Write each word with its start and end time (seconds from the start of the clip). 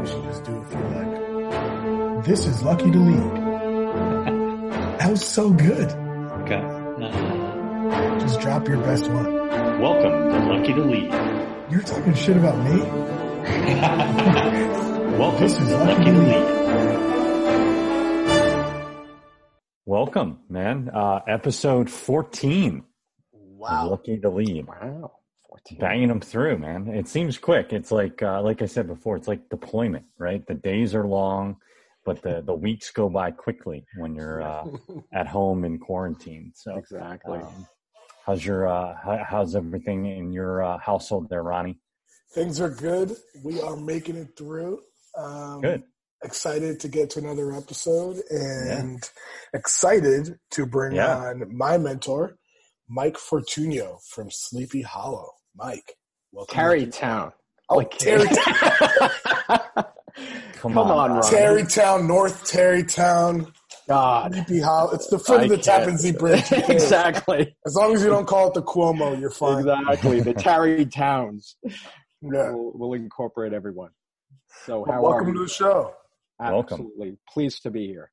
we 0.00 0.06
should 0.06 0.22
just 0.24 0.44
do 0.44 0.56
it 0.58 0.64
for 0.66 0.78
like, 0.88 2.24
this 2.24 2.46
is 2.46 2.62
Lucky 2.62 2.90
to 2.90 2.98
Lead. 2.98 3.36
that 4.98 5.10
was 5.10 5.26
so 5.26 5.50
good. 5.50 5.90
Okay. 6.42 6.62
Uh, 6.62 8.18
Just 8.20 8.40
drop 8.40 8.66
your 8.68 8.78
best 8.78 9.06
one. 9.10 9.34
welcome 9.80 10.30
to 10.30 10.38
Lucky 10.52 10.72
to 10.72 10.80
Lead. 10.82 11.12
You're 11.70 11.82
talking 11.82 12.14
shit 12.14 12.36
about 12.38 12.56
me? 12.64 12.80
welcome 15.18 15.40
This 15.40 15.58
is 15.60 15.68
to 15.68 15.76
Lucky 15.76 15.76
Lucky 15.76 16.04
to 16.04 16.12
to 16.12 16.18
Lead. 16.22 16.22
Lead. 16.22 16.46
Welcome, 19.84 20.38
man. 20.48 20.88
Uh, 20.94 21.20
episode 21.28 21.90
14. 21.90 22.84
Wow. 23.32 23.90
Lucky 23.90 24.18
to 24.20 24.30
Lead. 24.30 24.66
Wow. 24.66 25.12
14. 25.68 25.78
Banging 25.78 26.08
them 26.08 26.20
through, 26.20 26.58
man. 26.58 26.88
It 26.88 27.08
seems 27.08 27.38
quick. 27.38 27.72
It's 27.72 27.90
like, 27.92 28.22
uh, 28.22 28.42
like 28.42 28.62
I 28.62 28.66
said 28.66 28.86
before, 28.86 29.16
it's 29.16 29.28
like 29.28 29.48
deployment, 29.48 30.06
right? 30.18 30.44
The 30.46 30.54
days 30.54 30.94
are 30.94 31.06
long, 31.06 31.56
but 32.04 32.22
the, 32.22 32.42
the 32.44 32.54
weeks 32.54 32.90
go 32.90 33.08
by 33.08 33.30
quickly 33.30 33.84
when 33.98 34.14
you're 34.14 34.42
uh, 34.42 34.64
at 35.12 35.26
home 35.26 35.64
in 35.64 35.78
quarantine. 35.78 36.52
So, 36.54 36.76
Exactly. 36.76 37.38
um, 37.38 37.66
how's 38.26 38.44
your, 38.44 38.68
uh, 38.68 38.94
how, 39.02 39.24
how's 39.28 39.54
everything 39.56 40.06
in 40.06 40.32
your 40.32 40.62
uh, 40.62 40.78
household 40.78 41.28
there, 41.28 41.42
Ronnie? 41.42 41.78
Things 42.32 42.60
are 42.60 42.70
good. 42.70 43.16
We 43.42 43.60
are 43.60 43.76
making 43.76 44.16
it 44.16 44.36
through. 44.36 44.80
Um, 45.16 45.60
Good. 45.60 45.82
Excited 46.22 46.78
to 46.80 46.88
get 46.88 47.08
to 47.10 47.18
another 47.18 47.52
episode 47.52 48.20
and 48.30 49.02
excited 49.54 50.38
to 50.50 50.66
bring 50.66 50.94
Yeah. 50.96 51.16
on 51.16 51.56
my 51.56 51.78
mentor, 51.78 52.36
Mike 52.88 53.16
Fortunio 53.16 53.98
from 54.10 54.30
Sleepy 54.30 54.82
Hollow. 54.82 55.30
Mike, 55.60 55.94
welcome. 56.32 56.54
Tarrytown. 56.54 57.32
Oh, 57.68 57.76
Like- 57.76 57.96
Terry, 57.98 58.26
Come, 60.54 60.74
Come 60.74 60.78
on, 60.78 61.12
Ronnie. 61.12 61.28
Tarrytown, 61.30 62.06
North 62.06 62.46
Tarrytown, 62.50 63.52
God. 63.88 64.34
Sleepy 64.34 64.60
Hollow. 64.60 64.90
It's 64.92 65.06
the 65.08 65.18
foot 65.18 65.40
I 65.40 65.44
of 65.44 65.48
the 65.50 65.54
can't. 65.56 65.64
Tappan 65.64 65.96
Zee 65.98 66.12
Bridge. 66.12 66.50
Exactly. 66.52 67.56
As 67.66 67.74
long 67.74 67.94
as 67.94 68.02
you 68.02 68.08
don't 68.10 68.26
call 68.26 68.48
it 68.48 68.54
the 68.54 68.62
Cuomo, 68.62 69.18
you're 69.18 69.30
fine. 69.30 69.60
Exactly. 69.60 70.20
The 70.20 70.34
Tarry 70.38 70.84
Towns. 70.86 71.56
Yeah. 71.64 71.72
We'll, 72.22 72.72
we'll 72.74 72.92
incorporate 72.94 73.52
everyone. 73.54 73.90
So 74.66 74.80
Well, 74.86 74.92
how 74.96 75.02
welcome 75.02 75.30
are 75.30 75.32
to 75.34 75.38
the 75.44 75.48
show. 75.48 75.94
Welcome. 76.38 76.74
Absolutely. 76.80 77.18
Pleased 77.32 77.62
to 77.62 77.70
be 77.70 77.86
here. 77.86 78.10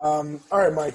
Um, 0.00 0.40
all 0.52 0.58
right, 0.60 0.72
Mike. 0.72 0.94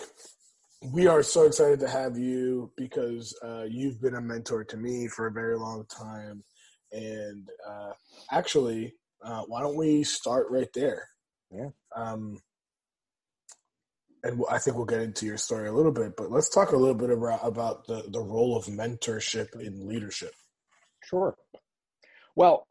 We 0.83 1.07
are 1.07 1.23
so 1.23 1.45
excited 1.45 1.79
to 1.79 1.89
have 1.89 2.17
you 2.17 2.71
because 2.77 3.37
uh, 3.43 3.63
you've 3.63 4.01
been 4.01 4.15
a 4.15 4.21
mentor 4.21 4.63
to 4.65 4.77
me 4.77 5.07
for 5.07 5.27
a 5.27 5.31
very 5.31 5.57
long 5.57 5.85
time. 5.85 6.43
And 6.91 7.49
uh, 7.67 7.91
actually, 8.31 8.93
uh, 9.23 9.43
why 9.47 9.61
don't 9.61 9.75
we 9.75 10.03
start 10.03 10.47
right 10.49 10.69
there? 10.73 11.07
Yeah. 11.51 11.69
Um, 11.95 12.39
and 14.23 14.43
I 14.49 14.57
think 14.59 14.75
we'll 14.75 14.85
get 14.85 15.01
into 15.01 15.25
your 15.25 15.37
story 15.37 15.67
a 15.67 15.73
little 15.73 15.91
bit, 15.91 16.15
but 16.17 16.31
let's 16.31 16.49
talk 16.49 16.71
a 16.71 16.77
little 16.77 16.95
bit 16.95 17.09
about, 17.09 17.39
about 17.43 17.87
the, 17.87 18.03
the 18.09 18.19
role 18.19 18.57
of 18.57 18.65
mentorship 18.65 19.59
in 19.59 19.87
leadership. 19.87 20.33
Sure. 21.03 21.35
Well, 22.35 22.67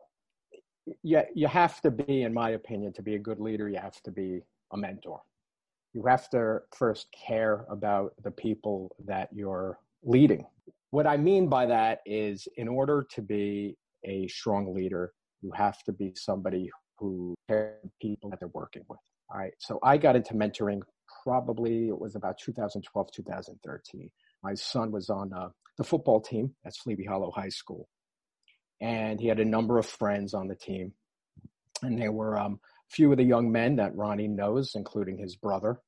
you, 1.02 1.22
you 1.34 1.48
have 1.48 1.80
to 1.80 1.90
be, 1.90 2.22
in 2.22 2.32
my 2.32 2.50
opinion, 2.50 2.92
to 2.94 3.02
be 3.02 3.14
a 3.14 3.18
good 3.18 3.40
leader, 3.40 3.68
you 3.68 3.78
have 3.78 4.00
to 4.02 4.10
be 4.10 4.42
a 4.72 4.76
mentor. 4.76 5.20
You 5.92 6.04
have 6.06 6.28
to 6.30 6.58
first 6.74 7.06
care 7.26 7.64
about 7.70 8.12
the 8.22 8.30
people 8.30 8.94
that 9.06 9.28
you're 9.32 9.78
leading. 10.02 10.46
What 10.90 11.06
I 11.06 11.16
mean 11.16 11.48
by 11.48 11.66
that 11.66 12.00
is, 12.06 12.46
in 12.56 12.68
order 12.68 13.06
to 13.10 13.22
be 13.22 13.76
a 14.04 14.28
strong 14.28 14.74
leader, 14.74 15.12
you 15.42 15.50
have 15.52 15.82
to 15.84 15.92
be 15.92 16.12
somebody 16.14 16.70
who 16.98 17.34
cares 17.48 17.80
people 18.00 18.30
that 18.30 18.40
they're 18.40 18.48
working 18.52 18.82
with. 18.88 19.00
All 19.30 19.38
right. 19.38 19.52
So 19.58 19.78
I 19.82 19.96
got 19.96 20.16
into 20.16 20.34
mentoring 20.34 20.80
probably, 21.24 21.88
it 21.88 21.98
was 21.98 22.14
about 22.14 22.38
2012, 22.38 23.08
2013. 23.12 24.10
My 24.42 24.54
son 24.54 24.92
was 24.92 25.10
on 25.10 25.32
uh, 25.32 25.48
the 25.76 25.84
football 25.84 26.20
team 26.20 26.54
at 26.64 26.74
Sleepy 26.74 27.04
Hollow 27.04 27.32
High 27.32 27.48
School 27.48 27.88
and 28.80 29.20
he 29.20 29.28
had 29.28 29.40
a 29.40 29.44
number 29.44 29.78
of 29.78 29.86
friends 29.86 30.34
on 30.34 30.48
the 30.48 30.54
team. 30.54 30.92
And 31.82 32.00
they 32.00 32.08
were 32.08 32.38
um, 32.38 32.60
few 32.90 33.10
of 33.10 33.18
the 33.18 33.24
young 33.24 33.50
men 33.50 33.76
that 33.76 33.94
Ronnie 33.96 34.28
knows, 34.28 34.72
including 34.74 35.18
his 35.18 35.36
brother, 35.36 35.80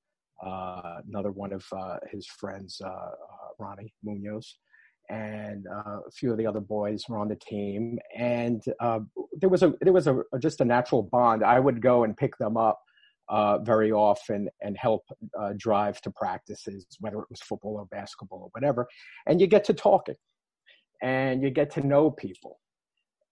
uh, 0.44 1.00
another 1.09 1.31
one 1.31 1.53
of 1.53 1.64
uh, 1.76 1.97
his 2.10 2.26
friends, 2.26 2.81
uh, 2.84 2.88
uh, 2.88 3.12
Ronnie 3.59 3.92
Munoz, 4.03 4.59
and 5.10 5.66
uh, 5.66 6.00
a 6.06 6.10
few 6.12 6.31
of 6.31 6.38
the 6.38 6.47
other 6.47 6.60
boys 6.60 7.04
were 7.09 7.19
on 7.19 7.28
the 7.28 7.36
team. 7.36 7.98
And 8.16 8.62
uh, 8.81 9.00
there 9.41 9.48
was 9.48 9.62
a 9.62 9.75
there 9.81 9.92
was 9.92 10.06
a 10.06 10.22
just 10.38 10.60
a 10.60 10.64
natural 10.64 11.03
bond. 11.03 11.42
I 11.42 11.59
would 11.59 11.81
go 11.81 12.04
and 12.04 12.16
pick 12.16 12.36
them 12.38 12.56
up 12.56 12.81
uh, 13.28 13.59
very 13.59 13.92
often 13.92 14.48
and 14.60 14.76
help 14.76 15.04
uh, 15.38 15.53
drive 15.56 16.00
to 16.03 16.10
practices, 16.10 16.86
whether 17.00 17.19
it 17.20 17.30
was 17.30 17.41
football 17.41 17.76
or 17.76 17.86
basketball 17.86 18.42
or 18.42 18.48
whatever. 18.53 18.86
And 19.26 19.41
you 19.41 19.47
get 19.47 19.65
to 19.65 19.75
talking, 19.75 20.16
and 21.03 21.42
you 21.42 21.50
get 21.50 21.70
to 21.72 21.86
know 21.86 22.10
people 22.10 22.59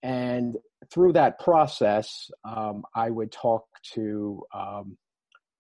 and 0.06 0.56
through 0.92 1.14
that 1.14 1.40
process, 1.40 2.30
um, 2.44 2.84
I 2.94 3.10
would 3.10 3.32
talk 3.32 3.64
to, 3.94 4.40
um, 4.54 4.96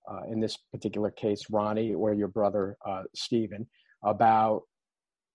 uh, 0.08 0.20
in 0.30 0.38
this 0.38 0.56
particular 0.72 1.10
case, 1.10 1.46
Ronnie 1.50 1.94
or 1.94 2.14
your 2.14 2.28
brother 2.28 2.76
uh, 2.86 3.02
Stephen 3.12 3.66
about 4.04 4.62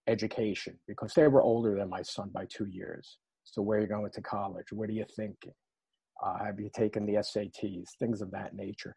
education 0.07 0.79
because 0.87 1.13
they 1.13 1.27
were 1.27 1.41
older 1.41 1.77
than 1.77 1.89
my 1.89 2.01
son 2.03 2.29
by 2.33 2.45
two 2.45 2.67
years. 2.67 3.17
So, 3.43 3.61
where 3.61 3.79
are 3.79 3.81
you 3.81 3.87
going 3.87 4.09
to 4.13 4.21
college? 4.21 4.67
What 4.71 4.87
are 4.87 4.93
you 4.93 5.05
thinking? 5.13 5.51
Uh, 6.25 6.45
have 6.45 6.57
you 6.61 6.69
taken 6.73 7.05
the 7.05 7.15
SATs? 7.15 7.89
Things 7.99 8.21
of 8.21 8.31
that 8.31 8.55
nature. 8.55 8.95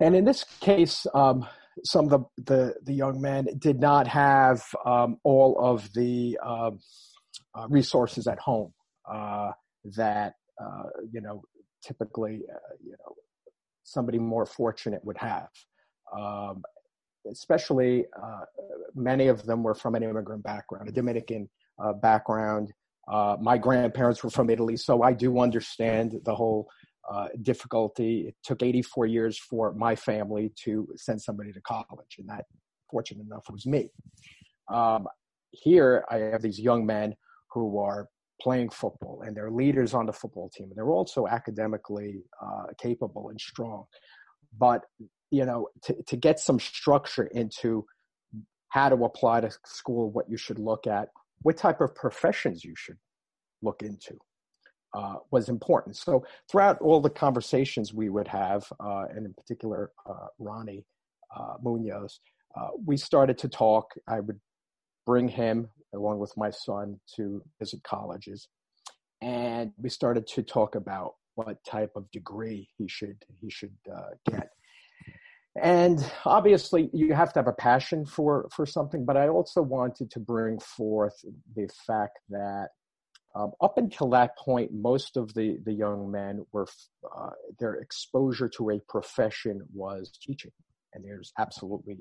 And 0.00 0.16
in 0.16 0.24
this 0.24 0.42
case, 0.58 1.06
um, 1.14 1.46
some 1.84 2.06
of 2.06 2.10
the, 2.10 2.42
the, 2.42 2.74
the 2.86 2.92
young 2.92 3.20
men 3.20 3.46
did 3.58 3.78
not 3.78 4.08
have 4.08 4.64
um, 4.84 5.18
all 5.22 5.56
of 5.60 5.92
the 5.92 6.36
um, 6.44 6.80
uh, 7.54 7.68
resources 7.68 8.26
at 8.26 8.40
home 8.40 8.72
that 9.96 10.34
uh, 10.60 10.84
you 11.10 11.20
know 11.20 11.42
typically 11.82 12.42
uh, 12.52 12.74
you 12.82 12.92
know 12.92 13.14
somebody 13.84 14.18
more 14.18 14.46
fortunate 14.46 15.04
would 15.04 15.18
have. 15.18 15.48
Um, 16.16 16.62
especially 17.30 18.06
uh, 18.22 18.40
many 18.94 19.28
of 19.28 19.44
them 19.44 19.62
were 19.62 19.74
from 19.74 19.94
an 19.94 20.02
immigrant 20.02 20.42
background, 20.42 20.88
a 20.88 20.92
Dominican 20.92 21.48
uh, 21.82 21.92
background. 21.92 22.72
Uh, 23.10 23.36
my 23.40 23.56
grandparents 23.56 24.22
were 24.22 24.30
from 24.30 24.50
Italy, 24.50 24.76
so 24.76 25.02
I 25.02 25.12
do 25.12 25.40
understand 25.40 26.14
the 26.24 26.34
whole 26.34 26.68
uh, 27.10 27.28
difficulty. 27.42 28.28
It 28.28 28.36
took 28.42 28.62
84 28.62 29.06
years 29.06 29.38
for 29.38 29.72
my 29.74 29.94
family 29.94 30.52
to 30.64 30.88
send 30.96 31.20
somebody 31.20 31.52
to 31.52 31.60
college, 31.62 32.16
and 32.18 32.28
that, 32.28 32.44
fortunate 32.90 33.24
enough, 33.26 33.44
was 33.50 33.66
me. 33.66 33.90
Um, 34.72 35.06
here, 35.50 36.04
I 36.10 36.16
have 36.16 36.42
these 36.42 36.60
young 36.60 36.84
men 36.84 37.14
who 37.50 37.78
are 37.78 38.08
playing 38.40 38.70
football 38.70 39.22
and 39.26 39.36
they're 39.36 39.50
leaders 39.50 39.94
on 39.94 40.06
the 40.06 40.12
football 40.12 40.48
team 40.48 40.68
and 40.68 40.76
they're 40.76 40.90
also 40.90 41.26
academically 41.26 42.22
uh, 42.42 42.66
capable 42.80 43.30
and 43.30 43.40
strong. 43.40 43.84
But 44.58 44.84
you 45.30 45.44
know 45.44 45.68
to, 45.82 45.94
to 46.06 46.16
get 46.16 46.40
some 46.40 46.58
structure 46.58 47.24
into 47.26 47.84
how 48.68 48.88
to 48.88 49.04
apply 49.04 49.40
to 49.40 49.50
school 49.64 50.10
what 50.10 50.28
you 50.28 50.36
should 50.36 50.58
look 50.58 50.86
at 50.86 51.08
what 51.42 51.56
type 51.56 51.80
of 51.80 51.94
professions 51.94 52.64
you 52.64 52.74
should 52.76 52.96
look 53.62 53.82
into 53.82 54.18
uh, 54.94 55.16
was 55.30 55.48
important. 55.48 55.96
So 55.96 56.24
throughout 56.50 56.80
all 56.80 57.00
the 57.00 57.10
conversations 57.10 57.92
we 57.92 58.08
would 58.08 58.28
have 58.28 58.66
uh, 58.80 59.04
and 59.14 59.26
in 59.26 59.34
particular 59.34 59.90
uh, 60.08 60.28
ronnie 60.38 60.84
uh, 61.36 61.54
munoz 61.62 62.20
uh, 62.56 62.68
we 62.84 62.96
started 62.96 63.38
to 63.38 63.48
talk. 63.48 63.92
I 64.08 64.20
would 64.20 64.40
bring 65.06 65.28
him 65.28 65.68
along 65.94 66.18
with 66.18 66.32
my 66.36 66.50
son 66.50 66.98
to 67.16 67.42
visit 67.58 67.82
colleges. 67.82 68.48
And 69.20 69.72
we 69.78 69.88
started 69.88 70.26
to 70.28 70.42
talk 70.42 70.74
about 70.74 71.14
what 71.34 71.62
type 71.64 71.92
of 71.94 72.10
degree 72.10 72.68
he 72.76 72.88
should 72.88 73.24
he 73.40 73.50
should 73.50 73.76
uh, 73.94 74.10
get. 74.30 74.50
And 75.60 76.04
obviously 76.24 76.90
you 76.92 77.14
have 77.14 77.32
to 77.32 77.38
have 77.40 77.48
a 77.48 77.52
passion 77.52 78.04
for 78.06 78.48
for 78.54 78.64
something 78.66 79.04
but 79.04 79.16
i 79.16 79.28
also 79.28 79.60
wanted 79.60 80.10
to 80.10 80.20
bring 80.20 80.58
forth 80.60 81.16
the 81.56 81.68
fact 81.86 82.18
that 82.30 82.68
um, 83.34 83.52
up 83.60 83.78
until 83.78 84.10
that 84.10 84.36
point 84.36 84.72
most 84.72 85.16
of 85.16 85.32
the 85.34 85.58
the 85.64 85.72
young 85.72 86.10
men 86.10 86.44
were 86.52 86.66
uh, 87.16 87.30
their 87.58 87.74
exposure 87.76 88.48
to 88.48 88.70
a 88.70 88.80
profession 88.88 89.60
was 89.72 90.10
teaching. 90.20 90.52
And 90.94 91.04
there's 91.04 91.32
absolutely 91.38 91.98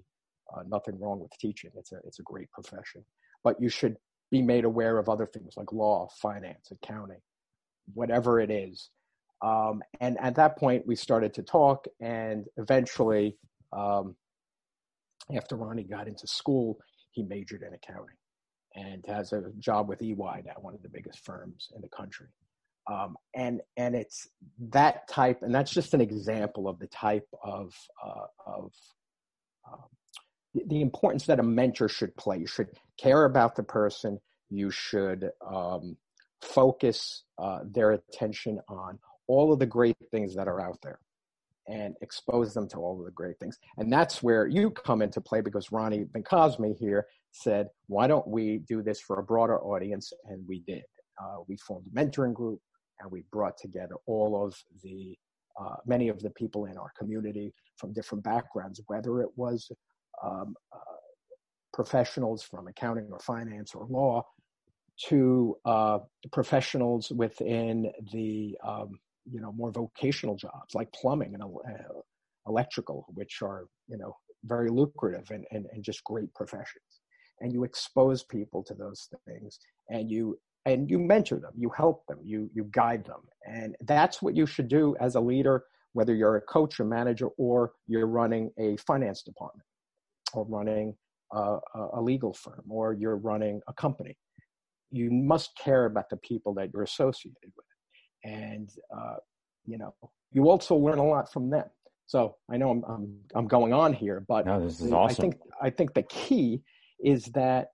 uh, 0.56 0.63
nothing 0.67 0.97
wrong 1.00 1.19
with 1.19 1.31
teaching. 1.39 1.71
It's 1.75 1.91
a 1.91 1.97
it's 2.06 2.19
a 2.19 2.23
great 2.23 2.50
profession 2.51 3.03
but 3.47 3.61
you 3.61 3.69
should 3.69 3.95
be 4.29 4.41
made 4.41 4.65
aware 4.65 4.97
of 4.97 5.07
other 5.07 5.25
things 5.25 5.53
like 5.55 5.71
law, 5.71 6.09
finance, 6.21 6.69
accounting, 6.69 7.21
whatever 7.94 8.41
it 8.41 8.51
is. 8.51 8.89
Um, 9.41 9.81
and 10.01 10.17
at 10.19 10.35
that 10.35 10.57
point, 10.57 10.85
we 10.85 10.97
started 10.97 11.33
to 11.35 11.44
talk, 11.44 11.85
and 12.01 12.44
eventually, 12.57 13.38
um, 13.71 14.17
after 15.33 15.55
Ronnie 15.55 15.85
got 15.85 16.09
into 16.09 16.27
school, 16.27 16.77
he 17.11 17.23
majored 17.23 17.63
in 17.63 17.73
accounting 17.73 18.17
and 18.75 19.05
has 19.07 19.31
a 19.31 19.44
job 19.59 19.88
with 19.88 20.01
EY 20.01 20.41
now, 20.45 20.55
one 20.59 20.73
of 20.73 20.81
the 20.81 20.89
biggest 20.89 21.23
firms 21.23 21.69
in 21.73 21.81
the 21.81 21.88
country. 21.88 22.27
Um, 22.91 23.15
and 23.33 23.61
and 23.77 23.95
it's 23.95 24.27
that 24.71 25.07
type, 25.07 25.41
and 25.41 25.55
that's 25.55 25.71
just 25.71 25.94
an 25.94 26.01
example 26.01 26.67
of 26.67 26.79
the 26.79 26.88
type 26.88 27.29
of 27.41 27.73
uh, 28.05 28.27
of 28.45 28.73
um, 29.71 29.85
the 30.68 30.81
importance 30.81 31.25
that 31.25 31.39
a 31.39 31.44
mentor 31.44 31.89
should 31.89 32.15
play. 32.15 32.38
You 32.38 32.48
should 32.48 32.69
care 32.98 33.25
about 33.25 33.56
the 33.56 33.63
person. 33.63 34.19
You 34.50 34.71
should 34.71 35.30
um, 35.45 35.98
focus 36.42 37.24
uh, 37.38 37.59
their 37.65 37.92
attention 37.92 38.59
on 38.69 39.00
all 39.27 39.51
of 39.51 39.59
the 39.59 39.65
great 39.65 39.98
things 40.12 40.36
that 40.36 40.48
are 40.48 40.62
out 40.62 40.80
there 40.81 41.00
and 41.68 41.95
expose 42.01 42.54
them 42.54 42.68
to 42.69 42.77
all 42.77 42.98
of 43.00 43.06
the 43.06 43.12
great 43.12 43.38
things. 43.39 43.57
And 43.77 43.92
that's 43.92 44.24
where 44.24 44.48
you 44.48 44.71
come 44.71 45.01
into 45.01 45.19
play 45.19 45.42
because 45.42 45.71
Ronnie 45.71 46.06
Ben-Cosme 46.06 46.74
here 46.80 47.07
said, 47.31 47.68
why 47.88 48.07
don't 48.07 48.27
we 48.27 48.59
do 48.59 48.81
this 48.81 49.01
for 49.01 49.19
a 49.19 49.24
broader 49.24 49.59
audience? 49.59 50.13
And 50.25 50.48
we 50.48 50.62
did. 50.65 50.83
Uh, 51.21 51.38
we 51.48 51.57
formed 51.57 51.88
a 51.88 52.00
mentoring 52.00 52.33
group 52.33 52.62
and 53.00 53.12
we 53.12 53.24
brought 53.31 53.57
together 53.57 53.95
all 54.06 54.45
of 54.45 54.56
the 54.81 55.18
uh, 55.59 55.75
many 55.86 56.07
of 56.07 56.21
the 56.21 56.30
people 56.31 56.65
in 56.65 56.77
our 56.77 56.92
community 56.98 57.51
from 57.77 57.92
different 57.92 58.24
backgrounds, 58.24 58.80
whether 58.88 59.21
it 59.21 59.30
was 59.36 59.71
um, 60.23 60.55
uh, 60.73 60.79
professionals 61.73 62.43
from 62.43 62.67
accounting 62.67 63.07
or 63.11 63.19
finance 63.19 63.73
or 63.75 63.85
law 63.87 64.23
to 65.09 65.55
uh, 65.65 65.99
professionals 66.31 67.11
within 67.11 67.91
the 68.11 68.57
um, 68.65 68.99
you 69.31 69.39
know 69.41 69.51
more 69.51 69.71
vocational 69.71 70.35
jobs 70.35 70.73
like 70.73 70.91
plumbing 70.93 71.33
and 71.33 71.43
uh, 71.43 71.99
electrical, 72.47 73.05
which 73.13 73.41
are 73.41 73.65
you 73.87 73.97
know 73.97 74.15
very 74.45 74.69
lucrative 74.69 75.29
and, 75.31 75.45
and, 75.51 75.65
and 75.71 75.83
just 75.83 76.03
great 76.03 76.33
professions. 76.33 77.01
And 77.41 77.53
you 77.53 77.63
expose 77.63 78.23
people 78.23 78.63
to 78.63 78.73
those 78.73 79.09
things, 79.27 79.59
and 79.89 80.09
you 80.09 80.39
and 80.65 80.89
you 80.89 80.99
mentor 80.99 81.39
them, 81.39 81.51
you 81.55 81.69
help 81.69 82.05
them, 82.07 82.19
you 82.23 82.49
you 82.53 82.67
guide 82.71 83.05
them, 83.05 83.21
and 83.45 83.75
that's 83.81 84.21
what 84.21 84.35
you 84.35 84.45
should 84.45 84.67
do 84.67 84.95
as 84.99 85.15
a 85.15 85.19
leader, 85.19 85.65
whether 85.93 86.15
you're 86.15 86.37
a 86.37 86.41
coach, 86.41 86.79
a 86.79 86.83
manager, 86.83 87.27
or 87.37 87.73
you're 87.87 88.07
running 88.07 88.51
a 88.57 88.77
finance 88.77 89.21
department, 89.21 89.65
or 90.33 90.45
running 90.45 90.95
a, 91.33 91.57
a 91.94 92.01
legal 92.01 92.33
firm, 92.33 92.63
or 92.69 92.94
you're 92.94 93.18
running 93.18 93.62
a 93.68 93.74
company. 93.74 94.18
You 94.91 95.12
must 95.12 95.51
care 95.57 95.85
about 95.85 96.09
the 96.09 96.18
people 96.18 96.53
that 96.56 96.69
you're 96.74 96.83
associated 96.83 97.51
with, 97.56 97.65
and 98.24 98.69
uh, 98.95 99.18
you 99.65 99.77
know 99.77 99.94
you 100.31 100.50
also 100.50 100.75
learn 100.75 101.00
a 101.00 101.06
lot 101.06 101.31
from 101.31 101.50
them. 101.50 101.65
So 102.06 102.35
I 102.50 102.57
know 102.57 102.71
I'm 102.71 102.83
I'm, 102.88 103.15
I'm 103.35 103.47
going 103.47 103.74
on 103.74 103.94
here, 103.94 104.24
but 104.27 104.45
no, 104.45 104.63
this 104.63 104.79
is 104.79 104.94
awesome. 104.94 105.12
I 105.12 105.13
think 105.13 105.35
I 105.62 105.69
think 105.69 105.94
the 105.94 106.03
key 106.03 106.62
is 107.03 107.25
that 107.33 107.68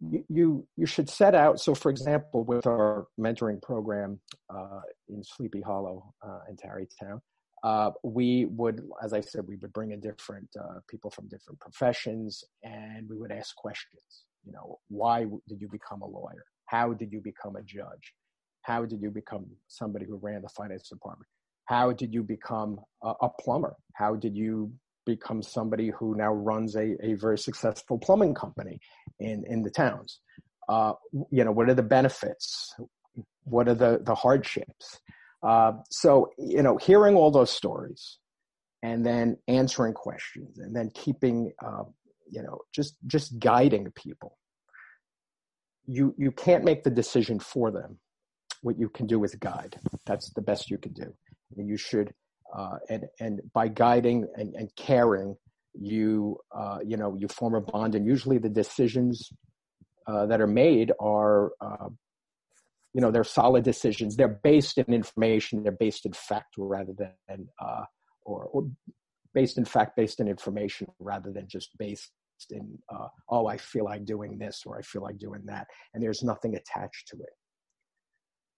you, 0.00 0.66
you 0.76 0.86
should 0.86 1.08
set 1.08 1.34
out. 1.34 1.60
So, 1.60 1.74
for 1.74 1.90
example, 1.90 2.44
with 2.44 2.66
our 2.66 3.06
mentoring 3.18 3.60
program 3.60 4.20
uh, 4.48 4.80
in 5.08 5.22
Sleepy 5.22 5.60
Hollow 5.60 6.14
uh, 6.26 6.40
in 6.48 6.56
Tarrytown, 6.56 7.20
uh, 7.62 7.90
we 8.02 8.46
would, 8.46 8.82
as 9.02 9.12
I 9.12 9.20
said, 9.20 9.42
we 9.46 9.56
would 9.56 9.72
bring 9.72 9.92
in 9.92 10.00
different 10.00 10.48
uh, 10.58 10.80
people 10.88 11.10
from 11.10 11.28
different 11.28 11.60
professions, 11.60 12.42
and 12.62 13.08
we 13.08 13.16
would 13.16 13.32
ask 13.32 13.54
questions. 13.56 14.24
You 14.44 14.52
know, 14.52 14.78
why 14.88 15.26
did 15.48 15.60
you 15.60 15.68
become 15.68 16.02
a 16.02 16.06
lawyer? 16.06 16.44
How 16.66 16.92
did 16.92 17.12
you 17.12 17.20
become 17.20 17.56
a 17.56 17.62
judge? 17.62 18.14
How 18.62 18.84
did 18.84 19.02
you 19.02 19.10
become 19.10 19.46
somebody 19.68 20.06
who 20.06 20.16
ran 20.16 20.42
the 20.42 20.48
finance 20.48 20.88
department? 20.88 21.28
How 21.66 21.92
did 21.92 22.12
you 22.14 22.22
become 22.22 22.80
a, 23.02 23.12
a 23.22 23.28
plumber? 23.28 23.76
How 23.94 24.14
did 24.14 24.36
you 24.36 24.72
become 25.06 25.42
somebody 25.42 25.90
who 25.90 26.14
now 26.16 26.32
runs 26.32 26.76
a, 26.76 26.96
a 27.02 27.14
very 27.14 27.38
successful 27.38 27.98
plumbing 27.98 28.34
company 28.34 28.78
in, 29.18 29.44
in 29.46 29.62
the 29.62 29.70
towns. 29.70 30.20
Uh, 30.68 30.92
you 31.30 31.44
know, 31.44 31.52
what 31.52 31.68
are 31.68 31.74
the 31.74 31.82
benefits? 31.82 32.74
What 33.44 33.68
are 33.68 33.74
the, 33.74 34.00
the 34.02 34.14
hardships? 34.14 35.00
Uh, 35.42 35.72
so, 35.90 36.30
you 36.38 36.62
know, 36.62 36.76
hearing 36.76 37.16
all 37.16 37.30
those 37.30 37.50
stories 37.50 38.18
and 38.82 39.04
then 39.04 39.36
answering 39.48 39.94
questions 39.94 40.58
and 40.58 40.74
then 40.74 40.90
keeping, 40.94 41.52
uh, 41.64 41.84
you 42.30 42.42
know, 42.42 42.58
just, 42.74 42.96
just 43.06 43.38
guiding 43.38 43.90
people. 43.92 44.36
You, 45.86 46.14
you 46.18 46.30
can't 46.30 46.64
make 46.64 46.84
the 46.84 46.90
decision 46.90 47.40
for 47.40 47.70
them. 47.70 47.98
What 48.62 48.78
you 48.78 48.90
can 48.90 49.06
do 49.06 49.24
is 49.24 49.34
guide. 49.34 49.78
That's 50.06 50.30
the 50.34 50.42
best 50.42 50.70
you 50.70 50.78
can 50.78 50.92
do. 50.92 51.12
And 51.56 51.66
you 51.66 51.78
should 51.78 52.12
uh, 52.56 52.78
and 52.88 53.04
and 53.20 53.40
by 53.52 53.68
guiding 53.68 54.26
and, 54.34 54.54
and 54.54 54.74
caring, 54.76 55.36
you 55.74 56.38
uh, 56.56 56.78
you 56.84 56.96
know 56.96 57.16
you 57.18 57.28
form 57.28 57.54
a 57.54 57.60
bond, 57.60 57.94
and 57.94 58.06
usually 58.06 58.38
the 58.38 58.48
decisions 58.48 59.30
uh, 60.06 60.26
that 60.26 60.40
are 60.40 60.46
made 60.46 60.92
are 61.00 61.52
uh, 61.60 61.88
you 62.94 63.00
know 63.00 63.10
they're 63.10 63.24
solid 63.24 63.64
decisions. 63.64 64.16
They're 64.16 64.40
based 64.42 64.78
in 64.78 64.92
information. 64.92 65.62
They're 65.62 65.72
based 65.72 66.06
in 66.06 66.12
fact 66.12 66.54
rather 66.56 66.92
than 66.98 67.48
uh, 67.60 67.84
or, 68.22 68.44
or 68.52 68.68
based 69.34 69.58
in 69.58 69.64
fact, 69.64 69.96
based 69.96 70.20
in 70.20 70.28
information 70.28 70.88
rather 70.98 71.32
than 71.32 71.46
just 71.48 71.70
based 71.78 72.10
in 72.50 72.78
uh, 72.92 73.08
oh 73.28 73.46
I 73.46 73.58
feel 73.58 73.84
like 73.84 74.04
doing 74.04 74.38
this 74.38 74.62
or 74.66 74.78
I 74.78 74.82
feel 74.82 75.02
like 75.02 75.18
doing 75.18 75.42
that, 75.46 75.66
and 75.94 76.02
there's 76.02 76.22
nothing 76.22 76.56
attached 76.56 77.08
to 77.08 77.16
it. 77.16 77.32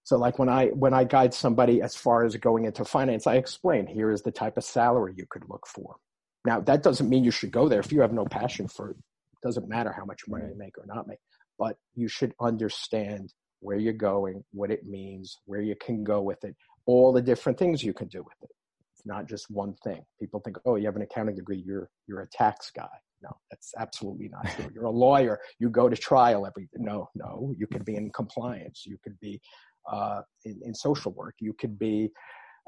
So 0.04 0.16
like 0.16 0.38
when 0.38 0.48
I 0.48 0.66
when 0.68 0.94
I 0.94 1.04
guide 1.04 1.34
somebody 1.34 1.82
as 1.82 1.94
far 1.94 2.24
as 2.24 2.36
going 2.36 2.64
into 2.64 2.84
finance, 2.84 3.26
I 3.26 3.36
explain 3.36 3.86
here 3.86 4.10
is 4.10 4.22
the 4.22 4.32
type 4.32 4.56
of 4.56 4.64
salary 4.64 5.14
you 5.16 5.26
could 5.28 5.44
look 5.48 5.66
for. 5.66 5.96
Now 6.44 6.60
that 6.60 6.82
doesn't 6.82 7.08
mean 7.08 7.24
you 7.24 7.30
should 7.30 7.52
go 7.52 7.68
there 7.68 7.80
if 7.80 7.92
you 7.92 8.00
have 8.00 8.12
no 8.12 8.24
passion 8.24 8.66
for 8.66 8.90
it. 8.90 8.96
it 8.96 9.46
doesn't 9.46 9.68
matter 9.68 9.92
how 9.92 10.04
much 10.04 10.22
money 10.26 10.46
you 10.48 10.58
make 10.58 10.78
or 10.78 10.86
not 10.86 11.06
make, 11.06 11.20
but 11.58 11.76
you 11.94 12.08
should 12.08 12.34
understand 12.40 13.32
where 13.62 13.78
you're 13.78 13.92
going, 13.92 14.44
what 14.52 14.70
it 14.70 14.86
means, 14.86 15.38
where 15.46 15.62
you 15.62 15.74
can 15.76 16.04
go 16.04 16.20
with 16.20 16.44
it, 16.44 16.54
all 16.86 17.12
the 17.12 17.22
different 17.22 17.58
things 17.58 17.82
you 17.82 17.94
can 17.94 18.08
do 18.08 18.18
with 18.18 18.36
it. 18.42 18.50
It's 18.94 19.06
not 19.06 19.26
just 19.26 19.50
one 19.50 19.74
thing. 19.84 20.04
People 20.20 20.40
think, 20.40 20.58
oh, 20.64 20.76
you 20.76 20.86
have 20.86 20.96
an 20.96 21.02
accounting 21.02 21.36
degree, 21.36 21.62
you're 21.64 21.88
you're 22.06 22.20
a 22.20 22.28
tax 22.28 22.70
guy. 22.70 22.88
No, 23.22 23.30
that's 23.50 23.72
absolutely 23.78 24.28
not 24.28 24.48
true. 24.56 24.68
You're 24.74 24.86
a 24.86 24.90
lawyer. 24.90 25.38
You 25.60 25.70
go 25.70 25.88
to 25.88 25.96
trial 25.96 26.44
every. 26.44 26.68
No, 26.74 27.08
no. 27.14 27.54
You 27.56 27.68
could 27.68 27.84
be 27.84 27.94
in 27.94 28.10
compliance. 28.10 28.82
You 28.84 28.98
could 29.00 29.16
be 29.20 29.40
uh, 29.88 30.22
in, 30.44 30.60
in, 30.64 30.74
social 30.74 31.12
work. 31.12 31.36
You 31.38 31.52
could 31.52 31.78
be, 31.78 32.10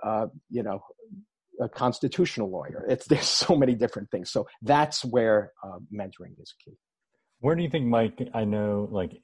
uh, 0.05 0.27
you 0.51 0.63
know, 0.63 0.81
a 1.61 1.69
constitutional 1.69 2.51
lawyer. 2.51 2.85
It's 2.89 3.07
there's 3.07 3.27
so 3.27 3.57
many 3.57 3.75
different 3.75 4.13
things. 4.13 4.31
So 4.31 4.47
that's 4.63 5.05
where 5.05 5.53
uh, 5.63 5.79
mentoring 5.93 6.41
is 6.41 6.55
key. 6.65 6.77
Where 7.45 7.55
do 7.55 7.63
you 7.63 7.69
think, 7.69 7.85
Mike? 7.85 8.31
I 8.33 8.47
know, 8.47 8.89
like, 8.91 9.21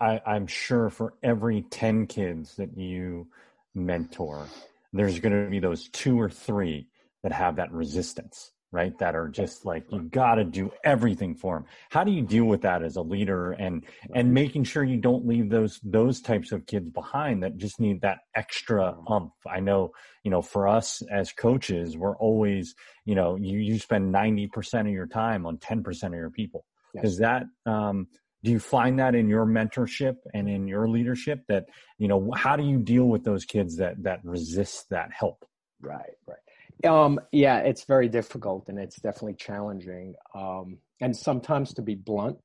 I, 0.00 0.20
I'm 0.24 0.46
sure 0.46 0.90
for 0.90 1.14
every 1.24 1.62
ten 1.62 2.06
kids 2.06 2.54
that 2.54 2.78
you 2.78 3.26
mentor, 3.74 4.46
there's 4.92 5.18
going 5.18 5.44
to 5.44 5.50
be 5.50 5.58
those 5.58 5.88
two 5.88 6.20
or 6.20 6.30
three 6.30 6.86
that 7.24 7.32
have 7.32 7.56
that 7.56 7.72
resistance 7.72 8.52
right? 8.70 8.98
That 8.98 9.14
are 9.14 9.28
just 9.28 9.64
like 9.64 9.84
you 9.92 10.02
got 10.02 10.34
to 10.34 10.44
do 10.44 10.72
everything 10.82 11.36
for 11.36 11.54
them 11.54 11.64
how 11.90 12.02
do 12.02 12.10
you 12.10 12.22
deal 12.22 12.44
with 12.44 12.62
that 12.62 12.82
as 12.82 12.96
a 12.96 13.02
leader 13.02 13.52
and 13.52 13.84
and 14.12 14.34
making 14.34 14.64
sure 14.64 14.82
you 14.82 14.96
don't 14.96 15.24
leave 15.24 15.48
those 15.48 15.78
those 15.84 16.20
types 16.20 16.50
of 16.50 16.66
kids 16.66 16.90
behind 16.90 17.44
that 17.44 17.56
just 17.56 17.78
need 17.78 18.00
that 18.00 18.18
extra 18.34 18.92
mm-hmm. 18.92 19.12
umph? 19.12 19.32
I 19.46 19.60
know 19.60 19.92
you 20.24 20.32
know 20.32 20.42
for 20.42 20.66
us 20.66 21.04
as 21.08 21.30
coaches 21.30 21.96
we're 21.96 22.16
always 22.16 22.74
you 23.04 23.14
know 23.14 23.36
you 23.36 23.58
you 23.58 23.78
spend 23.78 24.12
90% 24.12 24.80
of 24.80 24.88
your 24.88 25.06
time 25.06 25.46
on 25.46 25.58
10% 25.58 26.06
of 26.06 26.14
your 26.14 26.30
people 26.30 26.64
yes. 26.94 27.04
is 27.04 27.18
that 27.18 27.44
um 27.66 28.06
do 28.42 28.50
you 28.50 28.58
find 28.58 28.98
that 28.98 29.14
in 29.14 29.28
your 29.28 29.46
mentorship 29.46 30.16
and 30.34 30.48
in 30.48 30.68
your 30.68 30.88
leadership 30.88 31.40
that 31.48 31.66
you 31.98 32.08
know 32.08 32.30
how 32.36 32.56
do 32.56 32.64
you 32.64 32.78
deal 32.78 33.04
with 33.04 33.24
those 33.24 33.44
kids 33.44 33.76
that 33.76 34.02
that 34.02 34.20
resist 34.24 34.86
that 34.90 35.10
help 35.12 35.44
right 35.80 36.16
right 36.26 36.38
um, 36.84 37.20
yeah, 37.32 37.58
it's 37.58 37.84
very 37.84 38.08
difficult 38.08 38.68
and 38.68 38.78
it's 38.78 38.96
definitely 38.96 39.34
challenging. 39.34 40.14
Um, 40.34 40.78
and 41.00 41.16
sometimes, 41.16 41.74
to 41.74 41.82
be 41.82 41.94
blunt, 41.94 42.38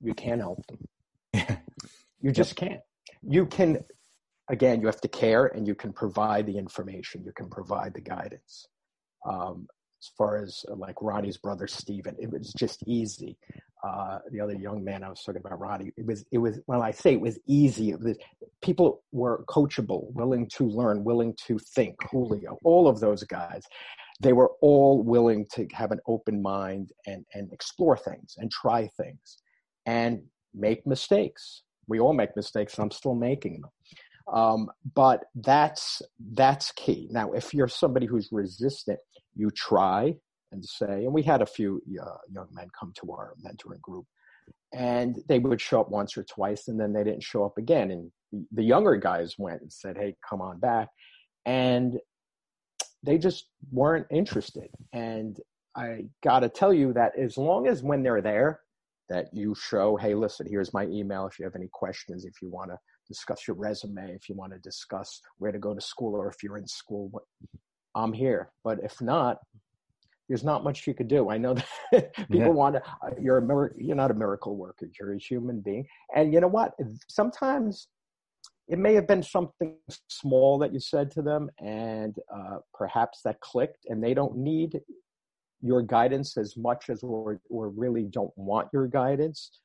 you 0.00 0.14
can't 0.14 0.40
help 0.40 0.64
them. 0.66 1.58
you 2.20 2.32
just 2.32 2.56
can't. 2.56 2.80
You 3.22 3.46
can, 3.46 3.84
again, 4.48 4.80
you 4.80 4.86
have 4.86 5.00
to 5.02 5.08
care 5.08 5.46
and 5.46 5.66
you 5.66 5.74
can 5.74 5.92
provide 5.92 6.46
the 6.46 6.58
information, 6.58 7.24
you 7.24 7.32
can 7.32 7.48
provide 7.48 7.94
the 7.94 8.00
guidance. 8.00 8.66
Um, 9.26 9.68
as 10.00 10.10
far 10.16 10.42
as 10.42 10.64
uh, 10.70 10.74
like 10.74 10.96
Ronnie's 11.00 11.36
brother 11.36 11.66
Steven, 11.66 12.16
it 12.18 12.30
was 12.30 12.52
just 12.52 12.82
easy. 12.86 13.36
Uh, 13.82 14.18
the 14.30 14.40
other 14.40 14.54
young 14.54 14.84
man 14.84 15.02
I 15.02 15.08
was 15.08 15.22
talking 15.22 15.42
about, 15.44 15.58
Ronnie, 15.60 15.92
it 15.96 16.06
was 16.06 16.24
it 16.32 16.38
was 16.38 16.60
when 16.66 16.80
I 16.80 16.90
say 16.90 17.14
it 17.14 17.20
was 17.20 17.38
easy. 17.46 17.90
It 17.90 18.00
was, 18.00 18.16
people 18.62 19.02
were 19.12 19.44
coachable, 19.48 20.12
willing 20.12 20.48
to 20.56 20.64
learn, 20.66 21.04
willing 21.04 21.34
to 21.46 21.58
think. 21.58 21.96
Julio, 22.10 22.58
all 22.64 22.88
of 22.88 23.00
those 23.00 23.24
guys, 23.24 23.62
they 24.20 24.32
were 24.32 24.52
all 24.60 25.02
willing 25.02 25.46
to 25.54 25.66
have 25.72 25.92
an 25.92 26.00
open 26.06 26.42
mind 26.42 26.92
and 27.06 27.24
and 27.34 27.52
explore 27.52 27.96
things 27.96 28.34
and 28.38 28.50
try 28.50 28.88
things 28.96 29.38
and 29.86 30.22
make 30.54 30.86
mistakes. 30.86 31.62
We 31.88 32.00
all 32.00 32.12
make 32.12 32.36
mistakes. 32.36 32.78
I'm 32.78 32.90
still 32.90 33.14
making 33.14 33.60
them. 33.60 33.70
Um, 34.32 34.70
but 34.94 35.24
that's 35.34 36.02
that's 36.34 36.70
key. 36.72 37.08
Now, 37.10 37.32
if 37.32 37.52
you're 37.52 37.68
somebody 37.68 38.06
who's 38.06 38.28
resistant, 38.30 39.00
you 39.34 39.50
try 39.50 40.14
and 40.52 40.64
say, 40.64 41.04
and 41.04 41.12
we 41.12 41.22
had 41.22 41.42
a 41.42 41.46
few 41.46 41.80
uh, 42.02 42.16
young 42.30 42.48
men 42.52 42.68
come 42.78 42.92
to 43.00 43.12
our 43.12 43.34
mentoring 43.44 43.80
group, 43.80 44.06
and 44.72 45.20
they 45.28 45.38
would 45.38 45.60
show 45.60 45.80
up 45.80 45.90
once 45.90 46.16
or 46.16 46.24
twice 46.24 46.68
and 46.68 46.78
then 46.78 46.92
they 46.92 47.04
didn't 47.04 47.22
show 47.22 47.44
up 47.44 47.58
again 47.58 47.90
and 47.90 48.10
the 48.52 48.62
younger 48.62 48.96
guys 48.96 49.34
went 49.38 49.60
and 49.60 49.72
said 49.72 49.96
hey 49.96 50.14
come 50.28 50.40
on 50.40 50.58
back 50.60 50.88
and 51.46 51.98
they 53.02 53.18
just 53.18 53.46
weren't 53.72 54.06
interested 54.10 54.68
and 54.92 55.38
i 55.76 56.04
got 56.22 56.40
to 56.40 56.48
tell 56.48 56.72
you 56.72 56.92
that 56.92 57.12
as 57.18 57.36
long 57.36 57.66
as 57.66 57.82
when 57.82 58.02
they're 58.02 58.22
there 58.22 58.60
that 59.08 59.26
you 59.32 59.54
show 59.56 59.96
hey 59.96 60.14
listen 60.14 60.46
here's 60.48 60.72
my 60.72 60.84
email 60.86 61.26
if 61.26 61.38
you 61.38 61.44
have 61.44 61.56
any 61.56 61.68
questions 61.72 62.24
if 62.24 62.40
you 62.40 62.48
want 62.48 62.70
to 62.70 62.78
discuss 63.08 63.48
your 63.48 63.56
resume 63.56 64.12
if 64.12 64.28
you 64.28 64.36
want 64.36 64.52
to 64.52 64.58
discuss 64.60 65.20
where 65.38 65.50
to 65.50 65.58
go 65.58 65.74
to 65.74 65.80
school 65.80 66.14
or 66.14 66.28
if 66.28 66.42
you're 66.44 66.58
in 66.58 66.66
school 66.66 67.10
i'm 67.94 68.12
here 68.12 68.50
but 68.64 68.78
if 68.82 69.00
not 69.00 69.38
there's 70.30 70.44
not 70.44 70.62
much 70.62 70.86
you 70.86 70.94
could 70.94 71.08
do. 71.08 71.28
I 71.28 71.38
know 71.38 71.54
that 71.92 72.14
people 72.14 72.38
yeah. 72.38 72.46
want 72.46 72.76
to. 72.76 72.82
Uh, 73.04 73.10
you're 73.20 73.38
a 73.38 73.42
mir- 73.42 73.74
you're 73.76 73.96
not 73.96 74.12
a 74.12 74.14
miracle 74.14 74.56
worker. 74.56 74.88
You're 74.98 75.14
a 75.14 75.18
human 75.18 75.60
being, 75.60 75.84
and 76.14 76.32
you 76.32 76.40
know 76.40 76.46
what? 76.46 76.72
Sometimes 77.08 77.88
it 78.68 78.78
may 78.78 78.94
have 78.94 79.08
been 79.08 79.24
something 79.24 79.74
small 80.08 80.56
that 80.58 80.72
you 80.72 80.78
said 80.78 81.10
to 81.12 81.22
them, 81.22 81.50
and 81.58 82.14
uh, 82.32 82.58
perhaps 82.72 83.22
that 83.24 83.40
clicked, 83.40 83.86
and 83.88 84.02
they 84.02 84.14
don't 84.14 84.36
need 84.36 84.80
your 85.62 85.82
guidance 85.82 86.36
as 86.36 86.56
much 86.56 86.90
as 86.90 87.02
or 87.02 87.40
or 87.50 87.68
really 87.68 88.04
don't 88.04 88.32
want 88.36 88.68
your 88.72 88.86
guidance, 88.86 89.58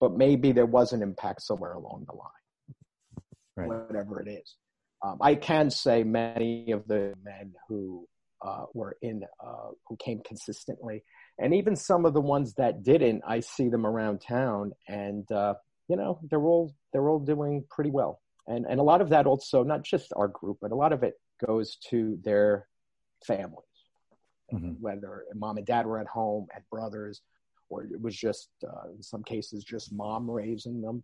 but 0.00 0.16
maybe 0.16 0.52
there 0.52 0.64
was 0.64 0.94
an 0.94 1.02
impact 1.02 1.42
somewhere 1.42 1.74
along 1.74 2.06
the 2.08 2.16
line, 2.16 3.68
right. 3.68 3.86
whatever 3.86 4.22
it 4.22 4.28
is. 4.28 4.56
Um, 5.02 5.18
I 5.20 5.34
can 5.34 5.70
say 5.70 6.04
many 6.04 6.70
of 6.70 6.86
the 6.86 7.14
men 7.24 7.54
who 7.68 8.06
uh, 8.40 8.64
were 8.74 8.96
in 9.02 9.24
uh, 9.44 9.70
who 9.88 9.96
came 9.96 10.20
consistently, 10.24 11.02
and 11.38 11.54
even 11.54 11.76
some 11.76 12.04
of 12.04 12.14
the 12.14 12.20
ones 12.20 12.54
that 12.54 12.82
didn't, 12.82 13.22
I 13.26 13.40
see 13.40 13.68
them 13.68 13.86
around 13.86 14.20
town, 14.20 14.72
and 14.88 15.30
uh, 15.30 15.54
you 15.88 15.96
know 15.96 16.20
they're 16.30 16.44
all 16.44 16.74
they're 16.92 17.08
all 17.08 17.20
doing 17.20 17.64
pretty 17.70 17.90
well, 17.90 18.20
and 18.46 18.66
and 18.66 18.80
a 18.80 18.84
lot 18.84 19.00
of 19.00 19.10
that 19.10 19.26
also 19.26 19.62
not 19.64 19.82
just 19.82 20.12
our 20.16 20.28
group, 20.28 20.58
but 20.60 20.72
a 20.72 20.76
lot 20.76 20.92
of 20.92 21.02
it 21.02 21.14
goes 21.44 21.76
to 21.90 22.18
their 22.24 22.68
families, 23.24 23.66
mm-hmm. 24.52 24.72
whether 24.80 25.24
mom 25.34 25.56
and 25.56 25.66
dad 25.66 25.86
were 25.86 25.98
at 25.98 26.06
home, 26.06 26.46
had 26.52 26.62
brothers, 26.70 27.22
or 27.68 27.84
it 27.84 28.00
was 28.00 28.16
just 28.16 28.50
uh, 28.64 28.90
in 28.94 29.02
some 29.02 29.22
cases 29.22 29.64
just 29.64 29.92
mom 29.92 30.30
raising 30.30 30.80
them. 30.80 31.02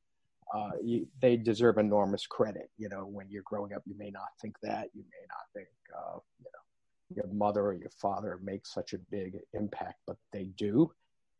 Uh, 0.55 0.71
you, 0.83 1.07
they 1.21 1.37
deserve 1.37 1.79
enormous 1.79 2.27
credit. 2.27 2.71
You 2.79 2.89
know, 2.89 3.05
when 3.05 3.27
you're 3.29 3.43
growing 3.45 3.75
up, 3.75 3.83
you 3.87 3.95
may 3.99 4.11
not 4.11 4.29
think 4.41 4.57
that. 4.63 4.89
You 4.95 5.03
may 5.03 5.27
not 5.29 5.45
think, 5.55 5.69
uh, 5.95 6.19
you 6.39 6.47
know, 6.53 6.59
your 7.15 7.27
mother 7.35 7.63
or 7.63 7.75
your 7.75 7.91
father 7.91 8.39
make 8.43 8.67
such 8.67 8.93
a 8.93 8.99
big 9.11 9.39
impact, 9.55 9.97
but 10.07 10.17
they 10.33 10.45
do. 10.57 10.91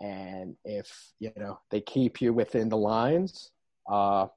And 0.01 0.55
if 0.65 1.13
you 1.19 1.33
know 1.37 1.59
they 1.71 1.81
keep 1.81 2.21
you 2.21 2.33
within 2.33 2.69
the 2.69 2.77
lines, 2.77 3.51
uh, 3.91 4.29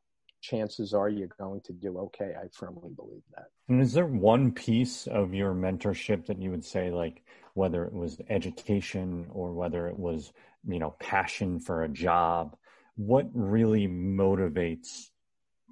chances 0.41 0.93
are 0.93 1.07
you're 1.07 1.29
going 1.39 1.61
to 1.61 1.73
do 1.73 1.97
okay. 1.99 2.33
I 2.37 2.47
firmly 2.51 2.89
believe 2.95 3.21
that. 3.35 3.47
And 3.69 3.81
is 3.81 3.93
there 3.93 4.07
one 4.07 4.51
piece 4.51 5.07
of 5.07 5.33
your 5.33 5.53
mentorship 5.53 6.25
that 6.25 6.41
you 6.41 6.49
would 6.49 6.65
say, 6.65 6.89
like 6.89 7.23
whether 7.53 7.85
it 7.85 7.93
was 7.93 8.17
education 8.29 9.27
or 9.31 9.53
whether 9.53 9.87
it 9.87 9.97
was 9.97 10.33
you 10.67 10.79
know 10.79 10.95
passion 10.99 11.59
for 11.59 11.83
a 11.83 11.89
job, 11.89 12.57
what 12.95 13.27
really 13.33 13.87
motivates 13.87 15.07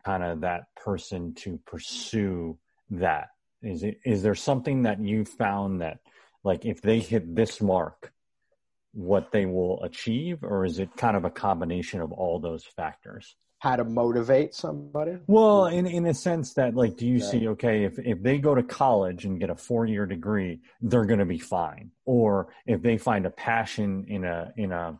kind 0.05 0.23
of 0.23 0.41
that 0.41 0.63
person 0.75 1.33
to 1.35 1.59
pursue 1.65 2.57
that 2.89 3.27
is 3.61 3.83
it 3.83 3.99
is 4.05 4.23
there 4.23 4.35
something 4.35 4.83
that 4.83 5.01
you 5.01 5.25
found 5.25 5.81
that 5.81 5.99
like 6.43 6.65
if 6.65 6.81
they 6.81 6.99
hit 6.99 7.35
this 7.35 7.61
mark, 7.61 8.13
what 8.93 9.31
they 9.31 9.45
will 9.45 9.83
achieve, 9.83 10.43
or 10.43 10.65
is 10.65 10.79
it 10.79 10.89
kind 10.95 11.17
of 11.17 11.25
a 11.25 11.29
combination 11.29 12.01
of 12.01 12.11
all 12.11 12.39
those 12.39 12.63
factors? 12.63 13.35
How 13.59 13.75
to 13.75 13.83
motivate 13.83 14.55
somebody? 14.55 15.17
Well, 15.27 15.65
in 15.65 15.85
in 15.85 16.05
a 16.05 16.13
sense 16.13 16.53
that 16.53 16.75
like, 16.75 16.95
do 16.95 17.05
you 17.05 17.17
yeah. 17.17 17.29
see 17.29 17.47
okay 17.49 17.83
if 17.83 17.99
if 17.99 18.23
they 18.23 18.37
go 18.37 18.55
to 18.55 18.63
college 18.63 19.25
and 19.25 19.39
get 19.39 19.49
a 19.49 19.55
four 19.55 19.85
year 19.85 20.05
degree, 20.05 20.61
they're 20.81 21.05
going 21.05 21.19
to 21.19 21.25
be 21.25 21.39
fine, 21.39 21.91
or 22.05 22.47
if 22.65 22.81
they 22.81 22.97
find 22.97 23.25
a 23.25 23.31
passion 23.31 24.05
in 24.07 24.23
a 24.23 24.53
in 24.55 24.71
a 24.71 24.97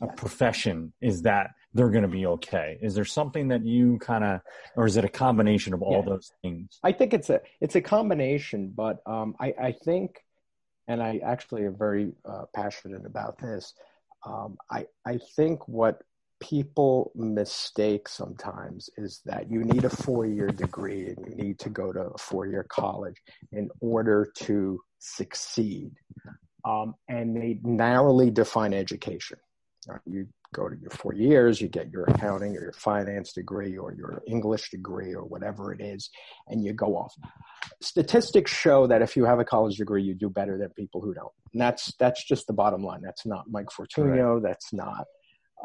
a 0.00 0.08
profession, 0.08 0.92
is 1.00 1.22
that 1.22 1.50
they're 1.74 1.90
going 1.90 2.02
to 2.02 2.08
be 2.08 2.26
okay? 2.26 2.78
Is 2.80 2.94
there 2.94 3.04
something 3.04 3.48
that 3.48 3.64
you 3.64 3.98
kind 3.98 4.24
of, 4.24 4.40
or 4.76 4.86
is 4.86 4.96
it 4.96 5.04
a 5.04 5.08
combination 5.08 5.72
of 5.74 5.82
all 5.82 6.02
yeah. 6.04 6.10
those 6.12 6.32
things? 6.42 6.78
I 6.82 6.92
think 6.92 7.14
it's 7.14 7.30
a 7.30 7.40
it's 7.60 7.76
a 7.76 7.80
combination, 7.80 8.72
but 8.74 8.98
um, 9.06 9.34
I 9.38 9.54
I 9.60 9.72
think, 9.72 10.18
and 10.88 11.02
I 11.02 11.20
actually 11.24 11.64
am 11.66 11.76
very 11.76 12.12
uh, 12.24 12.44
passionate 12.54 13.06
about 13.06 13.38
this. 13.38 13.74
Um, 14.26 14.56
I 14.70 14.86
I 15.06 15.18
think 15.36 15.68
what 15.68 16.02
people 16.40 17.12
mistake 17.14 18.08
sometimes 18.08 18.88
is 18.96 19.20
that 19.26 19.50
you 19.50 19.62
need 19.62 19.84
a 19.84 19.90
four 19.90 20.26
year 20.26 20.48
degree 20.48 21.08
and 21.08 21.18
you 21.28 21.34
need 21.36 21.58
to 21.58 21.68
go 21.68 21.92
to 21.92 22.00
a 22.00 22.18
four 22.18 22.46
year 22.46 22.64
college 22.68 23.16
in 23.52 23.68
order 23.80 24.32
to 24.34 24.80
succeed. 24.98 25.92
Um, 26.64 26.94
and 27.08 27.36
they 27.36 27.58
narrowly 27.62 28.30
define 28.30 28.74
education. 28.74 29.38
You 30.06 30.26
go 30.52 30.68
to 30.68 30.76
your 30.76 30.90
four 30.90 31.14
years, 31.14 31.60
you 31.60 31.68
get 31.68 31.90
your 31.90 32.04
accounting 32.04 32.56
or 32.56 32.60
your 32.60 32.72
finance 32.72 33.32
degree 33.32 33.76
or 33.76 33.92
your 33.92 34.22
English 34.26 34.70
degree 34.70 35.14
or 35.14 35.24
whatever 35.24 35.72
it 35.72 35.80
is, 35.80 36.10
and 36.48 36.64
you 36.64 36.72
go 36.72 36.96
off. 36.96 37.14
Statistics 37.80 38.52
show 38.52 38.86
that 38.86 39.02
if 39.02 39.16
you 39.16 39.24
have 39.24 39.38
a 39.38 39.44
college 39.44 39.76
degree, 39.76 40.02
you 40.02 40.14
do 40.14 40.28
better 40.28 40.58
than 40.58 40.70
people 40.70 41.00
who 41.00 41.14
don't. 41.14 41.32
And 41.52 41.60
that's 41.60 41.92
that's 41.98 42.24
just 42.24 42.46
the 42.46 42.52
bottom 42.52 42.82
line. 42.82 43.00
That's 43.02 43.26
not 43.26 43.44
Mike 43.48 43.68
Fortunio. 43.68 44.34
Right. 44.34 44.42
That's 44.42 44.72
not 44.72 45.06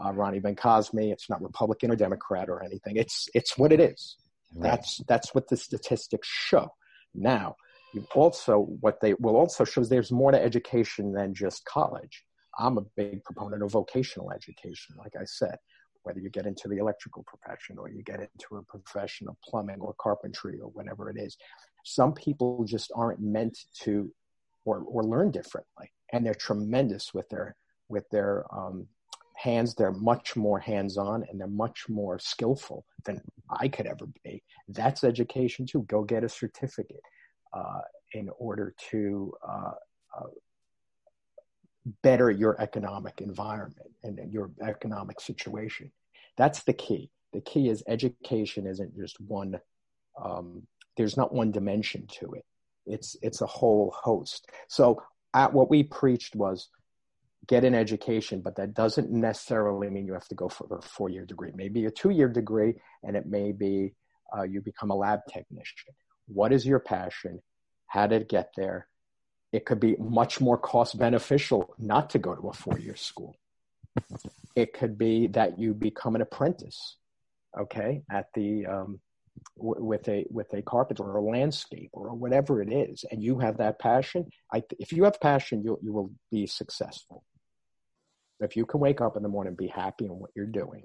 uh, 0.03 0.12
Ronnie 0.13 0.39
Ben 0.39 0.55
Cosme. 0.55 1.00
It's 1.00 1.29
not 1.29 1.41
Republican 1.41 1.91
or 1.91 1.96
Democrat 1.96 2.50
or 2.50 2.63
anything. 2.63 2.98
It's 2.98 3.27
it's 3.34 3.58
what 3.58 3.72
it 3.72 3.79
is. 3.79 4.17
Right. 4.53 4.72
That's 4.72 5.01
that's 5.08 5.34
what 5.34 5.48
the 5.50 5.58
statistics 5.58 6.27
show. 6.27 6.70
Now, 7.13 7.55
you 7.94 8.05
also 8.13 8.60
what 8.82 9.00
they 9.01 9.13
will 9.15 9.38
also 9.38 9.63
show 9.63 9.82
is 9.82 9.89
there's 9.89 10.12
more 10.12 10.32
to 10.32 10.41
education 10.41 11.13
than 11.13 11.34
just 11.34 11.65
college 11.65 12.25
I'm 12.57 12.77
a 12.77 12.85
big 12.95 13.24
proponent 13.24 13.63
of 13.63 13.71
vocational 13.71 14.31
education, 14.31 14.95
like 14.97 15.15
I 15.19 15.25
said, 15.25 15.57
whether 16.03 16.19
you 16.19 16.29
get 16.29 16.45
into 16.45 16.67
the 16.67 16.77
electrical 16.77 17.24
profession 17.24 17.77
or 17.77 17.89
you 17.89 18.03
get 18.03 18.19
into 18.19 18.57
a 18.57 18.63
profession 18.63 19.27
of 19.27 19.35
plumbing 19.41 19.79
or 19.79 19.95
carpentry 20.00 20.59
or 20.59 20.69
whatever 20.69 21.09
it 21.09 21.17
is. 21.17 21.38
Some 21.83 22.13
people 22.13 22.63
just 22.63 22.91
aren't 22.95 23.19
meant 23.19 23.57
to 23.81 24.12
or, 24.65 24.83
or 24.88 25.03
learn 25.03 25.31
differently. 25.31 25.91
And 26.12 26.25
they're 26.25 26.33
tremendous 26.33 27.13
with 27.13 27.29
their 27.29 27.55
with 27.88 28.09
their 28.09 28.45
um, 28.55 28.88
hands. 29.35 29.75
They're 29.75 29.91
much 29.91 30.35
more 30.35 30.59
hands-on 30.59 31.25
and 31.29 31.39
they're 31.39 31.47
much 31.47 31.88
more 31.88 32.17
skillful 32.19 32.85
than 33.05 33.21
I 33.50 33.67
could 33.67 33.85
ever 33.85 34.07
be. 34.24 34.43
That's 34.67 35.03
education 35.03 35.65
too. 35.65 35.83
Go 35.83 36.03
get 36.03 36.24
a 36.24 36.29
certificate 36.29 37.01
uh, 37.53 37.81
in 38.13 38.29
order 38.39 38.74
to 38.91 39.33
uh, 39.47 39.71
uh, 40.17 40.27
better 42.01 42.32
your 42.32 42.60
economic 42.62 43.22
environment 43.22 43.92
and 44.04 44.32
your 44.32 44.51
economic 44.62 45.22
situation. 45.22 45.92
That's 46.38 46.63
the 46.63 46.74
key. 46.74 47.12
The 47.34 47.42
key 47.42 47.70
is 47.70 47.84
education 47.88 48.65
isn't 48.68 48.96
just 48.96 49.20
one. 49.22 49.60
Um, 50.22 50.63
there's 50.98 51.18
not 51.18 51.34
one 51.34 51.51
dimension 51.51 52.08
to 52.20 52.34
it. 52.34 52.46
It's 52.86 53.15
it's 53.22 53.42
a 53.42 53.48
whole 53.48 53.94
host. 53.96 54.48
So 54.68 55.01
at 55.34 55.54
what 55.54 55.70
we 55.70 55.84
preached 55.84 56.36
was 56.36 56.70
get 57.48 57.63
an 57.63 57.75
education, 57.75 58.42
but 58.42 58.56
that 58.56 58.74
doesn't 58.74 59.12
necessarily 59.12 59.89
mean 59.89 60.08
you 60.08 60.13
have 60.13 60.27
to 60.30 60.36
go 60.36 60.50
for 60.50 60.68
a 60.77 60.82
four 60.82 61.10
year 61.10 61.25
degree. 61.25 61.51
Maybe 61.54 61.86
a 61.86 61.92
two 61.92 62.12
year 62.12 62.30
degree, 62.30 62.75
and 63.04 63.15
it 63.15 63.25
may 63.25 63.51
be 63.51 63.94
uh, 64.36 64.44
you 64.44 64.62
become 64.62 64.92
a 64.92 64.96
lab 64.96 65.20
technician. 65.30 65.94
What 66.27 66.54
is 66.54 66.65
your 66.65 66.80
passion? 66.80 67.42
How 67.88 68.08
did 68.08 68.24
it 68.24 68.30
get 68.30 68.50
there? 68.56 68.88
It 69.55 69.63
could 69.63 69.79
be 69.79 69.95
much 69.97 70.41
more 70.41 70.57
cost 70.57 70.97
beneficial 71.00 71.74
not 71.79 72.09
to 72.09 72.19
go 72.19 72.35
to 72.35 72.50
a 72.50 72.53
four 72.53 72.77
year 72.77 72.97
school. 72.97 73.38
It 74.53 74.74
could 74.74 74.97
be 74.97 75.27
that 75.27 75.57
you 75.57 75.74
become 75.74 76.13
an 76.15 76.21
apprentice, 76.21 76.97
okay, 77.57 78.01
at 78.12 78.25
the 78.33 78.65
um, 78.65 79.00
w- 79.55 79.81
with 79.81 80.09
a 80.09 80.25
with 80.29 80.53
a 80.53 80.62
carpenter 80.62 81.03
or 81.03 81.15
a 81.15 81.21
landscape 81.21 81.91
or 81.93 82.13
whatever 82.13 82.62
it 82.62 82.69
is, 82.69 83.05
and 83.09 83.24
you 83.24 83.39
have 83.39 83.55
that 83.59 83.79
passion. 83.79 84.27
I, 84.53 84.62
if 84.77 84.91
you 84.91 85.05
have 85.05 85.21
passion, 85.21 85.63
you 85.63 85.79
you 85.81 85.93
will 85.93 86.12
be 86.29 86.47
successful. 86.47 87.24
If 88.41 88.57
you 88.57 88.65
can 88.65 88.81
wake 88.81 89.00
up 89.00 89.15
in 89.15 89.24
the 89.24 89.29
morning 89.29 89.51
and 89.51 89.57
be 89.57 89.67
happy 89.67 90.03
in 90.03 90.19
what 90.19 90.31
you're 90.35 90.47
doing, 90.47 90.83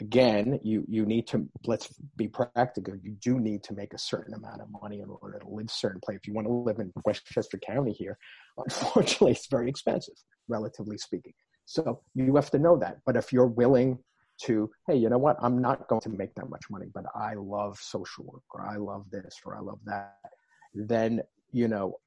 again, 0.00 0.58
you 0.62 0.84
you 0.88 1.06
need 1.06 1.26
to 1.28 1.48
let's 1.66 1.88
be 2.16 2.28
practical. 2.28 2.96
You 2.96 3.12
do 3.12 3.38
need 3.38 3.62
to 3.64 3.74
make 3.74 3.94
a 3.94 3.98
certain 3.98 4.34
amount 4.34 4.60
of 4.60 4.68
money 4.82 5.00
in 5.00 5.08
order 5.08 5.38
to 5.38 5.48
live 5.48 5.70
certain 5.70 6.00
place. 6.04 6.18
If 6.22 6.26
you 6.26 6.34
want 6.34 6.46
to 6.46 6.52
live 6.52 6.78
in 6.78 6.92
Westchester 7.04 7.58
County 7.58 7.92
here, 7.92 8.18
unfortunately, 8.58 9.32
it's 9.32 9.46
very 9.46 9.68
expensive, 9.68 10.14
relatively 10.48 10.98
speaking. 10.98 11.32
So 11.66 12.00
you 12.14 12.34
have 12.36 12.50
to 12.50 12.58
know 12.58 12.76
that. 12.78 12.98
But 13.06 13.16
if 13.16 13.32
you're 13.32 13.46
willing 13.46 13.98
to, 14.42 14.70
hey, 14.86 14.96
you 14.96 15.08
know 15.08 15.18
what? 15.18 15.36
I'm 15.40 15.60
not 15.60 15.88
going 15.88 16.02
to 16.02 16.08
make 16.10 16.34
that 16.34 16.50
much 16.50 16.64
money, 16.68 16.86
but 16.92 17.04
I 17.14 17.34
love 17.34 17.78
social 17.78 18.24
work, 18.24 18.42
or 18.52 18.66
I 18.66 18.76
love 18.76 19.06
this, 19.10 19.36
or 19.44 19.56
I 19.56 19.60
love 19.60 19.78
that. 19.86 20.16
Then 20.74 21.22
you 21.52 21.68
know 21.68 21.98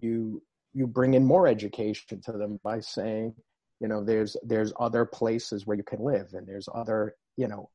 you 0.00 0.42
you 0.74 0.86
bring 0.86 1.14
in 1.14 1.24
more 1.24 1.46
education 1.46 2.20
to 2.22 2.32
them 2.32 2.60
by 2.62 2.80
saying, 2.80 3.34
You 3.80 3.88
know, 3.88 4.04
there's 4.04 4.36
there's 4.44 4.72
other 4.78 5.04
places 5.04 5.66
where 5.66 5.76
you 5.76 5.82
can 5.82 6.00
live, 6.00 6.28
and 6.34 6.46
there's 6.46 6.68
other 6.72 7.14
you 7.36 7.48
know, 7.48 7.70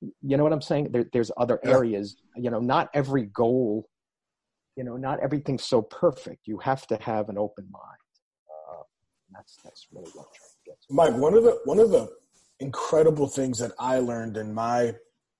you 0.00 0.36
know 0.36 0.42
what 0.42 0.52
I'm 0.52 0.62
saying. 0.62 0.88
There, 0.90 1.06
there's 1.12 1.30
other 1.36 1.60
areas. 1.64 2.16
You 2.36 2.50
know, 2.50 2.60
not 2.60 2.88
every 2.94 3.24
goal. 3.24 3.88
You 4.76 4.84
know, 4.84 4.96
not 4.96 5.20
everything's 5.20 5.64
so 5.64 5.82
perfect. 5.82 6.46
You 6.46 6.58
have 6.58 6.86
to 6.88 6.96
have 6.96 7.28
an 7.28 7.38
open 7.38 7.66
mind. 7.70 8.00
Uh, 8.48 8.82
that's 9.32 9.58
that's 9.64 9.86
really 9.92 10.10
what 10.12 10.26
I'm 10.26 10.32
trying 10.34 10.50
to 10.50 10.70
get. 10.70 10.80
To. 10.80 10.94
Mike, 10.94 11.14
one 11.14 11.34
of 11.34 11.44
the 11.44 11.58
one 11.64 11.78
of 11.78 11.90
the 11.90 12.08
incredible 12.60 13.26
things 13.26 13.58
that 13.58 13.72
I 13.78 13.98
learned 13.98 14.36
in 14.36 14.52
my 14.52 14.94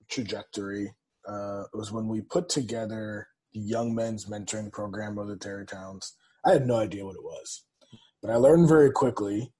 trajectory 0.09 0.93
uh, 1.27 1.63
was 1.73 1.91
when 1.91 2.07
we 2.07 2.21
put 2.21 2.49
together 2.49 3.27
the 3.53 3.59
Young 3.59 3.93
Men's 3.93 4.25
Mentoring 4.25 4.71
Program 4.71 5.17
of 5.17 5.27
the 5.27 5.35
Tarry 5.35 5.65
Towns. 5.65 6.15
I 6.45 6.53
had 6.53 6.65
no 6.65 6.75
idea 6.75 7.05
what 7.05 7.15
it 7.15 7.23
was, 7.23 7.63
but 8.21 8.31
I 8.31 8.35
learned 8.35 8.69
very 8.69 8.91
quickly 8.91 9.51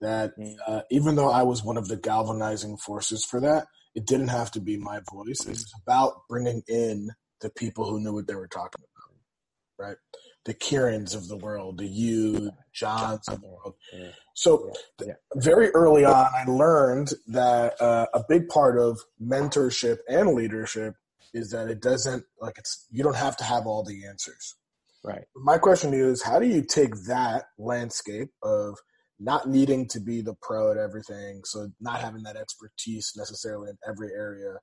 that 0.00 0.32
uh, 0.66 0.82
even 0.90 1.14
though 1.14 1.30
I 1.30 1.42
was 1.42 1.62
one 1.62 1.76
of 1.76 1.88
the 1.88 1.96
galvanizing 1.96 2.76
forces 2.78 3.24
for 3.24 3.40
that, 3.40 3.66
it 3.94 4.06
didn't 4.06 4.28
have 4.28 4.50
to 4.52 4.60
be 4.60 4.76
my 4.76 5.00
voice. 5.12 5.40
It 5.46 5.50
was 5.50 5.72
about 5.86 6.22
bringing 6.28 6.62
in 6.68 7.10
the 7.40 7.50
people 7.50 7.88
who 7.88 8.00
knew 8.00 8.12
what 8.14 8.26
they 8.26 8.34
were 8.34 8.48
talking 8.48 8.82
about, 8.82 9.86
right? 9.88 9.96
The 10.44 10.54
Kierans 10.54 11.14
of 11.14 11.28
the 11.28 11.36
world, 11.36 11.78
the 11.78 11.86
you, 11.86 12.50
Johns 12.72 13.28
of 13.28 13.40
the 13.40 13.46
world. 13.46 13.74
Yeah. 13.92 14.10
So 14.34 14.72
Yeah. 15.04 15.14
very 15.34 15.70
early 15.70 16.04
on, 16.04 16.26
I 16.34 16.44
learned 16.44 17.12
that 17.28 17.80
uh, 17.80 18.06
a 18.14 18.22
big 18.28 18.48
part 18.48 18.78
of 18.78 19.00
mentorship 19.22 19.98
and 20.08 20.34
leadership 20.34 20.94
is 21.34 21.50
that 21.50 21.68
it 21.68 21.80
doesn't 21.80 22.24
like 22.40 22.58
it's 22.58 22.86
you 22.90 23.02
don't 23.02 23.16
have 23.16 23.36
to 23.36 23.44
have 23.44 23.66
all 23.66 23.82
the 23.82 24.06
answers. 24.06 24.56
Right. 25.04 25.24
My 25.34 25.58
question 25.58 25.90
to 25.92 25.96
you 25.96 26.08
is, 26.10 26.22
how 26.22 26.38
do 26.38 26.46
you 26.46 26.62
take 26.62 26.94
that 27.06 27.46
landscape 27.58 28.30
of 28.42 28.78
not 29.20 29.48
needing 29.48 29.86
to 29.88 30.00
be 30.00 30.22
the 30.22 30.34
pro 30.40 30.72
at 30.72 30.78
everything, 30.78 31.42
so 31.44 31.70
not 31.80 32.00
having 32.00 32.22
that 32.22 32.36
expertise 32.36 33.12
necessarily 33.16 33.70
in 33.70 33.78
every 33.86 34.10
area, 34.12 34.54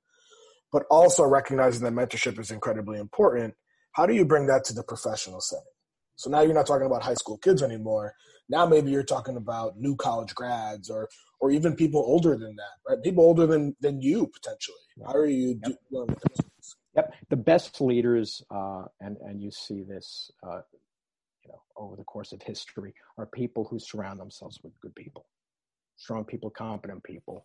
but 0.72 0.82
also 0.90 1.24
recognizing 1.24 1.84
that 1.84 1.92
mentorship 1.92 2.38
is 2.38 2.50
incredibly 2.50 2.98
important? 2.98 3.54
How 3.92 4.04
do 4.04 4.14
you 4.14 4.24
bring 4.24 4.46
that 4.46 4.64
to 4.64 4.74
the 4.74 4.82
professional 4.82 5.40
setting? 5.40 5.64
So 6.16 6.28
now 6.30 6.40
you're 6.40 6.54
not 6.54 6.66
talking 6.66 6.86
about 6.86 7.02
high 7.02 7.14
school 7.14 7.38
kids 7.38 7.62
anymore. 7.62 8.14
Now 8.48 8.66
maybe 8.66 8.90
you're 8.90 9.04
talking 9.04 9.36
about 9.36 9.78
new 9.78 9.94
college 9.94 10.34
grads 10.34 10.90
or 10.90 11.08
or 11.40 11.52
even 11.52 11.76
people 11.76 12.00
older 12.00 12.36
than 12.36 12.56
that, 12.56 12.88
right? 12.88 13.02
People 13.02 13.24
older 13.24 13.46
than 13.46 13.76
than 13.80 14.02
you 14.02 14.26
potentially. 14.26 14.76
How 15.06 15.12
are 15.12 15.26
you 15.26 15.54
dealing 15.54 16.08
with 16.08 16.18
those? 16.18 16.74
Yep. 16.96 17.14
The 17.30 17.36
best 17.36 17.80
leaders, 17.80 18.42
uh, 18.50 18.84
and 19.00 19.16
and 19.18 19.40
you 19.40 19.52
see 19.52 19.84
this, 19.84 20.32
uh, 20.42 20.62
you 21.48 21.54
know, 21.54 21.62
over 21.76 21.96
the 21.96 22.04
course 22.04 22.32
of 22.32 22.42
history, 22.42 22.92
are 23.16 23.26
people 23.26 23.64
who 23.64 23.78
surround 23.78 24.20
themselves 24.20 24.60
with 24.62 24.78
good 24.80 24.94
people, 24.94 25.26
strong 25.96 26.24
people, 26.24 26.50
competent 26.50 27.02
people, 27.04 27.44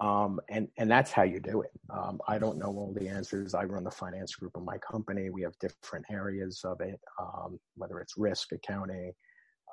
um, 0.00 0.40
and 0.48 0.68
and 0.78 0.90
that's 0.90 1.10
how 1.10 1.22
you 1.22 1.40
do 1.40 1.62
it. 1.62 1.70
Um, 1.90 2.20
I 2.28 2.38
don't 2.38 2.58
know 2.58 2.68
all 2.68 2.94
the 2.96 3.08
answers. 3.08 3.54
I 3.54 3.64
run 3.64 3.84
the 3.84 3.90
finance 3.90 4.34
group 4.34 4.56
of 4.56 4.62
my 4.62 4.78
company. 4.78 5.30
We 5.30 5.42
have 5.42 5.58
different 5.58 6.06
areas 6.10 6.60
of 6.64 6.80
it, 6.80 7.00
um, 7.20 7.58
whether 7.76 7.98
it's 8.00 8.16
risk, 8.16 8.52
accounting, 8.52 9.12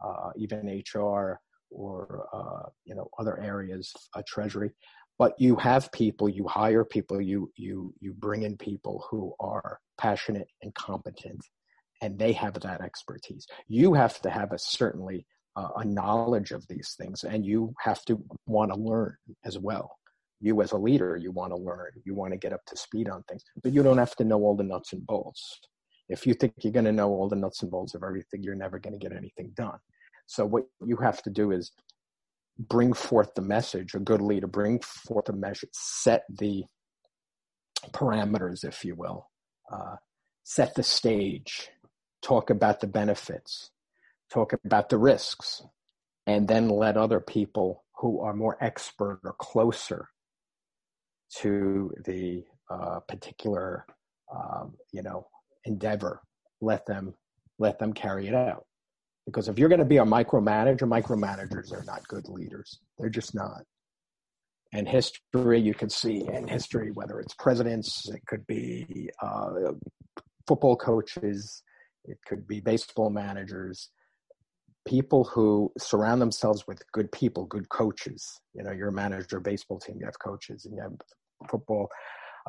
uh, 0.04 0.32
even 0.36 0.84
HR, 0.94 1.40
or 1.70 2.28
uh, 2.34 2.70
you 2.86 2.96
know 2.96 3.10
other 3.20 3.40
areas, 3.40 3.94
uh, 4.16 4.24
treasury 4.28 4.72
but 5.20 5.34
you 5.40 5.56
have 5.56 5.92
people 5.92 6.30
you 6.30 6.48
hire 6.48 6.86
people 6.86 7.20
you 7.20 7.52
you 7.56 7.92
you 8.00 8.14
bring 8.14 8.44
in 8.44 8.56
people 8.56 9.04
who 9.10 9.34
are 9.40 9.80
passionate 9.98 10.48
and 10.62 10.74
competent 10.76 11.44
and 12.02 12.18
they 12.18 12.34
have 12.34 12.54
that 12.62 12.82
expertise. 12.82 13.48
You 13.68 13.94
have 13.94 14.20
to 14.22 14.30
have 14.30 14.52
a 14.52 14.60
certainly 14.60 15.26
uh, 15.56 15.70
a 15.78 15.86
knowledge 15.86 16.52
of 16.52 16.68
these 16.68 16.96
things 16.98 17.24
and 17.24 17.46
you 17.46 17.74
have 17.80 18.04
to 18.06 18.24
want 18.46 18.72
to 18.72 18.80
learn 18.80 19.16
as 19.44 19.58
well. 19.58 19.98
You 20.40 20.62
as 20.62 20.72
a 20.72 20.78
leader 20.78 21.18
you 21.18 21.32
want 21.32 21.52
to 21.52 21.58
learn 21.58 21.92
you 22.06 22.14
want 22.14 22.32
to 22.34 22.38
get 22.38 22.54
up 22.54 22.64
to 22.68 22.78
speed 22.78 23.10
on 23.10 23.24
things 23.24 23.44
but 23.64 23.74
you 23.74 23.82
don't 23.82 23.98
have 23.98 24.16
to 24.18 24.24
know 24.24 24.40
all 24.42 24.56
the 24.56 24.64
nuts 24.64 24.94
and 24.94 25.06
bolts. 25.06 25.60
If 26.10 26.28
you 26.28 26.36
think 26.36 26.54
you're 26.62 26.74
going 26.74 26.86
to 26.86 26.92
know 26.92 27.10
all 27.10 27.28
the 27.28 27.36
nuts 27.36 27.64
and 27.64 27.72
bolts 27.72 27.96
of 27.96 28.04
everything 28.04 28.44
you're 28.44 28.56
never 28.56 28.78
going 28.80 28.94
to 28.94 29.00
get 29.00 29.18
anything 29.18 29.52
done. 29.56 29.80
So 30.28 30.46
what 30.46 30.66
you 30.86 30.98
have 30.98 31.24
to 31.24 31.30
do 31.32 31.52
is 31.52 31.72
bring 32.60 32.94
forth 32.94 33.34
the 33.36 33.42
message, 33.42 33.94
a 33.94 34.00
good 34.00 34.22
leader, 34.22 34.48
bring 34.48 34.80
forth 34.80 35.30
a 35.30 35.34
message, 35.34 35.70
set 35.74 36.24
the 36.30 36.64
parameters, 37.92 38.64
if 38.64 38.84
you 38.84 38.96
will, 38.96 39.30
uh, 39.72 39.96
set 40.44 40.74
the 40.76 40.84
stage, 40.84 41.70
talk 42.28 42.50
about 42.50 42.82
the 42.82 42.88
benefits, 42.88 43.72
talk 44.32 44.52
about 44.66 44.90
the 44.90 44.98
risks, 44.98 45.64
and 46.26 46.48
then 46.48 46.68
let 46.68 46.98
other 46.98 47.22
people 47.22 47.86
who 48.00 48.20
are 48.20 48.34
more 48.34 48.58
expert 48.60 49.22
or 49.24 49.34
closer 49.40 50.10
to 51.38 51.92
the 52.04 52.44
uh, 52.70 53.00
particular, 53.08 53.86
um, 54.34 54.74
you 54.92 55.02
know, 55.02 55.26
endeavor, 55.64 56.22
let 56.60 56.86
them 56.86 57.14
let 57.60 57.80
them 57.80 57.94
carry 57.94 58.28
it 58.28 58.36
out. 58.36 58.66
Because 59.26 59.48
if 59.48 59.58
you're 59.58 59.70
going 59.70 59.80
to 59.80 59.86
be 59.86 59.98
a 59.98 60.06
micromanager, 60.06 60.82
micromanagers 60.82 61.72
are 61.72 61.84
not 61.86 62.08
good 62.08 62.28
leaders. 62.28 62.80
They're 62.98 63.10
just 63.10 63.34
not. 63.34 63.62
And 64.74 64.88
history, 64.88 65.60
you 65.60 65.74
can 65.74 65.90
see 65.90 66.28
in 66.28 66.48
history, 66.48 66.92
whether 66.92 67.20
it's 67.20 67.34
presidents, 67.36 68.08
it 68.10 68.22
could 68.28 68.46
be 68.48 69.10
uh, 69.22 69.72
football 70.46 70.76
coaches, 70.76 71.64
it 72.08 72.18
could 72.26 72.48
be 72.48 72.60
baseball 72.60 73.10
managers, 73.10 73.90
people 74.88 75.26
who 75.26 75.72
surround 75.78 76.22
themselves 76.22 76.66
with 76.68 76.82
good 76.94 77.12
people, 77.12 77.46
good 77.46 77.70
coaches. 77.70 78.40
You 78.54 78.64
know, 78.64 78.72
you're 78.72 78.90
a 78.90 78.94
manager 78.94 79.40
baseball 79.40 79.80
team, 79.80 79.98
you 80.00 80.06
have 80.06 80.20
coaches, 80.20 80.66
and 80.66 80.76
you 80.76 80.82
have 80.82 80.94
football, 81.50 81.90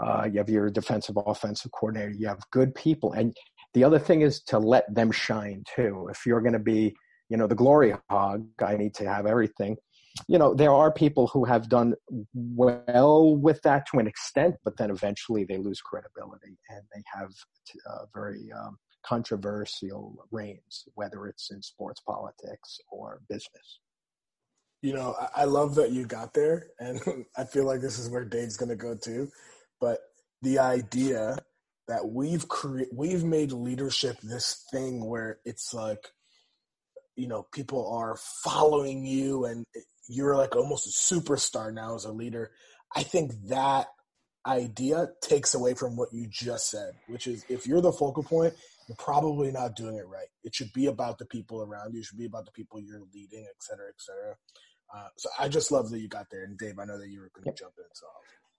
uh, 0.02 0.28
you 0.30 0.38
have 0.38 0.48
your 0.48 0.70
defensive, 0.70 1.18
offensive 1.26 1.72
coordinator, 1.72 2.14
you 2.16 2.28
have 2.28 2.40
good 2.52 2.74
people. 2.74 3.12
And 3.12 3.36
the 3.74 3.84
other 3.84 3.98
thing 3.98 4.22
is 4.22 4.40
to 4.44 4.58
let 4.58 4.92
them 4.94 5.10
shine 5.10 5.64
too. 5.74 6.08
If 6.10 6.24
you're 6.24 6.40
going 6.40 6.52
to 6.52 6.58
be, 6.58 6.94
you 7.28 7.36
know, 7.36 7.46
the 7.46 7.54
glory 7.54 7.94
hog, 8.08 8.46
I 8.64 8.76
need 8.76 8.94
to 8.94 9.08
have 9.08 9.26
everything. 9.26 9.76
You 10.26 10.38
know, 10.38 10.54
there 10.54 10.72
are 10.72 10.92
people 10.92 11.26
who 11.28 11.44
have 11.44 11.68
done 11.68 11.94
well 12.34 13.36
with 13.36 13.60
that 13.62 13.86
to 13.90 13.98
an 13.98 14.06
extent, 14.06 14.56
but 14.64 14.76
then 14.76 14.90
eventually 14.90 15.44
they 15.44 15.58
lose 15.58 15.80
credibility 15.80 16.58
and 16.70 16.82
they 16.94 17.02
have 17.14 17.30
uh, 17.88 18.06
very 18.14 18.50
um, 18.58 18.78
controversial 19.04 20.26
reigns, 20.30 20.84
whether 20.94 21.26
it's 21.26 21.50
in 21.50 21.62
sports 21.62 22.00
politics 22.00 22.78
or 22.90 23.20
business. 23.28 23.80
You 24.82 24.94
know, 24.94 25.16
I, 25.34 25.44
love 25.44 25.74
that 25.74 25.90
you 25.90 26.06
got 26.06 26.34
there, 26.34 26.68
and 26.78 27.00
I 27.36 27.44
feel 27.44 27.64
like 27.64 27.80
this 27.80 27.98
is 27.98 28.08
where 28.08 28.24
Dave's 28.24 28.56
going 28.56 28.68
to 28.68 28.76
go 28.76 28.94
too. 28.94 29.28
But 29.80 29.98
the 30.42 30.60
idea 30.60 31.36
that 31.88 32.06
we've 32.06 32.46
cre- 32.46 32.82
we've 32.92 33.24
made 33.24 33.50
leadership 33.50 34.18
this 34.22 34.64
thing 34.70 35.04
where 35.04 35.38
it's 35.44 35.74
like 35.74 36.12
you 37.16 37.26
know 37.26 37.46
people 37.52 37.90
are 37.92 38.16
following 38.44 39.04
you 39.04 39.46
and 39.46 39.64
you're 40.08 40.36
like 40.36 40.54
almost 40.54 40.86
a 40.86 41.14
superstar 41.14 41.72
now 41.72 41.94
as 41.94 42.04
a 42.04 42.12
leader 42.12 42.52
i 42.94 43.02
think 43.02 43.32
that 43.48 43.88
idea 44.46 45.08
takes 45.20 45.54
away 45.54 45.74
from 45.74 45.96
what 45.96 46.12
you 46.12 46.26
just 46.30 46.70
said 46.70 46.92
which 47.08 47.26
is 47.26 47.44
if 47.48 47.66
you're 47.66 47.80
the 47.80 47.92
focal 47.92 48.22
point 48.22 48.54
you're 48.88 48.96
probably 48.96 49.52
not 49.52 49.76
doing 49.76 49.96
it 49.96 50.08
right. 50.08 50.28
It 50.44 50.54
should 50.54 50.72
be 50.72 50.86
about 50.86 51.18
the 51.18 51.26
people 51.26 51.62
around 51.62 51.94
you. 51.94 52.00
It 52.00 52.06
should 52.06 52.18
be 52.18 52.26
about 52.26 52.46
the 52.46 52.52
people 52.52 52.80
you're 52.80 53.02
leading 53.14 53.44
et 53.48 53.62
cetera 53.62 53.88
et 53.88 54.00
cetera. 54.00 54.34
Uh, 54.94 55.08
so 55.18 55.28
i 55.38 55.48
just 55.48 55.70
love 55.70 55.90
that 55.90 56.00
you 56.00 56.08
got 56.08 56.26
there. 56.30 56.44
And 56.44 56.56
dave 56.58 56.78
i 56.78 56.84
know 56.84 56.98
that 56.98 57.08
you 57.10 57.20
were 57.20 57.30
going 57.34 57.54
to 57.54 57.62
jump 57.62 57.74
in 57.78 57.84
so 57.92 58.06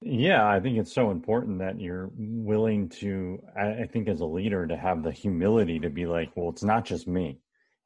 Yeah, 0.01 0.47
I 0.47 0.59
think 0.59 0.77
it's 0.77 0.93
so 0.93 1.11
important 1.11 1.59
that 1.59 1.81
you're 1.81 2.09
willing 2.17 2.89
to, 3.01 3.41
I 3.57 3.83
I 3.83 3.87
think 3.91 4.07
as 4.07 4.21
a 4.21 4.25
leader, 4.25 4.65
to 4.67 4.77
have 4.77 5.03
the 5.03 5.11
humility 5.11 5.79
to 5.79 5.89
be 5.89 6.05
like, 6.05 6.29
well, 6.35 6.49
it's 6.49 6.63
not 6.63 6.85
just 6.85 7.07
me. 7.07 7.41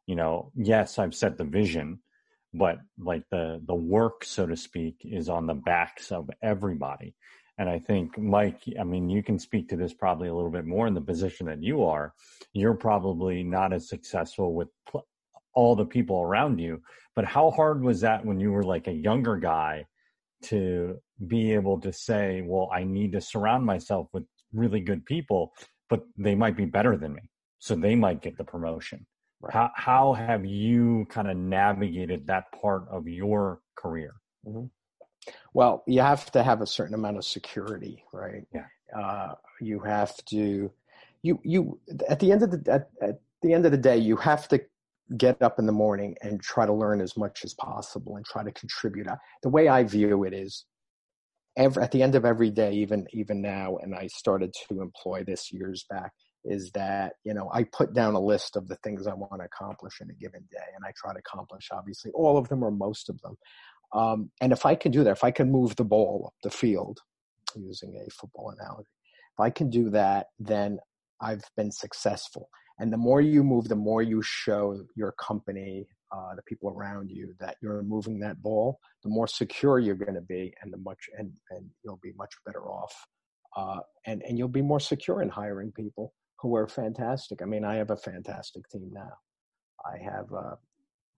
You 0.06 0.16
know, 0.16 0.52
yes, 0.56 1.00
I've 1.00 1.16
set 1.16 1.38
the 1.38 1.46
vision, 1.46 2.00
but 2.54 2.78
like 3.00 3.24
the 3.32 3.62
the 3.66 3.74
work, 3.76 4.26
so 4.26 4.46
to 4.46 4.56
speak, 4.58 4.98
is 5.04 5.28
on 5.30 5.48
the 5.48 5.56
backs 5.56 6.12
of 6.12 6.30
everybody. 6.42 7.16
And 7.58 7.70
I 7.70 7.80
think, 7.80 8.18
Mike, 8.18 8.62
I 8.80 8.84
mean, 8.84 9.10
you 9.10 9.22
can 9.22 9.38
speak 9.38 9.70
to 9.70 9.76
this 9.76 9.94
probably 9.94 10.28
a 10.28 10.34
little 10.34 10.50
bit 10.50 10.66
more 10.66 10.88
in 10.88 10.94
the 10.94 11.02
position 11.02 11.46
that 11.48 11.62
you 11.62 11.84
are. 11.84 12.14
You're 12.54 12.74
probably 12.74 13.44
not 13.44 13.74
as 13.74 13.88
successful 13.88 14.54
with 14.56 14.70
pl- 14.90 15.06
all 15.54 15.76
the 15.76 15.86
people 15.86 16.22
around 16.22 16.60
you. 16.60 16.82
But 17.16 17.26
how 17.26 17.52
hard 17.52 17.84
was 17.84 18.02
that 18.02 18.26
when 18.26 18.40
you 18.40 18.52
were 18.52 18.64
like 18.64 18.88
a 18.88 18.92
younger 18.92 19.38
guy 19.38 19.86
to 20.44 21.00
be 21.28 21.54
able 21.54 21.80
to 21.82 21.94
say, 21.94 22.42
well, 22.44 22.70
I 22.74 22.84
need 22.84 23.12
to 23.14 23.22
surround 23.22 23.66
myself 23.66 24.08
with 24.14 24.24
really 24.52 24.80
good 24.80 25.06
people, 25.06 25.54
but 25.90 26.04
they 26.18 26.36
might 26.36 26.58
be 26.58 26.66
better 26.66 26.98
than 26.98 27.14
me. 27.14 27.30
So 27.60 27.76
they 27.76 27.96
might 27.96 28.22
get 28.22 28.38
the 28.38 28.44
promotion. 28.44 29.06
Right. 29.42 29.54
How, 29.54 29.72
how 29.76 30.14
have 30.14 30.46
you 30.46 31.06
kind 31.10 31.30
of 31.30 31.38
navigated 31.38 32.28
that 32.28 32.46
part 32.60 32.88
of 32.90 33.08
your 33.08 33.60
career? 33.76 34.16
Mm-hmm. 34.46 34.66
Well, 35.54 35.84
you 35.88 36.02
have 36.02 36.32
to 36.32 36.44
have 36.44 36.62
a 36.62 36.68
certain 36.68 36.96
amount 36.96 37.18
of 37.18 37.26
security, 37.26 38.04
right? 38.12 38.46
Yeah. 38.54 38.66
Uh, 38.98 39.36
you 39.62 39.80
have 39.80 40.16
to, 40.26 40.72
you 41.22 41.40
you 41.44 41.80
at 42.10 42.20
the 42.20 42.32
end 42.32 42.44
of 42.44 42.52
the 42.52 42.72
at, 42.72 42.90
at 43.02 43.20
the 43.42 43.54
end 43.54 43.66
of 43.66 43.72
the 43.72 43.78
day, 43.78 43.98
you 43.98 44.16
have 44.18 44.48
to 44.50 44.62
get 45.18 45.42
up 45.42 45.60
in 45.60 45.66
the 45.66 45.72
morning 45.72 46.16
and 46.22 46.42
try 46.42 46.66
to 46.66 46.74
learn 46.74 47.02
as 47.02 47.16
much 47.18 47.44
as 47.44 47.54
possible 47.54 48.16
and 48.16 48.26
try 48.26 48.44
to 48.44 48.52
contribute. 48.52 49.08
The 49.42 49.50
way 49.50 49.68
I 49.68 49.84
view 49.84 50.24
it 50.24 50.34
is 50.34 50.66
every, 51.58 51.84
at 51.84 51.92
the 51.92 52.02
end 52.02 52.16
of 52.16 52.26
every 52.26 52.50
day, 52.50 52.74
even 52.74 53.08
even 53.14 53.42
now, 53.42 53.78
and 53.78 53.96
I 53.96 54.08
started 54.08 54.54
to 54.68 54.82
employ 54.82 55.24
this 55.24 55.52
years 55.52 55.86
back, 55.90 56.12
is 56.46 56.72
that 56.72 57.14
you 57.24 57.34
know 57.34 57.50
I 57.54 57.64
put 57.64 57.94
down 57.94 58.16
a 58.16 58.20
list 58.20 58.56
of 58.56 58.68
the 58.68 58.76
things 58.78 59.08
I 59.08 59.14
want 59.14 59.40
to 59.40 59.46
accomplish 59.46 60.02
in 60.02 60.10
a 60.10 60.14
given 60.14 60.44
day, 60.52 60.68
and 60.76 60.84
I 60.86 60.92
try 60.96 61.14
to 61.14 61.20
accomplish 61.20 61.70
obviously 61.72 62.12
all 62.12 62.38
of 62.38 62.50
them 62.50 62.64
or 62.64 62.72
most 62.72 63.10
of 63.10 63.22
them. 63.22 63.38
Um, 63.94 64.32
and 64.42 64.52
if 64.52 64.66
I 64.66 64.76
can 64.76 64.92
do 64.92 65.04
that, 65.04 65.12
if 65.12 65.24
I 65.24 65.32
can 65.32 65.52
move 65.52 65.76
the 65.76 65.84
ball 65.84 66.24
up 66.28 66.34
the 66.44 66.50
field, 66.50 67.00
using 67.56 67.96
a 67.96 68.10
football 68.12 68.54
analogy, 68.58 68.90
if 69.38 69.40
I 69.40 69.50
can 69.50 69.70
do 69.70 69.90
that, 69.92 70.28
then 70.40 70.80
I've 71.22 71.44
been 71.56 71.72
successful. 71.72 72.50
And 72.80 72.92
the 72.92 72.98
more 72.98 73.22
you 73.22 73.44
move, 73.44 73.70
the 73.70 73.76
more 73.76 74.02
you 74.02 74.22
show 74.24 74.84
your 74.96 75.12
company, 75.14 75.88
uh, 76.12 76.36
the 76.36 76.42
people 76.44 76.70
around 76.70 77.10
you 77.10 77.34
that 77.40 77.58
you're 77.62 77.84
moving 77.84 78.20
that 78.20 78.42
ball, 78.42 78.80
the 79.04 79.10
more 79.10 79.28
secure 79.28 79.80
you're 79.80 79.96
going 79.96 80.16
to 80.16 80.22
be, 80.22 80.54
and 80.62 80.74
the 80.74 80.78
much 80.78 81.10
and 81.18 81.32
and 81.52 81.70
you'll 81.84 82.00
be 82.02 82.14
much 82.18 82.34
better 82.46 82.68
off. 82.68 82.94
Uh, 83.56 83.80
and 84.06 84.22
and 84.24 84.38
you'll 84.38 84.48
be 84.48 84.62
more 84.62 84.80
secure 84.80 85.22
in 85.22 85.30
hiring 85.30 85.72
people 85.72 86.14
who 86.40 86.56
are 86.56 86.68
fantastic. 86.68 87.42
I 87.42 87.46
mean, 87.46 87.64
I 87.64 87.76
have 87.76 87.92
a 87.92 87.98
fantastic 87.98 88.68
team 88.70 88.90
now. 88.92 89.14
I 89.86 89.98
have 90.04 90.32
uh, 90.34 90.56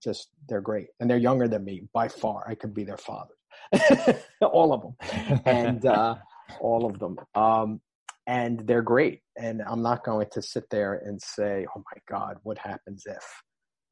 just 0.02 0.28
they're 0.48 0.60
great, 0.60 0.88
and 1.00 1.08
they're 1.08 1.16
younger 1.16 1.48
than 1.48 1.64
me 1.64 1.82
by 1.92 2.08
far. 2.08 2.44
I 2.48 2.54
could 2.54 2.74
be 2.74 2.84
their 2.84 2.96
father, 2.96 3.34
all 4.42 4.72
of 4.72 4.82
them, 4.82 5.40
and 5.44 5.84
uh, 5.84 6.16
all 6.60 6.86
of 6.86 6.98
them. 6.98 7.18
Um, 7.34 7.80
and 8.26 8.66
they're 8.66 8.82
great. 8.82 9.20
And 9.36 9.62
I'm 9.62 9.82
not 9.82 10.04
going 10.04 10.26
to 10.32 10.42
sit 10.42 10.68
there 10.70 10.94
and 10.94 11.20
say, 11.20 11.66
"Oh 11.76 11.82
my 11.94 12.00
God, 12.08 12.38
what 12.42 12.58
happens 12.58 13.04
if?" 13.06 13.24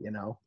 You 0.00 0.10
know, 0.10 0.38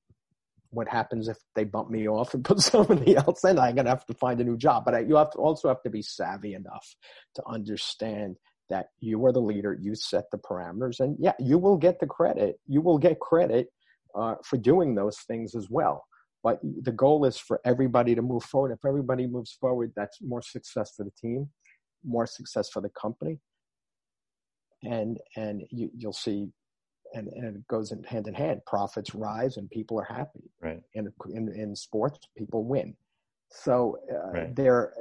what 0.72 0.88
happens 0.88 1.28
if 1.28 1.38
they 1.56 1.64
bump 1.64 1.90
me 1.90 2.08
off 2.08 2.34
and 2.34 2.44
put 2.46 2.60
somebody 2.60 3.16
else 3.16 3.44
in? 3.44 3.60
I'm 3.60 3.76
gonna 3.76 3.90
have 3.90 4.06
to 4.08 4.14
find 4.14 4.40
a 4.42 4.44
new 4.44 4.58
job. 4.58 4.86
But 4.86 4.96
I, 4.96 5.00
you 5.00 5.16
have 5.16 5.32
to 5.32 5.38
also 5.38 5.68
have 5.68 5.82
to 5.84 5.90
be 5.90 6.02
savvy 6.02 6.54
enough 6.54 6.96
to 7.36 7.44
understand 7.48 8.38
that 8.70 8.88
you 9.00 9.26
are 9.26 9.32
the 9.32 9.40
leader. 9.42 9.78
You 9.80 9.96
set 9.96 10.26
the 10.32 10.38
parameters, 10.38 11.00
and 11.00 11.16
yeah, 11.20 11.34
you 11.40 11.58
will 11.58 11.78
get 11.78 12.00
the 12.00 12.08
credit. 12.08 12.60
You 12.68 12.82
will 12.82 12.98
get 12.98 13.20
credit 13.20 13.70
uh, 14.16 14.36
for 14.44 14.58
doing 14.58 14.96
those 14.96 15.18
things 15.28 15.56
as 15.56 15.70
well. 15.70 16.04
But 16.44 16.60
the 16.84 16.92
goal 16.92 17.26
is 17.26 17.38
for 17.38 17.60
everybody 17.66 18.16
to 18.16 18.22
move 18.22 18.44
forward. 18.44 18.72
If 18.72 18.86
everybody 18.86 19.28
moves 19.28 19.58
forward, 19.60 19.92
that's 19.96 20.20
more 20.22 20.42
success 20.42 20.94
for 20.96 21.04
the 21.04 21.12
team, 21.20 21.50
more 22.06 22.26
success 22.28 22.70
for 22.70 22.82
the 22.82 22.90
company, 22.90 23.40
and 24.84 25.18
and 25.36 25.64
you, 25.72 25.90
you'll 25.96 26.14
see 26.14 26.48
and, 27.14 27.28
and 27.30 27.58
it 27.58 27.68
goes 27.68 27.92
in 27.92 28.04
hand 28.04 28.28
in 28.28 28.34
hand 28.34 28.62
profits 28.68 29.16
rise 29.16 29.58
and 29.58 29.70
people 29.70 30.00
are 30.00 30.04
happy 30.04 30.44
right 30.62 30.82
in 30.94 31.12
in, 31.34 31.50
in 31.56 31.76
sports 31.76 32.20
people 32.38 32.64
win 32.64 32.96
so 33.50 33.98
uh, 34.14 34.32
Right. 34.32 34.56
they're 34.56 34.94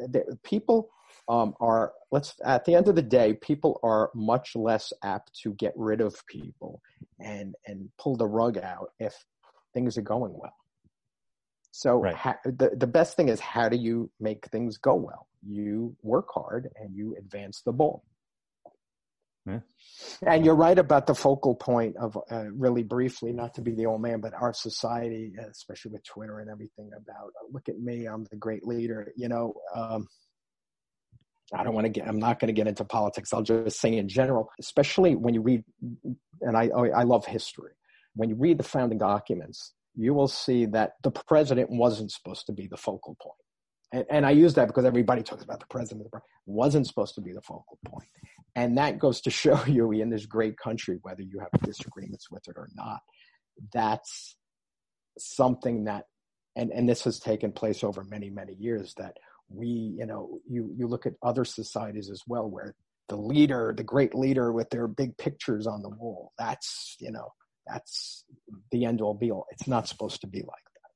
people 0.44 0.88
um, 1.28 1.54
are 1.60 1.92
let's 2.10 2.34
at 2.44 2.64
the 2.64 2.74
end 2.74 2.88
of 2.88 2.94
the 2.94 3.02
day 3.02 3.34
people 3.34 3.80
are 3.82 4.10
much 4.14 4.54
less 4.56 4.92
apt 5.02 5.32
to 5.42 5.52
get 5.54 5.72
rid 5.76 6.00
of 6.00 6.26
people 6.26 6.80
and 7.20 7.54
and 7.66 7.88
pull 7.98 8.16
the 8.16 8.26
rug 8.26 8.58
out 8.58 8.90
if 8.98 9.24
things 9.74 9.96
are 9.98 10.02
going 10.02 10.32
well 10.34 10.56
so 11.72 11.98
Right. 11.98 12.14
ha- 12.14 12.38
the, 12.44 12.70
the 12.76 12.86
best 12.86 13.16
thing 13.16 13.28
is 13.28 13.40
how 13.40 13.68
do 13.68 13.76
you 13.76 14.10
make 14.20 14.46
things 14.46 14.78
go 14.78 14.94
well 14.94 15.26
you 15.46 15.94
work 16.02 16.28
hard 16.32 16.70
and 16.76 16.94
you 16.96 17.14
advance 17.18 17.62
the 17.62 17.72
ball 17.72 18.02
Yeah. 19.46 19.60
and 20.22 20.44
you're 20.44 20.56
right 20.56 20.78
about 20.78 21.06
the 21.06 21.14
focal 21.14 21.54
point 21.54 21.96
of 21.96 22.18
uh, 22.30 22.46
really 22.52 22.82
briefly, 22.82 23.32
not 23.32 23.54
to 23.54 23.62
be 23.62 23.72
the 23.74 23.86
old 23.86 24.02
man, 24.02 24.20
but 24.20 24.34
our 24.34 24.52
society, 24.52 25.32
especially 25.50 25.92
with 25.92 26.04
Twitter 26.04 26.40
and 26.40 26.50
everything 26.50 26.90
about 26.96 27.32
look 27.52 27.68
at 27.68 27.78
me, 27.78 28.06
I'm 28.06 28.24
the 28.24 28.36
great 28.36 28.66
leader. 28.66 29.12
You 29.16 29.28
know, 29.28 29.54
um, 29.74 30.08
I 31.54 31.62
don't 31.62 31.74
want 31.74 31.84
to 31.84 31.90
get, 31.90 32.08
I'm 32.08 32.18
not 32.18 32.40
going 32.40 32.48
to 32.48 32.52
get 32.52 32.66
into 32.66 32.84
politics. 32.84 33.32
I'll 33.32 33.42
just 33.42 33.78
say 33.78 33.96
in 33.96 34.08
general, 34.08 34.50
especially 34.58 35.14
when 35.14 35.34
you 35.34 35.40
read, 35.42 35.64
and 36.40 36.56
I, 36.56 36.70
oh, 36.74 36.90
I 36.90 37.04
love 37.04 37.24
history. 37.26 37.72
When 38.14 38.28
you 38.28 38.34
read 38.34 38.58
the 38.58 38.64
founding 38.64 38.98
documents, 38.98 39.72
you 39.94 40.12
will 40.12 40.28
see 40.28 40.66
that 40.66 40.92
the 41.02 41.10
president 41.10 41.70
wasn't 41.70 42.10
supposed 42.10 42.46
to 42.46 42.52
be 42.52 42.66
the 42.66 42.76
focal 42.76 43.16
point. 43.20 43.38
And, 43.92 44.04
and 44.10 44.26
I 44.26 44.30
use 44.30 44.54
that 44.54 44.66
because 44.66 44.84
everybody 44.84 45.22
talks 45.22 45.44
about 45.44 45.60
the 45.60 45.66
president 45.66 46.08
wasn't 46.44 46.86
supposed 46.86 47.14
to 47.14 47.20
be 47.20 47.32
the 47.32 47.40
focal 47.40 47.78
point. 47.86 48.08
And 48.54 48.76
that 48.78 48.98
goes 48.98 49.20
to 49.22 49.30
show 49.42 49.62
you 49.66 49.92
in 49.92 50.10
this 50.10 50.26
great 50.26 50.56
country, 50.58 50.98
whether 51.02 51.22
you 51.22 51.38
have 51.38 51.60
disagreements 51.62 52.30
with 52.30 52.48
it 52.48 52.56
or 52.56 52.68
not, 52.74 53.00
that's 53.72 54.36
something 55.18 55.84
that, 55.84 56.04
and, 56.56 56.70
and 56.72 56.88
this 56.88 57.04
has 57.04 57.18
taken 57.20 57.52
place 57.52 57.84
over 57.84 58.04
many, 58.04 58.30
many 58.30 58.54
years 58.54 58.94
that 58.96 59.16
we, 59.48 59.94
you 59.98 60.06
know, 60.06 60.40
you, 60.48 60.72
you 60.76 60.86
look 60.86 61.06
at 61.06 61.14
other 61.22 61.44
societies 61.44 62.10
as 62.10 62.22
well, 62.26 62.48
where 62.48 62.74
the 63.08 63.16
leader, 63.16 63.72
the 63.76 63.84
great 63.84 64.14
leader 64.14 64.52
with 64.52 64.70
their 64.70 64.88
big 64.88 65.16
pictures 65.16 65.66
on 65.66 65.82
the 65.82 65.88
wall, 65.88 66.32
that's, 66.38 66.96
you 67.00 67.12
know, 67.12 67.32
that's 67.66 68.24
the 68.70 68.84
end 68.84 69.00
all 69.00 69.14
be 69.14 69.30
all. 69.30 69.46
It's 69.50 69.68
not 69.68 69.88
supposed 69.88 70.20
to 70.22 70.26
be 70.26 70.38
like 70.38 70.46
that. 70.46 70.90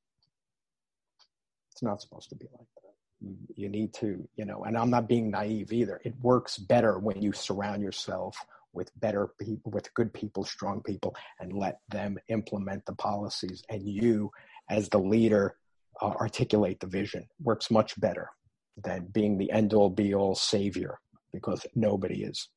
It's 1.73 1.83
not 1.83 2.01
supposed 2.01 2.29
to 2.31 2.37
be 2.37 2.47
like 2.53 2.67
that. 2.77 3.35
You, 3.55 3.69
need 3.69 3.93
to, 3.95 4.27
you 4.37 4.47
know, 4.47 4.65
and 4.65 4.79
I'm 4.79 4.91
not 4.91 5.09
being 5.09 5.31
naive 5.31 5.73
either. 5.73 6.01
It 6.05 6.15
works 6.23 6.57
better 6.57 6.99
when 6.99 7.21
you 7.21 7.33
surround 7.33 7.83
yourself 7.83 8.37
with 8.73 8.91
better 8.99 9.29
people, 9.39 9.73
with 9.73 9.93
good 9.95 10.13
people, 10.15 10.45
strong 10.45 10.81
people, 10.83 11.15
and 11.39 11.53
let 11.53 11.81
them 11.91 12.19
implement 12.29 12.87
the 12.87 12.95
policies. 12.95 13.63
And 13.69 13.87
you, 13.87 14.31
as 14.71 14.89
the 14.89 14.99
leader, 14.99 15.57
uh, 16.01 16.07
articulate 16.07 16.81
the 16.81 16.87
vision. 16.87 17.27
Works 17.43 17.71
much 17.71 18.01
better 18.01 18.31
than 18.77 19.07
being 19.13 19.39
the 19.39 19.51
end 19.51 19.73
all 19.73 19.91
be 19.91 20.15
all 20.15 20.35
savior 20.35 20.99
because 21.33 21.65
nobody 21.75 22.25
is. 22.25 22.49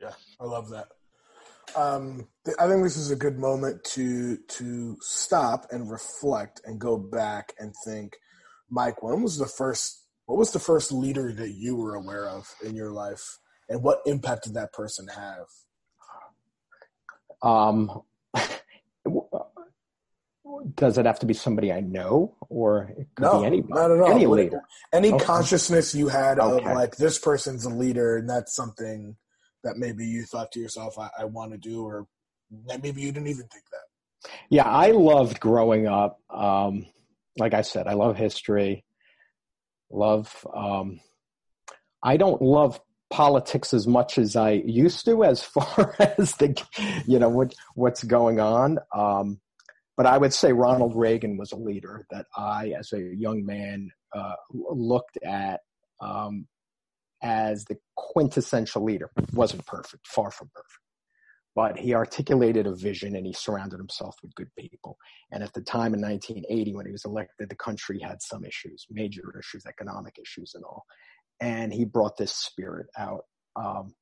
Yeah, 0.00 0.12
I 0.40 0.44
love 0.44 0.70
that. 0.70 0.88
Um, 1.76 2.28
th- 2.44 2.56
I 2.58 2.66
think 2.68 2.82
this 2.82 2.96
is 2.96 3.10
a 3.10 3.16
good 3.16 3.38
moment 3.38 3.82
to 3.84 4.36
to 4.36 4.96
stop 5.00 5.66
and 5.70 5.90
reflect 5.90 6.60
and 6.64 6.78
go 6.78 6.98
back 6.98 7.52
and 7.58 7.72
think, 7.84 8.16
Mike, 8.68 9.02
when 9.02 9.22
was 9.22 9.38
the 9.38 9.46
first? 9.46 10.04
What 10.26 10.38
was 10.38 10.52
the 10.52 10.58
first 10.58 10.92
leader 10.92 11.32
that 11.32 11.50
you 11.50 11.76
were 11.76 11.94
aware 11.94 12.28
of 12.28 12.48
in 12.64 12.74
your 12.74 12.90
life, 12.90 13.38
and 13.68 13.82
what 13.82 14.02
impact 14.06 14.44
did 14.44 14.54
that 14.54 14.72
person 14.72 15.08
have? 15.08 15.46
Um, 17.42 18.02
does 20.74 20.98
it 20.98 21.06
have 21.06 21.18
to 21.20 21.26
be 21.26 21.34
somebody 21.34 21.72
I 21.72 21.80
know, 21.80 22.36
or 22.48 22.90
it 22.96 23.08
could 23.14 23.24
No, 23.24 23.40
be 23.40 23.46
anybody, 23.46 23.72
not 23.74 23.90
at 23.90 24.00
all. 24.00 24.10
any 24.10 24.26
leader? 24.26 24.62
Any 24.92 25.12
Okay. 25.12 25.24
consciousness 25.24 25.94
you 25.94 26.08
had 26.08 26.38
of 26.38 26.52
Okay. 26.54 26.74
like 26.74 26.96
this 26.96 27.18
person's 27.18 27.64
a 27.64 27.70
leader, 27.70 28.16
and 28.16 28.28
that's 28.28 28.54
something 28.54 29.16
that 29.64 29.76
maybe 29.76 30.04
you 30.04 30.24
thought 30.24 30.50
to 30.52 30.60
yourself, 30.60 30.98
I, 30.98 31.10
I 31.18 31.24
want 31.24 31.52
to 31.52 31.58
do, 31.58 31.84
or 31.84 32.06
maybe 32.82 33.00
you 33.00 33.12
didn't 33.12 33.28
even 33.28 33.46
think 33.46 33.64
that. 33.70 34.30
Yeah, 34.50 34.64
I 34.64 34.90
loved 34.90 35.40
growing 35.40 35.86
up. 35.86 36.20
Um, 36.30 36.86
like 37.38 37.54
I 37.54 37.62
said, 37.62 37.86
I 37.86 37.94
love 37.94 38.16
history. 38.16 38.84
Love. 39.90 40.46
Um, 40.54 41.00
I 42.02 42.16
don't 42.16 42.42
love 42.42 42.80
politics 43.10 43.74
as 43.74 43.86
much 43.86 44.18
as 44.18 44.36
I 44.36 44.50
used 44.52 45.04
to, 45.04 45.22
as 45.24 45.42
far 45.44 45.94
as 45.98 46.34
the, 46.36 46.60
you 47.06 47.18
know, 47.18 47.28
what 47.28 47.54
what's 47.74 48.02
going 48.02 48.40
on. 48.40 48.78
Um, 48.94 49.40
but 49.96 50.06
I 50.06 50.18
would 50.18 50.32
say 50.32 50.52
Ronald 50.52 50.96
Reagan 50.96 51.36
was 51.36 51.52
a 51.52 51.56
leader 51.56 52.06
that 52.10 52.26
I, 52.36 52.72
as 52.78 52.92
a 52.92 53.00
young 53.00 53.44
man, 53.44 53.90
uh, 54.14 54.34
looked 54.50 55.18
at 55.24 55.60
um, 56.00 56.46
as 57.22 57.64
the 57.64 57.76
quintessential 57.96 58.84
leader. 58.84 59.10
wasn't 59.32 59.66
perfect, 59.66 60.06
far 60.06 60.30
from 60.30 60.50
perfect 60.54 60.82
but 61.54 61.78
he 61.78 61.94
articulated 61.94 62.66
a 62.66 62.74
vision 62.74 63.14
and 63.14 63.26
he 63.26 63.32
surrounded 63.32 63.78
himself 63.78 64.16
with 64.22 64.34
good 64.34 64.50
people. 64.58 64.96
And 65.30 65.42
at 65.42 65.52
the 65.52 65.60
time 65.60 65.94
in 65.94 66.00
1980, 66.00 66.74
when 66.74 66.86
he 66.86 66.92
was 66.92 67.04
elected, 67.04 67.50
the 67.50 67.56
country 67.56 68.00
had 68.00 68.22
some 68.22 68.44
issues, 68.44 68.86
major 68.90 69.34
issues, 69.38 69.66
economic 69.66 70.18
issues, 70.20 70.52
and 70.54 70.64
all. 70.64 70.84
And 71.40 71.72
he 71.72 71.84
brought 71.84 72.16
this 72.16 72.32
spirit 72.32 72.86
out. 72.96 73.24
Um, 73.56 73.94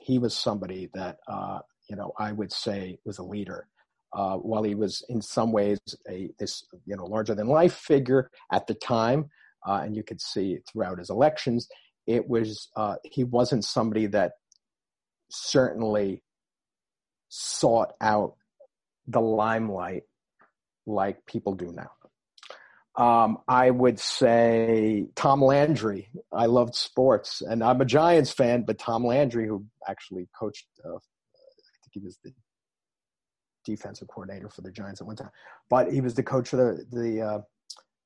he 0.00 0.18
was 0.18 0.34
somebody 0.34 0.88
that, 0.94 1.18
uh, 1.28 1.58
you 1.90 1.96
know, 1.96 2.12
I 2.18 2.32
would 2.32 2.52
say 2.52 2.98
was 3.04 3.18
a 3.18 3.24
leader. 3.24 3.66
Uh, 4.12 4.36
while 4.36 4.62
he 4.62 4.74
was 4.74 5.04
in 5.08 5.20
some 5.20 5.52
ways 5.52 5.78
a 6.08 6.30
this 6.38 6.64
you 6.86 6.96
know 6.96 7.04
larger 7.04 7.34
than 7.34 7.48
life 7.48 7.74
figure 7.74 8.30
at 8.52 8.66
the 8.66 8.74
time, 8.74 9.28
uh, 9.66 9.80
and 9.82 9.96
you 9.96 10.02
could 10.02 10.20
see 10.20 10.58
throughout 10.70 10.98
his 10.98 11.10
elections, 11.10 11.68
it 12.06 12.28
was 12.28 12.68
uh, 12.76 12.96
he 13.04 13.24
wasn't 13.24 13.64
somebody 13.64 14.06
that 14.06 14.32
certainly 15.28 16.22
sought 17.28 17.92
out 18.00 18.36
the 19.08 19.20
limelight 19.20 20.04
like 20.86 21.26
people 21.26 21.54
do 21.54 21.72
now. 21.72 21.90
Um, 22.96 23.38
I 23.46 23.70
would 23.70 24.00
say 24.00 25.08
Tom 25.16 25.42
Landry. 25.42 26.08
I 26.32 26.46
loved 26.46 26.74
sports, 26.74 27.42
and 27.42 27.62
I'm 27.62 27.80
a 27.80 27.84
Giants 27.84 28.30
fan, 28.30 28.62
but 28.62 28.78
Tom 28.78 29.04
Landry, 29.04 29.46
who 29.46 29.66
actually 29.86 30.28
coached, 30.38 30.66
uh, 30.82 30.94
I 30.94 31.76
think 31.82 31.90
he 31.90 32.00
was 32.00 32.18
the 32.24 32.32
defensive 33.66 34.08
coordinator 34.08 34.48
for 34.48 34.62
the 34.62 34.70
Giants 34.70 35.00
at 35.02 35.06
one 35.06 35.16
time, 35.16 35.30
but 35.68 35.92
he 35.92 36.00
was 36.00 36.14
the 36.14 36.22
coach 36.22 36.52
of 36.54 36.60
the 36.60 36.86
the 36.90 37.22
uh, 37.22 37.40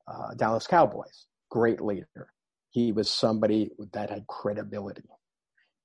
uh, 0.08 0.34
Dallas 0.34 0.66
Cowboys. 0.66 1.26
Great 1.50 1.80
leader. 1.80 2.32
He 2.70 2.92
was 2.92 3.10
somebody 3.10 3.70
that 3.92 4.10
had 4.10 4.26
credibility. 4.26 5.08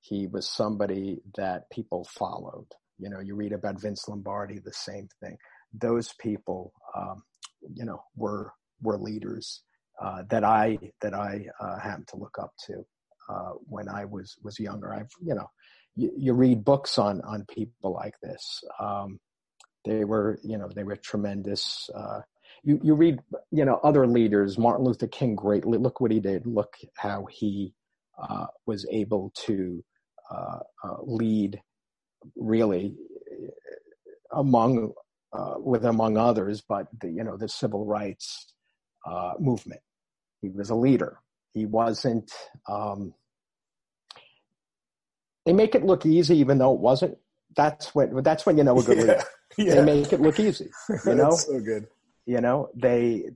He 0.00 0.26
was 0.26 0.48
somebody 0.48 1.20
that 1.36 1.68
people 1.70 2.04
followed. 2.04 2.66
You 2.98 3.10
know, 3.10 3.20
you 3.20 3.34
read 3.34 3.52
about 3.52 3.80
Vince 3.80 4.08
Lombardi, 4.08 4.58
the 4.58 4.72
same 4.72 5.08
thing. 5.20 5.36
Those 5.72 6.12
people, 6.20 6.72
um, 6.96 7.22
you 7.74 7.84
know, 7.84 8.02
were 8.16 8.52
were 8.80 8.98
leaders 8.98 9.62
uh, 10.00 10.22
that 10.30 10.44
I 10.44 10.78
that 11.00 11.14
I 11.14 11.46
uh, 11.60 11.78
happened 11.78 12.08
to 12.08 12.16
look 12.16 12.38
up 12.40 12.52
to 12.66 12.84
uh, 13.28 13.52
when 13.68 13.88
I 13.88 14.04
was 14.04 14.36
was 14.42 14.58
younger. 14.60 14.94
I've 14.94 15.10
you 15.22 15.34
know, 15.34 15.50
you, 15.96 16.12
you 16.16 16.32
read 16.32 16.64
books 16.64 16.98
on 16.98 17.20
on 17.22 17.44
people 17.46 17.92
like 17.92 18.14
this. 18.22 18.62
Um, 18.78 19.18
they 19.86 20.04
were 20.04 20.38
you 20.42 20.58
know 20.58 20.68
they 20.68 20.84
were 20.84 20.96
tremendous. 20.96 21.88
Uh, 21.94 22.20
you 22.62 22.80
you 22.82 22.94
read 22.94 23.20
you 23.50 23.64
know 23.64 23.80
other 23.82 24.06
leaders. 24.06 24.58
Martin 24.58 24.84
Luther 24.84 25.06
King, 25.06 25.34
great. 25.34 25.64
Look 25.64 26.00
what 26.00 26.10
he 26.10 26.20
did. 26.20 26.46
Look 26.46 26.76
how 26.96 27.26
he 27.30 27.74
uh, 28.20 28.46
was 28.66 28.86
able 28.90 29.32
to 29.46 29.84
uh, 30.30 30.58
lead. 31.02 31.60
Really, 32.34 32.94
among 34.32 34.92
with 35.58 35.84
among 35.84 36.16
others, 36.18 36.62
but 36.68 36.88
the 37.00 37.08
you 37.08 37.24
know 37.24 37.36
the 37.36 37.48
civil 37.48 37.84
rights 37.84 38.52
movement 39.38 39.80
he 40.40 40.48
was 40.48 40.70
a 40.70 40.74
leader. 40.74 41.18
He 41.52 41.66
wasn't. 41.66 42.30
Um, 42.68 43.14
they 45.44 45.52
make 45.52 45.74
it 45.74 45.84
look 45.84 46.04
easy, 46.04 46.38
even 46.38 46.58
though 46.58 46.74
it 46.74 46.80
wasn't. 46.80 47.18
That's 47.56 47.94
when. 47.94 48.22
That's 48.22 48.46
when 48.46 48.58
you 48.58 48.64
know 48.64 48.78
a 48.78 48.82
good 48.82 48.98
leader. 48.98 49.22
Yeah. 49.56 49.76
They 49.76 49.84
make 49.84 50.12
it 50.12 50.20
look 50.20 50.38
easy. 50.38 50.68
You 51.06 51.14
know. 51.14 51.30
so 51.30 51.58
good. 51.60 51.86
You 52.26 52.42
know 52.42 52.68
they. 52.74 53.30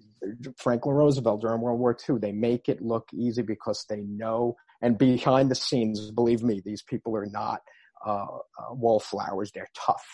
Franklin 0.59 0.95
Roosevelt 0.95 1.41
during 1.41 1.63
World 1.63 1.81
War 1.81 1.97
II. 2.09 2.19
They 2.19 2.33
make 2.33 2.69
it 2.69 2.83
look 2.83 3.09
easy 3.15 3.41
because 3.41 3.87
they 3.89 4.03
know. 4.03 4.57
And 4.83 4.99
behind 4.99 5.51
the 5.51 5.55
scenes, 5.55 6.11
believe 6.11 6.43
me, 6.43 6.61
these 6.63 6.83
people 6.83 7.17
are 7.17 7.25
not 7.25 7.63
uh, 8.05 8.27
uh, 8.27 8.73
wallflowers. 8.73 9.51
They're 9.53 9.71
tough, 9.75 10.07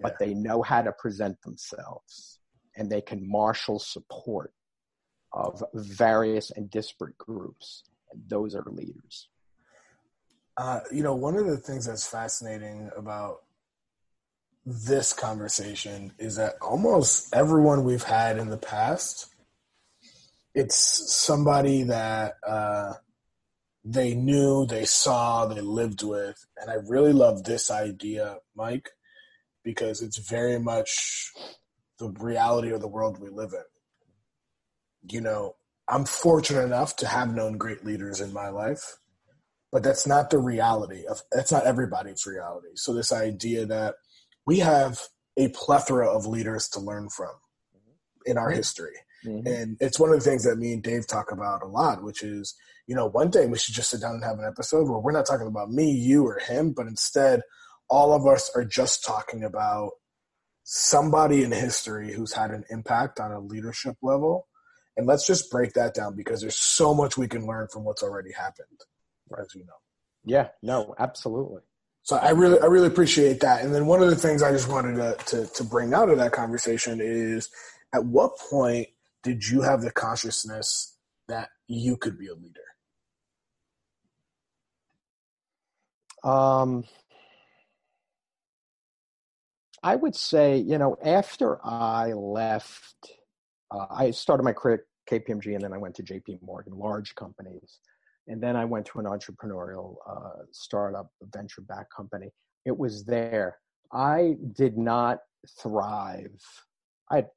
yeah. 0.00 0.08
but 0.08 0.18
they 0.18 0.34
know 0.34 0.62
how 0.62 0.82
to 0.82 0.90
present 0.90 1.40
themselves, 1.42 2.40
and 2.76 2.90
they 2.90 3.00
can 3.00 3.28
marshal 3.28 3.78
support 3.78 4.52
of 5.32 5.62
various 5.74 6.50
and 6.50 6.68
disparate 6.68 7.18
groups. 7.18 7.84
And 8.10 8.22
those 8.28 8.56
are 8.56 8.64
leaders. 8.66 9.28
Uh, 10.56 10.80
you 10.90 11.02
know, 11.02 11.14
one 11.14 11.36
of 11.36 11.46
the 11.46 11.56
things 11.56 11.86
that's 11.86 12.06
fascinating 12.06 12.90
about 12.96 13.42
this 14.64 15.12
conversation 15.12 16.12
is 16.18 16.36
that 16.36 16.54
almost 16.60 17.34
everyone 17.34 17.84
we've 17.84 18.02
had 18.02 18.38
in 18.38 18.48
the 18.48 18.56
past, 18.56 19.32
it's 20.54 20.76
somebody 21.14 21.84
that 21.84 22.34
uh, 22.46 22.94
they 23.84 24.14
knew, 24.14 24.66
they 24.66 24.84
saw, 24.84 25.46
they 25.46 25.60
lived 25.60 26.02
with. 26.02 26.44
And 26.56 26.70
I 26.70 26.76
really 26.86 27.12
love 27.12 27.44
this 27.44 27.70
idea, 27.70 28.38
Mike, 28.56 28.90
because 29.62 30.00
it's 30.00 30.18
very 30.18 30.58
much 30.58 31.32
the 31.98 32.08
reality 32.18 32.72
of 32.72 32.80
the 32.80 32.88
world 32.88 33.20
we 33.20 33.28
live 33.28 33.52
in 33.52 33.62
you 35.12 35.20
know, 35.20 35.56
I'm 35.88 36.04
fortunate 36.04 36.64
enough 36.64 36.96
to 36.96 37.06
have 37.06 37.34
known 37.34 37.58
great 37.58 37.84
leaders 37.84 38.20
in 38.20 38.32
my 38.32 38.48
life, 38.48 38.96
but 39.72 39.82
that's 39.82 40.06
not 40.06 40.30
the 40.30 40.38
reality 40.38 41.04
of 41.06 41.22
that's 41.32 41.52
not 41.52 41.66
everybody's 41.66 42.26
reality. 42.26 42.68
So 42.74 42.94
this 42.94 43.12
idea 43.12 43.66
that 43.66 43.94
we 44.46 44.60
have 44.60 45.00
a 45.36 45.48
plethora 45.48 46.08
of 46.08 46.26
leaders 46.26 46.68
to 46.70 46.80
learn 46.80 47.08
from 47.08 47.32
in 48.24 48.38
our 48.38 48.50
history. 48.50 48.94
Mm-hmm. 49.24 49.46
And 49.46 49.76
it's 49.80 50.00
one 50.00 50.10
of 50.10 50.16
the 50.16 50.24
things 50.24 50.44
that 50.44 50.56
me 50.56 50.72
and 50.72 50.82
Dave 50.82 51.06
talk 51.06 51.32
about 51.32 51.62
a 51.62 51.66
lot, 51.66 52.02
which 52.02 52.22
is, 52.22 52.54
you 52.86 52.94
know, 52.94 53.06
one 53.06 53.30
day 53.30 53.46
we 53.46 53.58
should 53.58 53.74
just 53.74 53.90
sit 53.90 54.00
down 54.00 54.14
and 54.14 54.24
have 54.24 54.38
an 54.38 54.46
episode 54.46 54.88
where 54.88 54.98
we're 54.98 55.12
not 55.12 55.26
talking 55.26 55.46
about 55.46 55.70
me, 55.70 55.90
you, 55.90 56.26
or 56.26 56.38
him, 56.38 56.72
but 56.72 56.86
instead 56.86 57.42
all 57.88 58.12
of 58.12 58.26
us 58.26 58.50
are 58.54 58.64
just 58.64 59.04
talking 59.04 59.44
about 59.44 59.90
somebody 60.62 61.44
in 61.44 61.52
history 61.52 62.12
who's 62.12 62.32
had 62.32 62.50
an 62.50 62.64
impact 62.70 63.20
on 63.20 63.32
a 63.32 63.40
leadership 63.40 63.96
level 64.02 64.46
and 64.96 65.06
let's 65.06 65.26
just 65.26 65.50
break 65.50 65.74
that 65.74 65.94
down 65.94 66.16
because 66.16 66.40
there's 66.40 66.58
so 66.58 66.94
much 66.94 67.16
we 67.18 67.28
can 67.28 67.46
learn 67.46 67.68
from 67.70 67.84
what's 67.84 68.02
already 68.02 68.32
happened, 68.32 68.80
as 69.40 69.54
you 69.54 69.64
know. 69.64 69.72
Yeah, 70.24 70.48
no, 70.62 70.94
absolutely. 70.98 71.62
So 72.02 72.16
I 72.16 72.30
really, 72.30 72.60
I 72.60 72.66
really 72.66 72.86
appreciate 72.86 73.40
that. 73.40 73.64
And 73.64 73.74
then 73.74 73.86
one 73.86 74.02
of 74.02 74.10
the 74.10 74.16
things 74.16 74.42
I 74.42 74.52
just 74.52 74.68
wanted 74.68 74.96
to, 74.96 75.16
to, 75.26 75.46
to 75.52 75.64
bring 75.64 75.92
out 75.92 76.08
of 76.08 76.18
that 76.18 76.32
conversation 76.32 77.00
is, 77.02 77.48
at 77.94 78.04
what 78.04 78.38
point 78.38 78.88
did 79.22 79.48
you 79.48 79.62
have 79.62 79.82
the 79.82 79.90
consciousness 79.90 80.96
that 81.28 81.48
you 81.66 81.96
could 81.96 82.18
be 82.18 82.28
a 82.28 82.34
leader? 82.34 82.60
Um, 86.22 86.84
I 89.82 89.96
would 89.96 90.16
say, 90.16 90.56
you 90.58 90.78
know, 90.78 90.96
after 91.02 91.64
I 91.64 92.12
left 92.12 92.96
uh, 93.70 93.86
I 93.90 94.10
started 94.10 94.42
my 94.42 94.52
career 94.52 94.84
at 95.10 95.24
KPMG 95.24 95.54
and 95.54 95.62
then 95.62 95.72
I 95.72 95.78
went 95.78 95.94
to 95.96 96.02
JP 96.02 96.42
Morgan, 96.42 96.76
large 96.76 97.14
companies. 97.14 97.80
And 98.28 98.42
then 98.42 98.56
I 98.56 98.64
went 98.64 98.86
to 98.86 98.98
an 98.98 99.06
entrepreneurial 99.06 99.96
uh, 100.08 100.42
startup, 100.52 101.10
venture 101.32 101.62
back 101.62 101.86
company. 101.94 102.30
It 102.64 102.76
was 102.76 103.04
there. 103.04 103.58
I 103.92 104.36
did 104.52 104.76
not 104.76 105.18
thrive. 105.62 106.40
I 107.10 107.16
had 107.16 107.28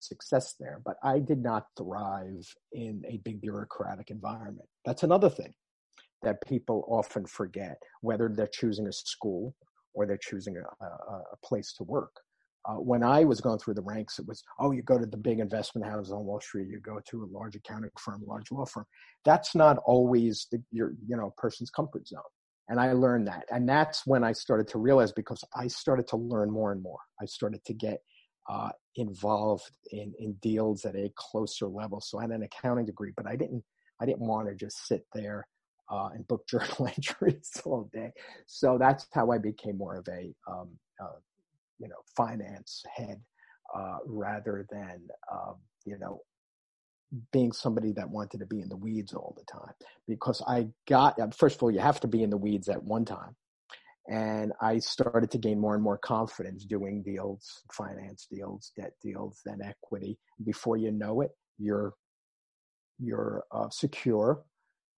success 0.00 0.54
there, 0.58 0.80
but 0.84 0.96
I 1.02 1.18
did 1.20 1.42
not 1.42 1.66
thrive 1.76 2.46
in 2.72 3.02
a 3.08 3.18
big 3.18 3.40
bureaucratic 3.40 4.10
environment. 4.10 4.68
That's 4.84 5.04
another 5.04 5.30
thing 5.30 5.54
that 6.22 6.44
people 6.46 6.84
often 6.88 7.26
forget, 7.26 7.80
whether 8.00 8.28
they're 8.28 8.46
choosing 8.46 8.86
a 8.86 8.92
school 8.92 9.54
or 9.94 10.06
they're 10.06 10.16
choosing 10.16 10.56
a, 10.56 10.84
a, 10.84 10.88
a 11.32 11.36
place 11.44 11.72
to 11.74 11.84
work 11.84 12.20
uh, 12.66 12.74
when 12.74 13.02
I 13.02 13.24
was 13.24 13.40
going 13.40 13.58
through 13.58 13.74
the 13.74 13.82
ranks, 13.82 14.18
it 14.18 14.26
was, 14.26 14.42
oh, 14.58 14.70
you 14.70 14.82
go 14.82 14.98
to 14.98 15.06
the 15.06 15.16
big 15.16 15.38
investment 15.38 15.86
houses 15.86 16.12
on 16.12 16.24
Wall 16.24 16.40
Street, 16.40 16.68
you 16.68 16.80
go 16.80 17.00
to 17.10 17.24
a 17.24 17.28
large 17.30 17.56
accounting 17.56 17.90
firm, 17.98 18.22
large 18.26 18.50
law 18.50 18.64
firm. 18.64 18.86
That's 19.24 19.54
not 19.54 19.78
always 19.84 20.46
the, 20.50 20.62
your, 20.70 20.92
you 21.06 21.16
know, 21.16 21.34
person's 21.36 21.70
comfort 21.70 22.08
zone. 22.08 22.22
And 22.68 22.80
I 22.80 22.92
learned 22.92 23.26
that. 23.28 23.44
And 23.50 23.68
that's 23.68 24.06
when 24.06 24.24
I 24.24 24.32
started 24.32 24.68
to 24.68 24.78
realize 24.78 25.12
because 25.12 25.44
I 25.54 25.66
started 25.66 26.08
to 26.08 26.16
learn 26.16 26.50
more 26.50 26.72
and 26.72 26.82
more. 26.82 27.00
I 27.20 27.26
started 27.26 27.62
to 27.66 27.74
get 27.74 28.00
uh, 28.48 28.70
involved 28.96 29.70
in, 29.90 30.14
in 30.18 30.32
deals 30.40 30.86
at 30.86 30.96
a 30.96 31.12
closer 31.16 31.66
level. 31.66 32.00
So 32.00 32.18
I 32.18 32.22
had 32.22 32.30
an 32.30 32.42
accounting 32.42 32.86
degree, 32.86 33.12
but 33.14 33.26
I 33.26 33.36
didn't, 33.36 33.62
I 34.00 34.06
didn't 34.06 34.26
want 34.26 34.48
to 34.48 34.54
just 34.54 34.86
sit 34.86 35.04
there 35.12 35.46
uh, 35.90 36.08
and 36.14 36.26
book 36.26 36.46
journal 36.48 36.88
entries 36.88 37.50
all 37.66 37.90
day. 37.92 38.12
So 38.46 38.78
that's 38.78 39.06
how 39.12 39.30
I 39.30 39.38
became 39.38 39.76
more 39.76 39.96
of 39.96 40.08
a 40.08 40.32
um, 40.50 40.70
uh, 41.02 41.18
you 41.78 41.88
know 41.88 41.96
finance 42.16 42.84
head 42.94 43.20
uh, 43.74 43.98
rather 44.06 44.66
than 44.70 45.08
um, 45.32 45.56
you 45.84 45.98
know 45.98 46.20
being 47.32 47.52
somebody 47.52 47.92
that 47.92 48.10
wanted 48.10 48.38
to 48.38 48.46
be 48.46 48.60
in 48.60 48.68
the 48.68 48.76
weeds 48.76 49.12
all 49.12 49.36
the 49.36 49.44
time. 49.44 49.72
Because 50.08 50.42
I 50.46 50.68
got 50.88 51.18
uh, 51.20 51.28
first 51.28 51.56
of 51.56 51.62
all 51.62 51.70
you 51.70 51.80
have 51.80 52.00
to 52.00 52.08
be 52.08 52.22
in 52.22 52.30
the 52.30 52.36
weeds 52.36 52.68
at 52.68 52.82
one 52.82 53.04
time. 53.04 53.36
And 54.06 54.52
I 54.60 54.80
started 54.80 55.30
to 55.30 55.38
gain 55.38 55.58
more 55.58 55.74
and 55.74 55.82
more 55.82 55.96
confidence 55.96 56.64
doing 56.66 57.02
deals 57.02 57.62
finance 57.72 58.26
deals 58.30 58.72
debt 58.76 58.92
deals 59.02 59.40
then 59.44 59.60
equity. 59.62 60.18
Before 60.44 60.76
you 60.76 60.90
know 60.90 61.20
it 61.22 61.30
you're 61.58 61.94
you're 62.98 63.44
uh, 63.50 63.68
secure 63.70 64.42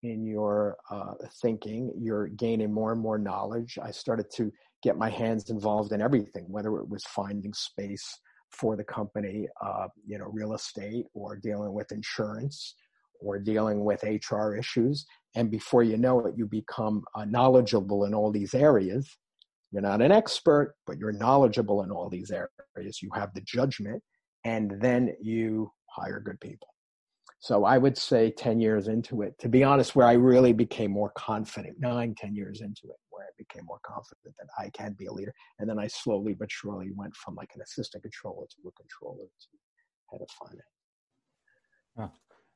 in 0.02 0.24
your 0.26 0.76
uh, 0.90 1.14
thinking. 1.42 1.92
You're 1.98 2.28
gaining 2.28 2.72
more 2.72 2.92
and 2.92 3.00
more 3.00 3.18
knowledge. 3.18 3.78
I 3.82 3.90
started 3.90 4.30
to 4.36 4.52
get 4.86 4.96
my 4.96 5.10
hands 5.10 5.50
involved 5.50 5.90
in 5.90 6.00
everything, 6.00 6.44
whether 6.46 6.76
it 6.78 6.88
was 6.88 7.04
finding 7.06 7.52
space 7.52 8.20
for 8.52 8.76
the 8.76 8.84
company, 8.84 9.48
uh, 9.60 9.88
you 10.06 10.16
know, 10.16 10.26
real 10.32 10.54
estate 10.54 11.06
or 11.12 11.34
dealing 11.34 11.72
with 11.72 11.90
insurance 11.90 12.76
or 13.20 13.36
dealing 13.40 13.84
with 13.84 14.04
HR 14.04 14.54
issues. 14.54 15.04
And 15.34 15.50
before 15.50 15.82
you 15.82 15.96
know 15.96 16.20
it, 16.26 16.34
you 16.36 16.46
become 16.46 17.02
uh, 17.16 17.24
knowledgeable 17.24 18.04
in 18.04 18.14
all 18.14 18.30
these 18.30 18.54
areas. 18.54 19.04
You're 19.72 19.82
not 19.82 20.00
an 20.00 20.12
expert, 20.12 20.76
but 20.86 20.98
you're 20.98 21.10
knowledgeable 21.10 21.82
in 21.82 21.90
all 21.90 22.08
these 22.08 22.30
areas. 22.30 23.02
You 23.02 23.10
have 23.12 23.34
the 23.34 23.40
judgment, 23.40 24.00
and 24.44 24.80
then 24.80 25.16
you 25.20 25.72
hire 25.90 26.20
good 26.20 26.38
people. 26.40 26.68
So 27.40 27.64
I 27.64 27.76
would 27.76 27.98
say 27.98 28.30
10 28.30 28.60
years 28.60 28.86
into 28.86 29.22
it, 29.22 29.34
to 29.40 29.48
be 29.48 29.64
honest, 29.64 29.96
where 29.96 30.06
I 30.06 30.12
really 30.12 30.52
became 30.52 30.92
more 30.92 31.12
confident, 31.16 31.76
nine, 31.80 32.14
10 32.16 32.34
years 32.34 32.60
into 32.60 32.84
it, 32.84 32.96
where 33.16 33.26
I 33.26 33.30
became 33.38 33.64
more 33.64 33.80
confident 33.82 34.36
that 34.36 34.48
I 34.58 34.68
can 34.70 34.92
be 34.92 35.06
a 35.06 35.12
leader. 35.12 35.32
And 35.58 35.68
then 35.68 35.78
I 35.78 35.86
slowly 35.86 36.34
but 36.34 36.50
surely 36.50 36.90
went 36.94 37.16
from 37.16 37.34
like 37.34 37.50
an 37.54 37.62
assistant 37.62 38.02
controller 38.02 38.46
to 38.46 38.68
a 38.68 38.72
controller 38.72 39.24
to 39.24 39.48
head 40.12 40.20
of 40.22 40.28
finance. 40.38 40.62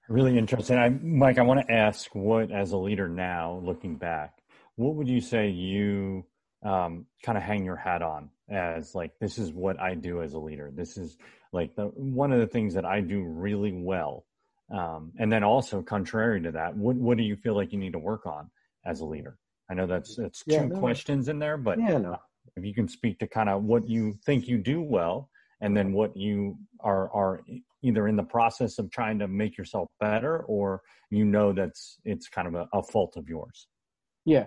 Really 0.09 0.37
interesting. 0.37 0.77
I, 0.77 0.89
Mike, 0.89 1.39
I 1.39 1.43
want 1.43 1.67
to 1.67 1.73
ask 1.73 2.13
what, 2.15 2.51
as 2.51 2.73
a 2.73 2.77
leader 2.77 3.09
now, 3.09 3.61
looking 3.65 3.97
back, 3.97 4.43
what 4.75 4.97
would 4.97 5.09
you 5.09 5.21
say 5.21 5.49
you 5.49 6.25
um, 6.63 7.07
kind 7.23 7.39
of 7.39 7.45
hang 7.45 7.65
your 7.65 7.77
hat 7.77 8.03
on 8.03 8.31
as 8.49 8.95
like 8.95 9.13
this 9.21 9.39
is 9.39 9.53
what 9.53 9.81
I 9.81 9.95
do 9.95 10.23
as 10.23 10.35
a 10.35 10.39
leader. 10.39 10.71
This 10.75 10.97
is 10.97 11.17
like 11.53 11.75
the 11.77 11.85
one 11.85 12.33
of 12.33 12.41
the 12.41 12.47
things 12.47 12.75
that 12.75 12.85
I 12.85 13.01
do 13.01 13.23
really 13.23 13.73
well. 13.73 14.27
Um, 14.71 15.13
and 15.19 15.33
then 15.33 15.43
also 15.43 15.83
contrary 15.83 16.43
to 16.43 16.53
that, 16.53 16.77
what 16.77 16.97
what 16.97 17.17
do 17.17 17.25
you 17.25 17.37
feel 17.37 17.55
like 17.55 17.73
you 17.73 17.79
need 17.79 17.93
to 17.93 17.99
work 17.99 18.27
on 18.27 18.51
as 18.85 19.01
a 19.01 19.05
leader? 19.05 19.39
I 19.71 19.75
know 19.75 19.87
that's 19.87 20.17
that's 20.17 20.45
two 20.45 20.55
yeah, 20.55 20.65
no. 20.65 20.79
questions 20.79 21.29
in 21.29 21.39
there, 21.39 21.57
but 21.57 21.79
yeah, 21.79 21.99
no. 21.99 22.17
if 22.57 22.65
you 22.65 22.75
can 22.75 22.89
speak 22.89 23.19
to 23.21 23.27
kind 23.29 23.49
of 23.49 23.63
what 23.63 23.89
you 23.89 24.15
think 24.27 24.49
you 24.49 24.59
do 24.59 24.83
well, 24.83 25.31
and 25.61 25.77
then 25.77 25.93
what 25.93 26.17
you 26.17 26.59
are 26.81 27.11
are 27.13 27.43
either 27.83 28.09
in 28.09 28.17
the 28.17 28.23
process 28.23 28.79
of 28.79 28.91
trying 28.91 29.19
to 29.21 29.29
make 29.29 29.57
yourself 29.57 29.89
better, 30.01 30.41
or 30.41 30.83
you 31.11 31.25
know 31.25 31.53
that's 31.53 31.99
it's 32.05 32.29
kind 32.29 32.49
of 32.49 32.55
a, 32.55 32.69
a 32.73 32.83
fault 32.83 33.17
of 33.17 33.29
yours. 33.29 33.69
Yeah, 34.25 34.47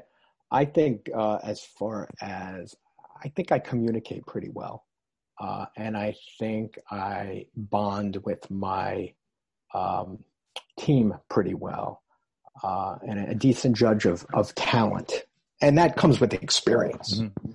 I 0.51 0.65
think 0.65 1.09
uh, 1.15 1.37
as 1.43 1.63
far 1.63 2.09
as 2.21 2.75
I 3.23 3.29
think 3.29 3.51
I 3.51 3.59
communicate 3.59 4.25
pretty 4.25 4.49
well, 4.49 4.83
uh, 5.39 5.65
and 5.77 5.95
I 5.95 6.15
think 6.37 6.77
I 6.91 7.45
bond 7.55 8.17
with 8.25 8.51
my 8.51 9.13
um, 9.73 10.19
team 10.77 11.13
pretty 11.29 11.53
well, 11.53 12.02
uh, 12.61 12.95
and 13.07 13.19
a 13.19 13.35
decent 13.35 13.75
judge 13.75 14.05
of 14.05 14.25
of 14.33 14.53
talent, 14.55 15.23
and 15.61 15.77
that 15.77 15.95
comes 15.95 16.19
with 16.19 16.33
experience. 16.33 17.19
Mm-hmm. 17.19 17.51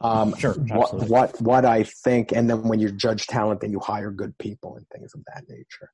Um, 0.00 0.36
sure. 0.36 0.52
What, 0.52 1.08
what 1.08 1.40
what 1.40 1.64
I 1.64 1.84
think, 1.84 2.32
and 2.32 2.48
then 2.48 2.64
when 2.64 2.80
you 2.80 2.90
judge 2.90 3.26
talent, 3.26 3.60
then 3.60 3.70
you 3.70 3.80
hire 3.80 4.10
good 4.10 4.36
people 4.38 4.76
and 4.76 4.86
things 4.88 5.12
of 5.14 5.22
that 5.32 5.44
nature. 5.48 5.90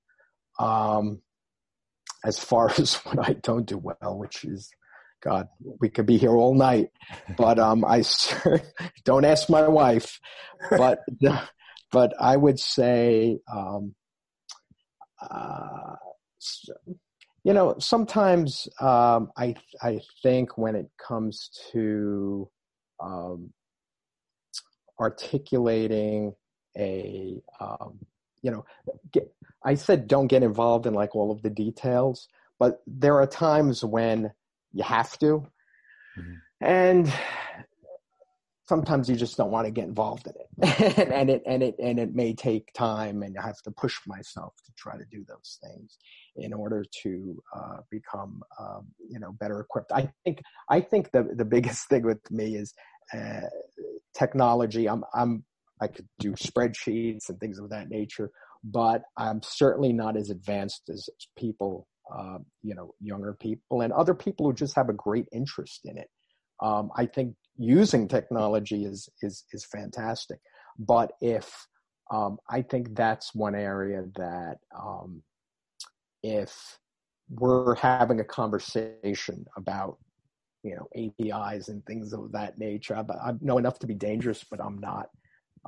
Um, 0.59 1.23
as 2.25 2.39
far 2.39 2.71
as 2.79 2.95
what 2.97 3.19
I 3.29 3.35
don't 3.35 3.67
do 3.67 3.79
well, 3.79 4.19
which 4.19 4.45
is 4.45 4.71
God, 5.23 5.49
we 5.81 5.91
could 5.91 6.07
be 6.07 6.17
here 6.17 6.35
all 6.35 6.55
night, 6.55 6.89
but 7.37 7.59
um, 7.59 7.85
I 7.85 8.03
don't 9.05 9.25
ask 9.25 9.51
my 9.51 9.69
wife, 9.69 10.19
but 10.71 11.01
but 11.93 12.15
I 12.19 12.37
would 12.37 12.59
say, 12.59 13.39
um, 13.53 13.95
uh, 15.21 15.97
you 17.44 17.53
know, 17.53 17.76
sometimes 17.79 18.68
um, 18.81 19.31
I 19.37 19.55
I 19.83 20.00
think 20.22 20.59
when 20.59 20.74
it 20.74 20.90
comes 20.98 21.50
to 21.72 22.48
um, 23.00 23.53
articulating 24.98 26.35
a 26.76 27.40
um, 27.61 27.98
you 28.42 28.50
know, 28.50 28.64
get, 29.12 29.33
I 29.64 29.74
said 29.74 30.07
don't 30.07 30.26
get 30.26 30.42
involved 30.42 30.87
in 30.87 30.94
like 30.94 31.14
all 31.14 31.31
of 31.31 31.42
the 31.42 31.50
details, 31.50 32.29
but 32.59 32.83
there 32.87 33.16
are 33.16 33.26
times 33.26 33.85
when 33.85 34.33
you 34.72 34.83
have 34.83 35.18
to. 35.18 35.46
Mm-hmm. 36.18 36.35
And 36.61 37.12
sometimes 38.70 39.09
you 39.09 39.16
just 39.16 39.37
don't 39.37 39.50
want 39.50 39.66
to 39.66 39.72
get 39.72 39.85
involved 39.85 40.28
in 40.28 40.35
it. 40.42 40.96
and, 40.96 41.12
and 41.20 41.30
it 41.30 41.42
and 41.44 41.62
it 41.62 41.74
and 41.83 41.98
it 41.98 42.14
may 42.14 42.33
take 42.33 42.72
time 42.72 43.22
and 43.24 43.37
I 43.37 43.44
have 43.44 43.61
to 43.62 43.72
push 43.72 43.96
myself 44.06 44.54
to 44.64 44.72
try 44.78 44.96
to 44.96 45.04
do 45.11 45.24
those 45.26 45.59
things 45.64 45.98
in 46.37 46.52
order 46.52 46.85
to 47.02 47.42
uh, 47.54 47.78
become 47.90 48.42
um, 48.61 48.87
you 49.09 49.18
know 49.18 49.33
better 49.33 49.59
equipped. 49.61 49.90
I 49.92 50.12
think 50.24 50.40
I 50.68 50.80
think 50.80 51.11
the 51.11 51.28
the 51.35 51.44
biggest 51.44 51.88
thing 51.90 52.04
with 52.04 52.22
me 52.30 52.54
is 52.54 52.72
uh, 53.12 53.48
technology. 54.16 54.88
I'm 54.88 55.02
I'm 55.12 55.44
I 55.83 55.88
could 55.88 56.09
do 56.20 56.33
spreadsheets 56.33 57.28
and 57.28 57.40
things 57.40 57.59
of 57.59 57.70
that 57.70 57.88
nature, 57.88 58.30
but 58.62 59.02
I'm 59.16 59.40
certainly 59.42 59.92
not 59.92 60.16
as 60.16 60.30
advanced 60.30 60.88
as 60.88 61.09
people 61.37 61.88
uh, 62.16 62.38
you 62.62 62.74
know, 62.74 62.92
younger 63.00 63.37
people 63.40 63.83
and 63.83 63.92
other 63.92 64.14
people 64.14 64.46
who 64.46 64.52
just 64.52 64.74
have 64.74 64.88
a 64.88 64.92
great 64.92 65.26
interest 65.33 65.83
in 65.85 65.96
it. 65.96 66.09
Um, 66.61 66.90
I 66.96 67.06
think 67.06 67.35
using 67.59 68.09
technology 68.09 68.85
is 68.85 69.09
is 69.23 69.45
is 69.53 69.65
fantastic, 69.65 70.39
but 70.79 71.13
if 71.21 71.67
um, 72.11 72.39
I 72.49 72.63
think 72.63 72.95
that's 72.97 73.35
one 73.35 73.55
area 73.55 74.05
that 74.17 74.59
um, 74.77 75.23
if 76.23 76.79
we're 77.29 77.77
having 77.77 78.21
a 78.21 78.25
conversation 78.25 79.47
about 79.57 79.99
you 80.63 80.77
know 80.77 80.89
APIs 80.97 81.69
and 81.69 81.85
things 81.87 82.13
of 82.13 82.33
that 82.33 82.59
nature, 82.59 82.97
I, 82.97 83.31
I 83.31 83.33
know 83.41 83.59
enough 83.59 83.79
to 83.81 83.87
be 83.87 83.95
dangerous, 83.95 84.45
but 84.51 84.61
I'm 84.61 84.79
not 84.79 85.09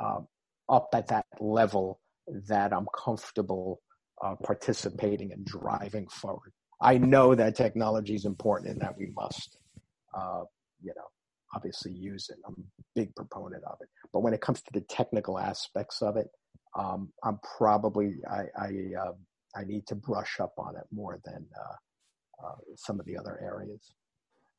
uh, 0.00 0.20
up 0.68 0.88
at 0.94 1.08
that 1.08 1.26
level 1.40 2.00
that 2.48 2.72
I'm 2.72 2.86
comfortable 2.96 3.80
uh, 4.22 4.34
participating 4.42 5.32
and 5.32 5.44
driving 5.44 6.08
forward. 6.08 6.52
I 6.80 6.98
know 6.98 7.34
that 7.34 7.56
technology 7.56 8.14
is 8.14 8.24
important 8.24 8.72
and 8.72 8.80
that 8.80 8.96
we 8.98 9.12
must, 9.14 9.58
uh, 10.14 10.42
you 10.82 10.92
know, 10.96 11.06
obviously 11.54 11.92
use 11.92 12.28
it. 12.30 12.38
I'm 12.46 12.54
a 12.54 12.82
big 12.94 13.14
proponent 13.14 13.64
of 13.64 13.78
it. 13.80 13.88
But 14.12 14.20
when 14.20 14.34
it 14.34 14.40
comes 14.40 14.62
to 14.62 14.72
the 14.72 14.80
technical 14.82 15.38
aspects 15.38 16.02
of 16.02 16.16
it, 16.16 16.28
um, 16.78 17.12
I'm 17.22 17.38
probably 17.56 18.16
I 18.30 18.44
I, 18.58 18.68
uh, 19.00 19.12
I, 19.54 19.64
need 19.64 19.86
to 19.88 19.94
brush 19.94 20.40
up 20.40 20.54
on 20.56 20.76
it 20.76 20.84
more 20.90 21.20
than 21.24 21.46
uh, 21.54 22.46
uh, 22.46 22.54
some 22.76 22.98
of 22.98 23.04
the 23.04 23.18
other 23.18 23.38
areas. 23.42 23.92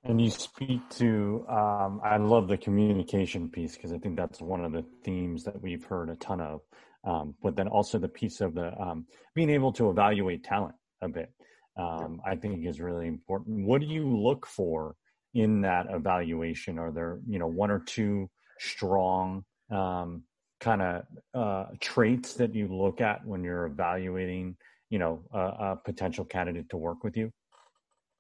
And 0.04 0.22
you 0.22 0.30
speak 0.30 0.82
to, 0.98 1.46
um, 1.50 2.02
I 2.04 2.18
love 2.18 2.50
the 2.50 2.58
communication 2.58 3.50
piece 3.50 3.76
because 3.76 3.94
I 3.94 3.98
think 3.98 4.18
that's 4.18 4.42
one 4.42 4.64
of 4.64 4.74
the 4.74 4.86
themes 5.04 5.46
that 5.46 5.60
we've 5.62 5.84
heard 5.84 6.10
a 6.10 6.16
ton 6.18 6.42
of 6.42 6.62
um, 7.04 7.36
but 7.42 7.56
then 7.56 7.68
also 7.68 8.00
the 8.00 8.08
piece 8.08 8.42
of 8.42 8.54
the 8.54 8.80
um, 8.82 9.06
being 9.36 9.50
able 9.50 9.72
to 9.74 9.90
evaluate 9.90 10.44
talent 10.44 10.76
a 11.02 11.08
bit 11.08 11.32
um, 11.78 12.22
i 12.26 12.36
think 12.36 12.66
is 12.66 12.80
really 12.80 13.08
important 13.08 13.66
what 13.66 13.82
do 13.82 13.88
you 13.88 14.08
look 14.08 14.46
for 14.46 14.96
in 15.34 15.62
that 15.62 15.88
evaluation? 15.90 16.80
Are 16.80 16.92
there 16.92 17.20
you 17.28 17.40
know 17.40 17.48
one 17.48 17.72
or 17.72 17.80
two 17.80 18.30
strong 18.60 19.44
um, 19.72 20.24
kind 20.60 20.82
of 20.82 21.04
uh, 21.34 21.66
traits 21.80 22.36
that 22.36 22.56
you 22.56 22.68
look 22.68 23.02
at 23.02 23.26
when 23.26 23.44
you're 23.44 23.66
evaluating 23.66 24.58
you 24.90 25.00
know 25.00 25.24
a, 25.34 25.40
a 25.40 25.80
potential 25.84 26.26
candidate 26.26 26.70
to 26.70 26.78
work 26.78 27.04
with 27.04 27.18
you? 27.18 27.32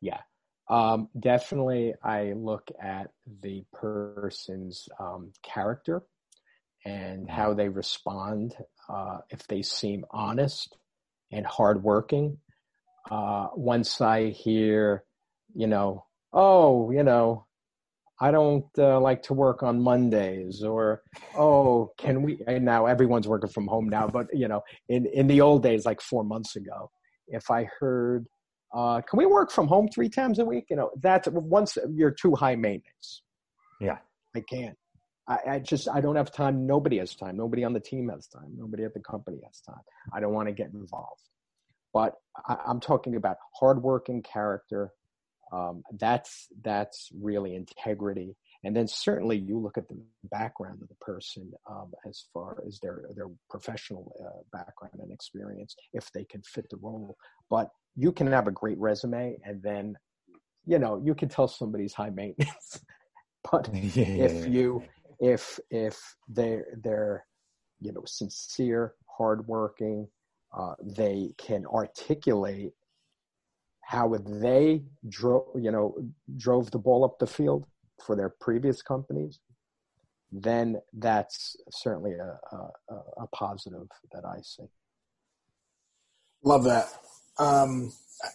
Yeah. 0.02 0.20
Um, 0.70 1.10
definitely 1.20 1.94
i 2.02 2.32
look 2.32 2.72
at 2.82 3.12
the 3.42 3.66
person's 3.74 4.88
um, 4.98 5.34
character 5.44 6.04
and 6.86 7.30
how 7.30 7.54
they 7.54 7.70
respond 7.70 8.56
uh, 8.90 9.20
if 9.30 9.48
they 9.48 9.62
seem 9.62 10.06
honest 10.12 10.78
and 11.32 11.46
hardworking. 11.46 12.38
Uh, 13.10 13.48
once 13.56 14.02
I 14.02 14.30
hear, 14.30 15.04
you 15.54 15.68
know, 15.68 16.06
oh, 16.34 16.92
you 16.92 17.04
know, 17.04 17.46
I 18.20 18.32
don't 18.32 18.66
uh, 18.78 19.00
like 19.00 19.24
to 19.24 19.34
work 19.34 19.64
on 19.64 19.82
Mondays, 19.82 20.64
or 20.64 21.02
oh, 21.36 21.92
can 21.98 22.22
we? 22.22 22.42
And 22.48 22.66
now 22.66 22.86
everyone's 22.86 23.28
working 23.28 23.50
from 23.50 23.68
home 23.68 23.90
now, 23.90 24.08
but 24.08 24.28
you 24.34 24.48
know, 24.48 24.62
in 24.90 25.06
in 25.08 25.28
the 25.28 25.42
old 25.42 25.64
days, 25.64 25.86
like 25.86 26.02
four 26.02 26.24
months 26.24 26.56
ago, 26.56 26.92
if 27.28 27.50
I 27.50 27.68
heard, 27.80 28.26
uh, 28.74 29.02
can 29.02 29.18
we 29.18 29.26
work 29.26 29.52
from 29.52 29.68
home 29.68 29.88
three 29.94 30.10
times 30.10 30.40
a 30.40 30.46
week? 30.46 30.66
You 30.70 30.76
know, 30.76 30.92
that's 31.02 31.28
once 31.32 31.78
you're 31.94 32.12
too 32.12 32.36
high 32.36 32.56
maintenance. 32.56 33.24
Yeah, 33.82 33.98
I 34.36 34.42
can't. 34.42 34.78
I, 35.28 35.38
I, 35.52 35.60
just 35.60 35.88
I 35.90 36.02
don't 36.02 36.16
have 36.16 36.32
time. 36.32 36.66
Nobody 36.68 36.98
has 37.00 37.16
time. 37.16 37.38
Nobody 37.38 37.64
on 37.64 37.74
the 37.74 37.80
team 37.80 38.10
has 38.10 38.28
time. 38.28 38.54
Nobody 38.58 38.84
at 38.84 38.94
the 38.94 39.00
company 39.00 39.40
has 39.46 39.62
time. 39.62 39.82
I 40.14 40.20
don't 40.20 40.34
want 40.34 40.50
to 40.50 40.54
get 40.54 40.72
involved. 40.74 41.22
But 41.94 42.16
I, 42.48 42.58
am 42.68 42.80
talking 42.80 43.16
about 43.16 43.38
hardworking 43.58 44.22
character. 44.22 44.92
Um, 45.54 45.84
that's 46.00 46.48
that's 46.64 47.10
really 47.14 47.56
integrity. 47.56 48.36
And 48.64 48.76
then 48.76 48.88
certainly 48.88 49.38
you 49.38 49.60
look 49.60 49.78
at 49.78 49.88
the 49.88 50.02
background 50.32 50.82
of 50.82 50.88
the 50.88 50.96
person 50.96 51.52
um, 51.70 51.92
as 52.08 52.26
far 52.34 52.64
as 52.66 52.80
their 52.80 53.04
their 53.16 53.30
professional 53.50 54.12
uh, 54.26 54.42
background 54.52 54.96
and 55.00 55.12
experience, 55.12 55.76
if 55.94 56.12
they 56.12 56.24
can 56.24 56.42
fit 56.42 56.66
the 56.70 56.78
role. 56.78 57.16
But 57.50 57.70
you 57.96 58.12
can 58.12 58.28
have 58.28 58.48
a 58.48 58.52
great 58.52 58.80
resume, 58.80 59.38
and 59.44 59.62
then 59.62 59.96
you 60.66 60.80
know 60.80 61.00
you 61.04 61.14
can 61.14 61.30
tell 61.30 61.48
somebody's 61.48 61.94
high 61.94 62.10
maintenance. 62.10 62.82
but 63.52 63.70
yeah, 63.74 64.06
if 64.06 64.48
you 64.48 64.84
if 65.20 65.60
if 65.70 66.16
they're 66.28 66.66
they're 66.84 67.26
you 67.80 67.92
know 67.92 68.04
sincere, 68.06 68.94
hardworking, 69.06 70.08
uh, 70.58 70.74
they 70.82 71.34
can 71.38 71.66
articulate 71.68 72.72
how 73.86 74.16
they 74.26 74.84
drove 75.10 75.48
you 75.56 75.72
know 75.72 75.96
drove 76.38 76.72
the 76.72 76.80
ball 76.80 77.04
up 77.04 77.20
the 77.20 77.28
field 77.28 77.66
for 78.06 78.16
their 78.16 78.30
previous 78.30 78.82
companies, 78.82 79.40
then 80.32 80.78
that's 80.94 81.56
certainly 81.72 82.14
a, 82.14 82.56
a, 82.56 82.96
a 83.24 83.28
positive 83.28 83.88
that 84.12 84.26
I 84.26 84.40
see. 84.42 84.66
Love 86.44 86.64
that. 86.66 86.88
Um, 87.40 87.94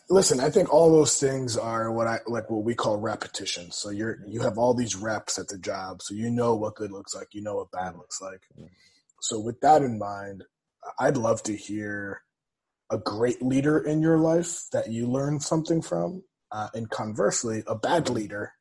listen, 0.08 0.40
I 0.40 0.50
think 0.50 0.72
all 0.72 0.90
those 0.90 1.18
things 1.20 1.56
are 1.56 1.92
what 1.92 2.06
I 2.06 2.18
like 2.26 2.50
what 2.50 2.64
we 2.64 2.74
call 2.74 2.96
repetition. 2.96 3.70
So 3.70 3.90
you're 3.90 4.18
you 4.26 4.40
have 4.40 4.58
all 4.58 4.74
these 4.74 4.96
reps 4.96 5.38
at 5.38 5.48
the 5.48 5.58
job, 5.58 6.02
so 6.02 6.14
you 6.14 6.30
know 6.30 6.54
what 6.54 6.76
good 6.76 6.92
looks 6.92 7.14
like, 7.14 7.28
you 7.32 7.42
know 7.42 7.56
what 7.56 7.70
bad 7.70 7.96
looks 7.96 8.20
like. 8.20 8.40
So 9.20 9.38
with 9.38 9.60
that 9.60 9.82
in 9.82 9.98
mind, 9.98 10.44
I'd 10.98 11.16
love 11.16 11.42
to 11.44 11.56
hear 11.56 12.22
a 12.90 12.98
great 12.98 13.42
leader 13.42 13.78
in 13.78 14.00
your 14.00 14.18
life 14.18 14.62
that 14.72 14.88
you 14.90 15.06
learn 15.06 15.40
something 15.40 15.82
from, 15.82 16.22
uh, 16.52 16.68
and 16.74 16.88
conversely, 16.90 17.62
a 17.66 17.74
bad 17.74 18.08
leader, 18.08 18.52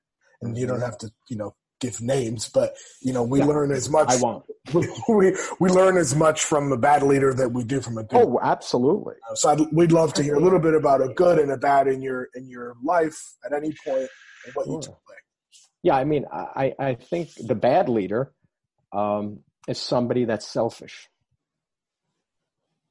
and 0.42 0.58
you 0.58 0.68
don't 0.68 0.82
have 0.82 0.98
to, 1.00 1.12
you 1.30 1.38
know, 1.38 1.56
give 1.80 2.02
names, 2.02 2.50
but 2.50 2.76
you 3.02 3.14
know, 3.14 3.24
we 3.24 3.40
Yeah. 3.40 3.46
learn 3.46 3.72
as 3.72 3.88
much. 3.90 4.10
I 4.10 4.16
won't. 4.18 4.44
we 5.08 5.36
we 5.60 5.70
learn 5.70 5.96
as 5.98 6.16
much 6.16 6.44
from 6.44 6.72
a 6.72 6.78
bad 6.78 7.04
leader 7.04 7.34
that 7.36 7.50
we 7.54 7.64
do 7.64 7.82
from 7.82 7.98
a 8.00 8.04
good. 8.04 8.20
Oh, 8.22 8.40
absolutely. 8.42 9.14
Uh, 9.30 9.36
So 9.36 9.50
I'd, 9.50 9.60
we'd 9.72 9.92
love 9.92 10.14
to 10.16 10.24
hear 10.24 10.36
a 10.36 10.40
little 10.40 10.60
bit 10.60 10.74
about 10.74 11.02
a 11.02 11.10
good 11.14 11.38
and 11.40 11.52
a 11.52 11.58
bad 11.58 11.88
in 11.88 12.02
your 12.02 12.30
in 12.34 12.50
your 12.50 12.76
life 12.84 13.18
at 13.46 13.54
any 13.54 13.74
point 13.86 14.10
and 14.46 14.56
what 14.56 14.68
you 14.68 14.80
took 14.82 14.90
away. 14.90 15.18
Yeah, 15.84 15.96
I 15.96 16.04
mean, 16.04 16.26
I, 16.32 16.74
I 16.80 16.96
think 16.96 17.30
the 17.40 17.56
bad 17.56 17.88
leader 17.88 18.34
um, 18.92 19.40
is 19.68 19.78
somebody 19.80 20.26
that's 20.26 20.48
selfish. 20.48 21.08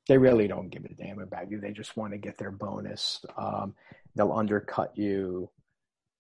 They 0.08 0.18
really 0.18 0.46
don't 0.46 0.70
give 0.70 0.84
a 0.84 0.94
damn 0.94 1.18
about 1.18 1.50
you. 1.50 1.60
They 1.60 1.72
just 1.72 1.96
want 1.96 2.12
to 2.12 2.18
get 2.18 2.38
their 2.38 2.50
bonus. 2.50 3.24
Um, 3.36 3.74
they'll 4.14 4.32
undercut 4.32 4.96
you. 4.96 5.50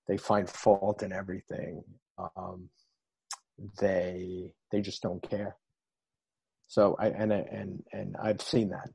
They 0.08 0.16
find 0.16 0.48
fault 0.48 1.02
in 1.02 1.12
everything. 1.12 1.82
Um, 2.18 2.68
they 3.80 4.52
they 4.72 4.80
just 4.80 5.02
don't 5.02 5.22
care. 5.28 5.56
So 6.68 6.96
I 6.98 7.08
and 7.08 7.32
and 7.32 7.82
and 7.92 8.16
I've 8.20 8.42
seen 8.42 8.70
that. 8.70 8.90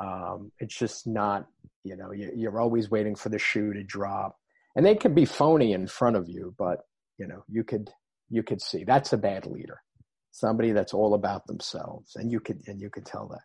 Um, 0.00 0.52
it's 0.58 0.76
just 0.76 1.06
not 1.06 1.46
you 1.84 1.96
know 1.96 2.12
you, 2.12 2.30
you're 2.34 2.60
always 2.60 2.90
waiting 2.90 3.14
for 3.14 3.30
the 3.30 3.38
shoe 3.38 3.72
to 3.72 3.82
drop, 3.82 4.36
and 4.76 4.84
they 4.84 4.94
can 4.94 5.14
be 5.14 5.24
phony 5.24 5.72
in 5.72 5.86
front 5.86 6.16
of 6.16 6.28
you, 6.28 6.54
but 6.58 6.80
you 7.20 7.26
know 7.26 7.44
you 7.48 7.62
could 7.62 7.90
you 8.30 8.42
could 8.42 8.62
see 8.62 8.82
that's 8.82 9.12
a 9.12 9.18
bad 9.18 9.46
leader 9.46 9.80
somebody 10.32 10.72
that's 10.72 10.94
all 10.94 11.14
about 11.14 11.46
themselves 11.46 12.16
and 12.16 12.32
you 12.32 12.40
could 12.40 12.60
and 12.66 12.80
you 12.80 12.88
could 12.88 13.04
tell 13.04 13.28
that 13.28 13.42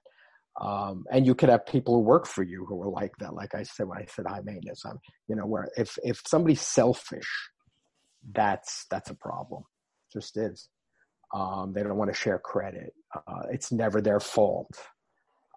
um, 0.61 1.03
and 1.11 1.25
you 1.25 1.35
could 1.35 1.49
have 1.49 1.65
people 1.65 1.95
who 1.95 2.01
work 2.01 2.25
for 2.25 2.43
you 2.43 2.65
who 2.65 2.81
are 2.81 2.89
like 2.89 3.13
that 3.19 3.33
like 3.33 3.53
i 3.55 3.63
said 3.63 3.87
when 3.87 3.97
i 3.97 4.05
said 4.05 4.25
high 4.27 4.41
maintenance 4.43 4.85
i'm 4.85 4.99
you 5.27 5.35
know 5.35 5.45
where 5.45 5.67
if 5.77 5.97
if 6.03 6.21
somebody's 6.25 6.61
selfish 6.61 7.29
that's 8.33 8.85
that's 8.89 9.09
a 9.09 9.15
problem 9.15 9.63
just 10.11 10.37
is 10.37 10.69
um, 11.33 11.73
they 11.73 11.83
don't 11.83 11.97
want 11.97 12.09
to 12.09 12.17
share 12.17 12.39
credit 12.39 12.93
uh, 13.15 13.43
it's 13.51 13.71
never 13.71 14.01
their 14.01 14.19
fault 14.19 14.69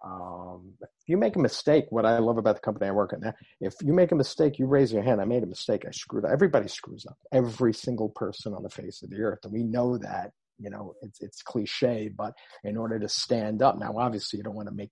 um, 0.05 0.73
if 0.81 0.89
you 1.07 1.17
make 1.17 1.35
a 1.35 1.39
mistake 1.39 1.85
what 1.89 2.05
i 2.05 2.17
love 2.19 2.37
about 2.37 2.55
the 2.55 2.61
company 2.61 2.87
i 2.87 2.91
work 2.91 3.13
at 3.13 3.21
now 3.21 3.33
if 3.61 3.75
you 3.81 3.93
make 3.93 4.11
a 4.11 4.15
mistake, 4.15 4.57
you 4.59 4.67
raise 4.67 4.93
your 4.93 5.03
hand. 5.03 5.19
I 5.21 5.25
made 5.25 5.43
a 5.43 5.47
mistake. 5.47 5.85
I 5.87 5.91
screwed 5.91 6.25
up. 6.25 6.31
Everybody 6.31 6.67
screws 6.69 7.05
up. 7.05 7.17
Every 7.33 7.73
single 7.73 8.09
person 8.09 8.53
on 8.53 8.63
the 8.63 8.69
face 8.69 9.01
of 9.03 9.09
the 9.09 9.21
earth, 9.21 9.39
and 9.43 9.53
we 9.53 9.63
know 9.63 9.97
that. 9.97 10.31
You 10.59 10.69
know, 10.69 10.93
it's 11.01 11.21
it's 11.21 11.41
cliche, 11.41 12.09
but 12.15 12.33
in 12.63 12.77
order 12.77 12.99
to 12.99 13.09
stand 13.09 13.61
up, 13.61 13.79
now 13.79 13.97
obviously 13.97 14.37
you 14.37 14.43
don't 14.43 14.55
want 14.55 14.67
to 14.67 14.75
make 14.75 14.91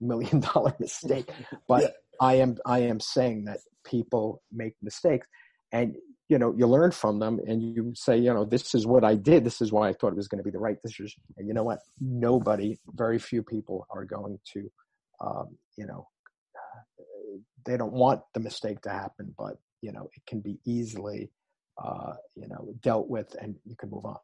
million 0.00 0.40
dollar 0.40 0.74
mistake, 0.80 1.30
but 1.68 1.82
Yeah. 1.82 1.88
I 2.20 2.34
am 2.34 2.56
I 2.66 2.80
am 2.80 3.00
saying 3.00 3.44
that 3.44 3.58
people 3.84 4.42
make 4.52 4.74
mistakes, 4.82 5.26
and 5.72 5.96
you 6.28 6.38
know 6.38 6.54
you 6.56 6.66
learn 6.66 6.92
from 6.92 7.18
them, 7.18 7.40
and 7.46 7.62
you 7.62 7.92
say, 7.94 8.16
you 8.16 8.32
know, 8.32 8.44
this 8.44 8.74
is 8.74 8.86
what 8.86 9.04
I 9.04 9.14
did. 9.14 9.44
This 9.44 9.60
is 9.60 9.72
why 9.72 9.88
I 9.88 9.92
thought 9.92 10.12
it 10.12 10.16
was 10.16 10.28
going 10.28 10.38
to 10.38 10.44
be 10.44 10.50
the 10.50 10.58
right 10.58 10.80
decision. 10.82 11.22
And 11.36 11.46
you 11.48 11.54
know 11.54 11.64
what? 11.64 11.80
Nobody, 12.00 12.78
very 12.94 13.18
few 13.18 13.42
people 13.42 13.86
are 13.90 14.04
going 14.04 14.38
to, 14.54 14.70
um, 15.20 15.56
you 15.76 15.86
know, 15.86 16.08
they 17.64 17.76
don't 17.76 17.92
want 17.92 18.22
the 18.34 18.40
mistake 18.40 18.80
to 18.82 18.90
happen, 18.90 19.34
but 19.36 19.56
you 19.82 19.92
know 19.92 20.08
it 20.14 20.22
can 20.26 20.40
be 20.40 20.58
easily 20.64 21.30
uh, 21.82 22.14
you 22.34 22.48
know 22.48 22.68
dealt 22.80 23.08
with, 23.08 23.34
and 23.40 23.54
you 23.64 23.76
can 23.76 23.90
move 23.90 24.04
on. 24.04 24.16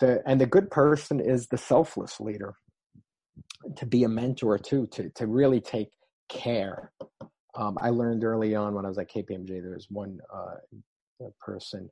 The 0.00 0.22
and 0.26 0.40
the 0.40 0.46
good 0.46 0.70
person 0.70 1.20
is 1.20 1.48
the 1.48 1.58
selfless 1.58 2.20
leader. 2.20 2.54
To 3.76 3.86
be 3.86 4.04
a 4.04 4.08
mentor 4.08 4.58
too, 4.58 4.86
to 4.88 5.10
to 5.10 5.26
really 5.26 5.60
take 5.60 5.90
care. 6.28 6.92
Um, 7.54 7.76
I 7.80 7.90
learned 7.90 8.24
early 8.24 8.54
on 8.54 8.74
when 8.74 8.84
I 8.84 8.88
was 8.88 8.98
at 8.98 9.10
KPMG. 9.10 9.48
There 9.48 9.74
was 9.74 9.86
one 9.90 10.18
uh, 10.34 11.26
person 11.40 11.90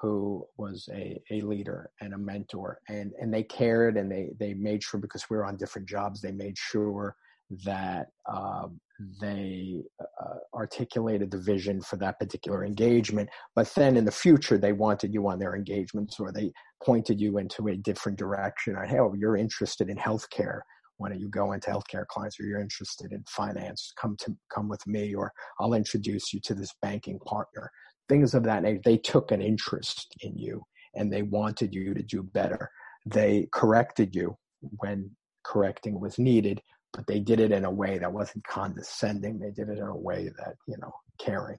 who 0.00 0.46
was 0.56 0.88
a, 0.92 1.20
a 1.30 1.40
leader 1.42 1.90
and 2.00 2.14
a 2.14 2.18
mentor, 2.18 2.80
and 2.88 3.12
and 3.20 3.32
they 3.32 3.42
cared 3.42 3.96
and 3.96 4.10
they 4.10 4.30
they 4.38 4.54
made 4.54 4.82
sure 4.82 5.00
because 5.00 5.28
we 5.30 5.36
were 5.36 5.46
on 5.46 5.56
different 5.56 5.88
jobs, 5.88 6.20
they 6.20 6.32
made 6.32 6.58
sure 6.58 7.16
that 7.64 8.08
um, 8.32 8.80
they 9.20 9.82
uh, 10.00 10.36
articulated 10.54 11.30
the 11.30 11.38
vision 11.38 11.80
for 11.80 11.96
that 11.96 12.18
particular 12.18 12.64
engagement. 12.64 13.28
But 13.54 13.72
then 13.74 13.96
in 13.96 14.04
the 14.04 14.12
future, 14.12 14.58
they 14.58 14.72
wanted 14.72 15.12
you 15.12 15.28
on 15.28 15.38
their 15.38 15.56
engagements 15.56 16.20
or 16.20 16.32
they 16.32 16.52
pointed 16.82 17.20
you 17.20 17.38
into 17.38 17.68
a 17.68 17.76
different 17.76 18.18
direction. 18.18 18.76
Or, 18.76 18.84
hey, 18.84 18.98
oh, 18.98 19.14
you're 19.14 19.36
interested 19.36 19.88
in 19.88 19.96
healthcare. 19.96 20.60
Why 20.96 21.08
don't 21.08 21.20
you 21.20 21.28
go 21.28 21.52
into 21.52 21.70
healthcare 21.70 22.06
clients 22.06 22.38
or 22.38 22.44
you're 22.44 22.60
interested 22.60 23.12
in 23.12 23.24
finance? 23.28 23.92
Come 24.00 24.16
to 24.20 24.36
come 24.54 24.68
with 24.68 24.86
me 24.86 25.14
or 25.14 25.32
I'll 25.58 25.74
introduce 25.74 26.32
you 26.32 26.40
to 26.44 26.54
this 26.54 26.72
banking 26.82 27.18
partner. 27.26 27.70
Things 28.08 28.34
of 28.34 28.44
that 28.44 28.62
nature. 28.62 28.80
They 28.84 28.98
took 28.98 29.32
an 29.32 29.42
interest 29.42 30.14
in 30.20 30.36
you 30.36 30.62
and 30.94 31.12
they 31.12 31.22
wanted 31.22 31.74
you 31.74 31.94
to 31.94 32.02
do 32.02 32.22
better. 32.22 32.70
They 33.06 33.48
corrected 33.52 34.14
you 34.14 34.36
when 34.60 35.10
correcting 35.44 36.00
was 36.00 36.18
needed, 36.18 36.60
but 36.94 37.06
they 37.06 37.18
did 37.18 37.40
it 37.40 37.50
in 37.50 37.64
a 37.64 37.70
way 37.70 37.98
that 37.98 38.12
wasn't 38.12 38.44
condescending. 38.46 39.38
They 39.38 39.50
did 39.50 39.68
it 39.68 39.78
in 39.78 39.86
a 39.86 39.96
way 39.96 40.30
that, 40.38 40.54
you 40.66 40.76
know, 40.78 40.92
caring. 41.18 41.58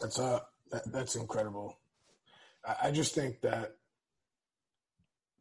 That's 0.00 0.18
uh, 0.18 0.40
that, 0.70 0.92
that's 0.92 1.16
incredible. 1.16 1.78
I, 2.64 2.88
I 2.88 2.90
just 2.90 3.14
think 3.14 3.40
that 3.40 3.76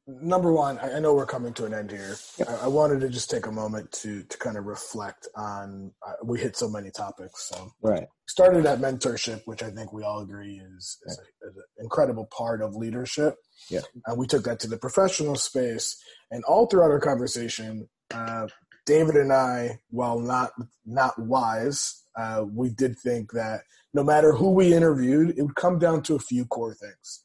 number 0.07 0.51
one, 0.51 0.77
I, 0.79 0.97
I 0.97 0.99
know 0.99 1.13
we're 1.13 1.25
coming 1.25 1.53
to 1.53 1.65
an 1.65 1.73
end 1.73 1.91
here. 1.91 2.15
I, 2.47 2.65
I 2.65 2.67
wanted 2.67 3.01
to 3.01 3.09
just 3.09 3.29
take 3.29 3.45
a 3.45 3.51
moment 3.51 3.91
to 4.03 4.23
to 4.23 4.37
kind 4.37 4.57
of 4.57 4.65
reflect 4.65 5.27
on. 5.35 5.91
Uh, 6.05 6.13
we 6.23 6.39
hit 6.39 6.55
so 6.55 6.69
many 6.69 6.91
topics. 6.91 7.49
So 7.49 7.71
Right. 7.81 8.07
started 8.27 8.65
at 8.65 8.79
mentorship, 8.79 9.41
which 9.45 9.63
I 9.63 9.71
think 9.71 9.93
we 9.93 10.03
all 10.03 10.21
agree 10.21 10.61
is, 10.77 10.97
is, 11.05 11.19
a, 11.19 11.47
is 11.49 11.55
an 11.55 11.63
incredible 11.79 12.27
part 12.35 12.61
of 12.61 12.75
leadership. 12.75 13.35
Yeah. 13.69 13.81
And 14.05 14.17
we 14.17 14.27
took 14.27 14.43
that 14.45 14.59
to 14.61 14.67
the 14.67 14.77
professional 14.77 15.35
space, 15.35 15.95
and 16.31 16.43
all 16.45 16.67
throughout 16.67 16.91
our 16.91 16.99
conversation, 16.99 17.87
uh, 18.13 18.47
David 18.85 19.15
and 19.15 19.33
I, 19.33 19.79
while 19.89 20.19
not 20.19 20.51
not 20.85 21.17
wise, 21.17 22.03
uh, 22.15 22.45
we 22.47 22.69
did 22.69 22.97
think 22.99 23.31
that 23.31 23.61
no 23.93 24.03
matter 24.03 24.33
who 24.33 24.51
we 24.51 24.73
interviewed, 24.73 25.37
it 25.37 25.41
would 25.41 25.55
come 25.55 25.79
down 25.79 26.03
to 26.03 26.15
a 26.15 26.19
few 26.19 26.45
core 26.45 26.73
things. 26.75 27.24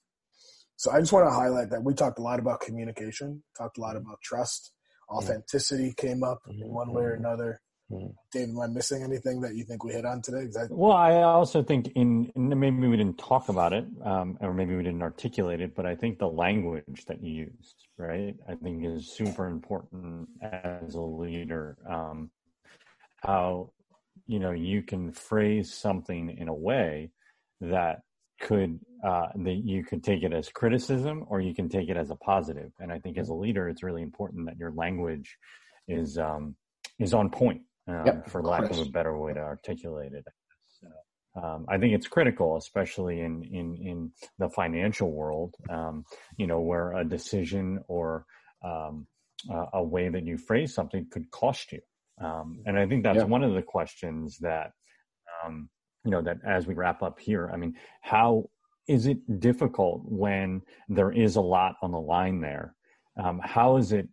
So 0.81 0.91
I 0.91 0.99
just 0.99 1.13
want 1.13 1.27
to 1.29 1.31
highlight 1.31 1.69
that 1.73 1.85
we 1.85 1.93
talked 1.93 2.19
a 2.19 2.23
lot 2.23 2.41
about 2.41 2.61
communication, 2.63 3.43
talked 3.55 3.77
a 3.77 3.83
lot 3.83 3.97
about 3.97 4.17
trust, 4.23 4.73
authenticity 5.11 5.93
came 5.95 6.25
up 6.25 6.39
in 6.49 6.67
one 6.73 6.95
way 6.95 7.03
or 7.03 7.13
another. 7.13 7.61
Mhm. 7.91 8.15
Dave, 8.33 8.49
am 8.49 8.61
I 8.61 8.67
missing 8.67 9.03
anything 9.03 9.43
that 9.43 9.55
you 9.57 9.65
think 9.65 9.85
we 9.85 9.93
hit 9.93 10.07
on 10.07 10.23
today? 10.23 10.49
I- 10.59 10.69
Well, 10.71 10.93
I 10.93 11.21
also 11.21 11.63
think 11.63 11.89
in 11.89 12.33
in- 12.35 12.59
maybe 12.59 12.89
we 12.89 12.97
didn't 12.97 13.19
talk 13.19 13.51
about 13.51 13.75
it, 13.75 13.85
um, 14.03 14.39
or 14.41 14.55
maybe 14.55 14.75
we 14.75 14.83
didn't 14.83 15.03
articulate 15.03 15.61
it, 15.61 15.75
but 15.75 15.85
I 15.85 15.95
think 15.97 16.19
the 16.19 16.31
language 16.31 17.05
that 17.09 17.23
you 17.23 17.33
used, 17.51 17.77
right, 17.99 18.35
I 18.49 18.55
think 18.55 18.83
is 18.83 19.13
super 19.13 19.49
important 19.49 20.31
as 20.41 20.95
a 20.95 21.03
leader. 21.03 21.77
Um, 21.87 22.31
how 23.17 23.73
you 24.27 24.39
know 24.39 24.53
you 24.53 24.83
can 24.83 25.13
phrase 25.13 25.75
something 25.75 26.31
in 26.31 26.49
a 26.49 26.55
way 26.55 27.11
that 27.61 28.03
could 28.41 28.81
uh, 29.05 29.29
that 29.35 29.61
you 29.65 29.85
could 29.85 30.03
take 30.03 30.23
it 30.23 30.33
as 30.33 30.49
criticism 30.49 31.25
or 31.29 31.41
you 31.41 31.55
can 31.55 31.69
take 31.69 31.89
it 31.89 31.97
as 31.97 32.11
a 32.11 32.17
positive. 32.17 32.73
And 32.81 32.93
I 32.93 32.99
think 32.99 33.19
as 33.19 33.29
a 33.29 33.35
leader, 33.35 33.69
it's 33.69 33.83
really 33.83 34.03
important 34.03 34.47
that 34.47 34.59
your 34.59 34.73
language 34.73 35.37
is 35.89 36.19
um, 36.19 36.57
is 36.99 37.15
on 37.15 37.31
point, 37.31 37.63
um, 37.87 38.07
Yep, 38.07 38.31
for 38.31 38.43
lack 38.43 38.71
of 38.71 38.79
a 38.79 38.85
better 38.87 39.17
way 39.17 39.33
to 39.35 39.41
articulate 39.41 40.13
it. 40.13 40.25
Um, 41.41 41.67
I 41.69 41.79
think 41.79 41.95
it's 41.95 42.09
critical, 42.09 42.57
especially 42.57 43.21
in 43.21 43.45
in 43.45 43.77
in 43.77 44.13
the 44.39 44.49
financial 44.49 45.11
world. 45.13 45.55
Um, 45.69 46.05
you 46.37 46.47
know, 46.47 46.61
where 46.61 46.93
a 46.93 47.05
decision 47.05 47.81
or 47.87 48.27
um, 48.65 49.07
uh, 49.49 49.67
a 49.75 49.83
way 49.83 50.09
that 50.09 50.27
you 50.27 50.37
phrase 50.37 50.75
something 50.75 51.07
could 51.11 51.31
cost 51.31 51.73
you. 51.73 51.81
Um, 52.21 52.61
and 52.67 52.79
I 52.79 52.87
think 52.87 53.05
that's 53.05 53.19
Yeah. 53.19 53.25
one 53.25 53.43
of 53.43 53.55
the 53.55 53.63
questions 53.63 54.39
that, 54.39 54.73
um, 55.43 55.71
you 56.05 56.11
know, 56.11 56.23
that 56.23 56.39
as 56.47 56.67
we 56.67 56.75
wrap 56.75 57.03
up 57.03 57.19
here, 57.19 57.51
I 57.53 57.57
mean, 57.57 57.77
how 58.01 58.51
is 58.89 59.07
it 59.07 59.41
difficult 59.41 60.03
when 60.05 60.63
there 60.89 61.13
is 61.13 61.37
a 61.37 61.41
lot 61.41 61.77
on 61.83 61.93
the 61.93 62.01
line 62.01 62.41
there? 62.41 62.75
Um, 63.23 63.41
how 63.43 63.77
is 63.77 63.93
it, 63.93 64.09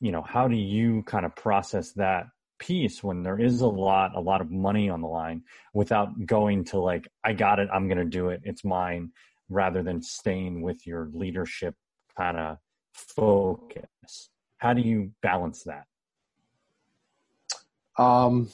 you 0.00 0.12
know, 0.12 0.22
how 0.22 0.48
do 0.48 0.56
you 0.56 1.02
kind 1.04 1.24
of 1.24 1.34
process 1.34 1.92
that 1.92 2.26
piece 2.58 3.02
when 3.02 3.22
there 3.22 3.40
is 3.40 3.62
a 3.62 3.66
lot, 3.66 4.12
a 4.14 4.20
lot 4.20 4.40
of 4.40 4.50
money 4.50 4.90
on 4.90 5.00
the 5.00 5.08
line 5.08 5.42
without 5.72 6.26
going 6.26 6.64
to 6.64 6.78
like, 6.78 7.08
I 7.24 7.32
got 7.32 7.58
it, 7.58 7.68
I'm 7.72 7.88
going 7.88 7.98
to 7.98 8.04
do 8.04 8.28
it, 8.28 8.42
it's 8.44 8.64
mine, 8.64 9.12
rather 9.48 9.82
than 9.82 10.02
staying 10.02 10.62
with 10.62 10.86
your 10.86 11.10
leadership 11.12 11.74
kind 12.16 12.36
of 12.36 12.58
focus? 12.92 14.28
How 14.58 14.74
do 14.74 14.82
you 14.82 15.12
balance 15.22 15.64
that? 15.64 15.86
Um, 18.00 18.50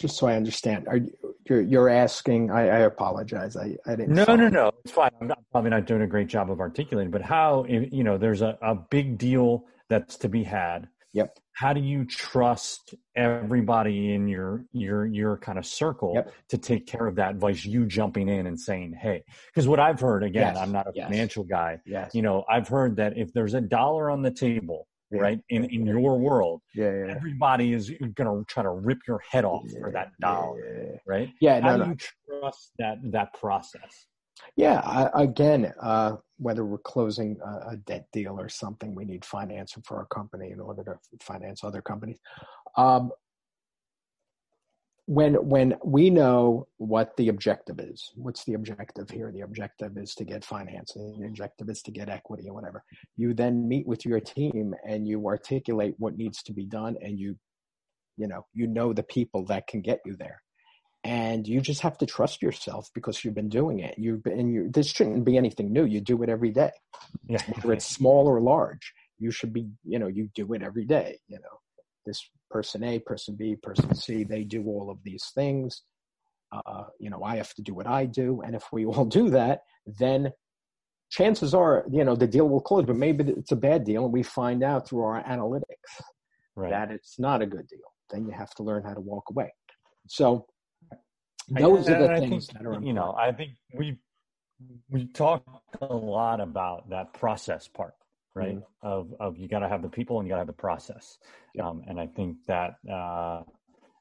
just 0.00 0.16
so 0.16 0.26
I 0.26 0.34
understand, 0.34 0.86
are 0.88 0.96
you, 0.98 1.10
you're, 1.48 1.60
you're 1.62 1.88
asking? 1.88 2.50
I, 2.50 2.62
I 2.68 2.78
apologize. 2.80 3.56
I, 3.56 3.76
I 3.86 3.96
didn't. 3.96 4.14
No, 4.14 4.24
no, 4.36 4.48
no. 4.48 4.72
It's 4.84 4.92
fine. 4.92 5.10
I'm 5.20 5.28
not, 5.28 5.38
probably 5.52 5.70
not 5.70 5.86
doing 5.86 6.02
a 6.02 6.06
great 6.06 6.26
job 6.28 6.50
of 6.50 6.60
articulating, 6.60 7.10
but 7.10 7.22
how, 7.22 7.64
you 7.68 8.04
know, 8.04 8.18
there's 8.18 8.42
a, 8.42 8.58
a 8.62 8.74
big 8.74 9.18
deal 9.18 9.64
that's 9.88 10.16
to 10.18 10.28
be 10.28 10.42
had. 10.42 10.88
Yep. 11.12 11.38
How 11.52 11.72
do 11.72 11.80
you 11.80 12.04
trust 12.04 12.94
everybody 13.16 14.12
in 14.12 14.28
your 14.28 14.66
your 14.72 15.06
your 15.06 15.38
kind 15.38 15.58
of 15.58 15.64
circle 15.64 16.12
Yep. 16.14 16.32
to 16.50 16.58
take 16.58 16.86
care 16.86 17.06
of 17.06 17.14
that 17.14 17.36
Vice 17.36 17.64
you 17.64 17.86
jumping 17.86 18.28
in 18.28 18.46
and 18.46 18.60
saying, 18.60 18.92
"Hey," 19.00 19.24
because 19.46 19.66
what 19.66 19.80
I've 19.80 19.98
heard 19.98 20.22
again, 20.22 20.54
Yes, 20.54 20.58
I'm 20.58 20.72
not 20.72 20.86
a 20.88 20.92
yes. 20.94 21.08
financial 21.08 21.44
guy. 21.44 21.80
Yes. 21.86 22.14
You 22.14 22.20
know, 22.20 22.44
I've 22.50 22.68
heard 22.68 22.96
that 22.96 23.16
if 23.16 23.32
there's 23.32 23.54
a 23.54 23.62
dollar 23.62 24.10
on 24.10 24.20
the 24.20 24.30
table, 24.30 24.86
Yeah. 25.16 25.22
right, 25.22 25.40
in 25.48 25.64
in 25.64 25.86
your 25.86 26.18
world, 26.18 26.60
Yeah. 26.74 26.92
Yeah. 26.92 27.14
everybody 27.16 27.72
is 27.72 27.90
going 27.90 28.28
to 28.30 28.44
try 28.46 28.62
to 28.62 28.70
rip 28.70 28.98
your 29.08 29.20
head 29.30 29.44
off 29.44 29.64
for 29.80 29.90
that 29.92 30.12
Yeah, 30.20 30.28
dollar, 30.28 30.60
Yeah. 30.92 30.98
right? 31.06 31.28
Yeah. 31.40 31.60
How 31.60 31.70
No, 31.70 31.76
do 31.76 31.82
no. 31.84 31.90
you 31.90 31.96
trust 32.40 32.72
that 32.78 32.96
that 33.12 33.32
process? 33.34 34.06
Yeah, 34.56 34.80
I, 34.84 35.22
again, 35.22 35.72
uh, 35.80 36.16
whether 36.38 36.64
we're 36.66 36.78
closing 36.78 37.38
a, 37.42 37.70
a 37.72 37.76
debt 37.78 38.06
deal 38.12 38.38
or 38.38 38.48
something, 38.50 38.94
we 38.94 39.04
need 39.06 39.24
financing 39.24 39.82
for 39.82 39.96
our 39.96 40.06
company 40.06 40.50
in 40.50 40.60
order 40.60 40.82
to 40.84 40.98
finance 41.24 41.64
other 41.64 41.80
companies. 41.80 42.18
Um, 42.76 43.10
when 45.06 45.34
when 45.34 45.76
we 45.84 46.10
know 46.10 46.66
what 46.78 47.16
the 47.16 47.28
objective 47.28 47.78
is, 47.80 48.12
what's 48.16 48.44
the 48.44 48.54
objective 48.54 49.08
here? 49.08 49.32
The 49.32 49.42
objective 49.42 49.96
is 49.96 50.14
to 50.16 50.24
get 50.24 50.44
financing. 50.44 51.18
The 51.20 51.26
objective 51.26 51.68
is 51.70 51.82
to 51.82 51.90
get 51.90 52.08
equity 52.08 52.48
or 52.48 52.54
whatever. 52.54 52.84
You 53.16 53.32
then 53.32 53.68
meet 53.68 53.86
with 53.86 54.04
your 54.04 54.20
team 54.20 54.74
and 54.86 55.06
you 55.06 55.26
articulate 55.26 55.94
what 55.98 56.16
needs 56.16 56.42
to 56.44 56.52
be 56.52 56.66
done, 56.66 56.96
and 57.00 57.18
you, 57.18 57.36
you 58.16 58.26
know, 58.26 58.46
you 58.52 58.66
know 58.66 58.92
the 58.92 59.02
people 59.02 59.44
that 59.46 59.66
can 59.66 59.80
get 59.80 60.00
you 60.04 60.16
there 60.16 60.42
and 61.06 61.46
you 61.46 61.60
just 61.60 61.82
have 61.82 61.96
to 61.98 62.06
trust 62.06 62.42
yourself 62.42 62.90
because 62.92 63.24
you've 63.24 63.34
been 63.34 63.48
doing 63.48 63.78
it. 63.78 63.94
You've 63.96 64.24
been, 64.24 64.48
you, 64.48 64.68
this 64.68 64.88
shouldn't 64.90 65.24
be 65.24 65.36
anything 65.36 65.72
new. 65.72 65.84
You 65.84 66.00
do 66.00 66.20
it 66.24 66.28
every 66.28 66.50
day, 66.50 66.72
Yeah, 67.28 67.40
whether 67.54 67.72
it's 67.72 67.86
small 67.86 68.26
or 68.26 68.40
large. 68.40 68.92
You 69.20 69.30
should 69.30 69.52
be, 69.52 69.68
you 69.84 70.00
know, 70.00 70.08
you 70.08 70.28
do 70.34 70.52
it 70.54 70.62
every 70.64 70.84
day. 70.84 71.20
You 71.28 71.36
know, 71.36 71.60
this 72.06 72.28
person 72.50 72.84
A, 72.84 72.98
person 72.98 73.34
B, 73.34 73.56
person 73.56 73.94
C, 73.94 74.24
they 74.24 74.44
do 74.44 74.64
all 74.66 74.90
of 74.90 74.98
these 75.04 75.30
things. 75.34 75.82
Uh, 76.52 76.84
you 77.00 77.10
know, 77.10 77.22
I 77.22 77.36
have 77.36 77.52
to 77.54 77.62
do 77.62 77.74
what 77.74 77.86
I 77.86 78.06
do, 78.06 78.42
and 78.44 78.54
if 78.54 78.64
we 78.72 78.86
all 78.86 79.04
do 79.04 79.30
that, 79.30 79.62
then 79.86 80.32
chances 81.10 81.54
are, 81.54 81.84
you 81.90 82.04
know, 82.04 82.16
the 82.16 82.26
deal 82.26 82.48
will 82.48 82.60
close. 82.60 82.84
But 82.84 82.96
maybe 82.96 83.24
it's 83.32 83.52
a 83.52 83.56
bad 83.56 83.84
deal, 83.84 84.04
and 84.04 84.12
we 84.12 84.22
find 84.22 84.62
out 84.62 84.88
through 84.88 85.02
our 85.02 85.22
analytics 85.24 85.62
right. 86.54 86.70
that 86.70 86.90
it's 86.90 87.18
not 87.18 87.42
a 87.42 87.46
good 87.46 87.66
deal. 87.66 87.80
Then 88.10 88.24
you 88.26 88.32
have 88.32 88.54
to 88.54 88.62
learn 88.62 88.84
how 88.84 88.94
to 88.94 89.00
walk 89.00 89.24
away. 89.30 89.52
So 90.08 90.46
I- 91.54 91.60
those 91.60 91.88
are 91.88 91.98
the 91.98 92.12
I 92.12 92.20
things 92.20 92.46
think, 92.46 92.58
that 92.58 92.66
are 92.66 92.80
you 92.82 92.92
know 92.92 93.14
i 93.18 93.30
think 93.30 93.52
we 93.74 93.98
we 94.90 95.06
talked 95.06 95.48
a 95.80 95.94
lot 95.94 96.40
about 96.40 96.88
that 96.90 97.12
process 97.12 97.68
part 97.68 97.94
right 98.36 98.58
of 98.82 99.12
of 99.18 99.36
you 99.38 99.48
got 99.48 99.60
to 99.60 99.68
have 99.68 99.82
the 99.82 99.88
people 99.88 100.18
and 100.18 100.26
you 100.28 100.30
got 100.30 100.36
to 100.36 100.40
have 100.40 100.46
the 100.46 100.52
process 100.52 101.18
um, 101.62 101.82
and 101.88 101.98
i 101.98 102.06
think 102.06 102.36
that 102.46 102.74
uh 102.90 103.42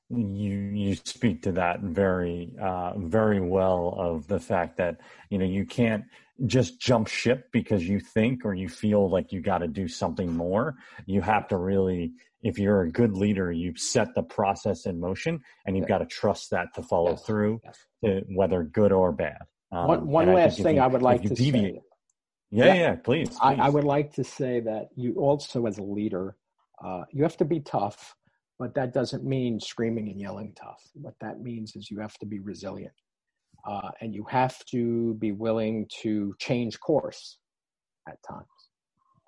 you 0.09 0.51
you 0.73 0.95
speak 0.95 1.41
to 1.41 1.51
that 1.53 1.79
very 1.81 2.51
uh 2.61 2.93
very 2.97 3.39
well 3.41 3.95
of 3.97 4.27
the 4.27 4.39
fact 4.39 4.77
that 4.77 4.97
you 5.29 5.37
know 5.37 5.45
you 5.45 5.65
can't 5.65 6.03
just 6.45 6.79
jump 6.79 7.07
ship 7.07 7.47
because 7.51 7.87
you 7.87 7.99
think 7.99 8.45
or 8.45 8.53
you 8.53 8.67
feel 8.69 9.09
like 9.09 9.31
you 9.31 9.41
got 9.41 9.59
to 9.59 9.67
do 9.67 9.87
something 9.87 10.31
more 10.35 10.75
you 11.05 11.21
have 11.21 11.47
to 11.47 11.57
really 11.57 12.11
if 12.43 12.59
you're 12.59 12.81
a 12.83 12.91
good 12.91 13.13
leader 13.13 13.51
you 13.51 13.73
set 13.75 14.13
the 14.13 14.21
process 14.21 14.85
in 14.85 14.99
motion 14.99 15.39
and 15.65 15.75
you've 15.75 15.83
Yeah. 15.89 15.97
got 15.97 15.97
to 15.99 16.05
trust 16.05 16.51
that 16.51 16.67
to 16.75 16.83
follow 16.83 17.11
Yes. 17.11 17.23
through 17.25 17.61
Yes. 17.63 17.77
to, 18.03 18.21
whether 18.35 18.63
good 18.63 18.91
or 18.91 19.11
bad 19.11 19.39
um, 19.71 19.87
one 19.87 20.07
one 20.07 20.33
last 20.33 20.61
thing 20.61 20.75
you- 20.75 20.81
I 20.81 20.87
would 20.87 21.01
like 21.01 21.23
to 21.23 21.29
deviate- 21.29 21.75
say. 21.75 21.81
Yeah 22.61 22.73
Yeah. 22.73 22.73
yeah 22.73 22.95
please, 22.95 23.41
I, 23.41 23.55
I 23.55 23.69
would 23.69 23.83
like 23.85 24.13
to 24.15 24.23
say 24.23 24.61
that 24.61 24.89
you 24.95 25.15
also, 25.15 25.65
as 25.67 25.77
a 25.79 25.83
leader, 25.83 26.37
uh, 26.83 27.03
you 27.11 27.23
have 27.23 27.37
to 27.37 27.45
be 27.45 27.61
tough, 27.61 28.15
but 28.59 28.75
that 28.75 28.93
doesn't 28.93 29.23
mean 29.25 29.59
screaming 29.59 30.09
and 30.09 30.19
yelling 30.21 30.53
tough. 30.61 30.81
What 30.93 31.15
that 31.21 31.41
means 31.41 31.75
is 31.75 31.91
you 31.91 31.99
have 31.99 32.15
to 32.19 32.25
be 32.27 32.39
resilient, 32.39 32.93
uh, 33.67 33.91
and 34.01 34.15
you 34.15 34.25
have 34.29 34.63
to 34.67 35.15
be 35.15 35.31
willing 35.33 35.87
to 36.01 36.35
change 36.39 36.79
course 36.79 37.37
at 38.07 38.17
times. 38.27 38.47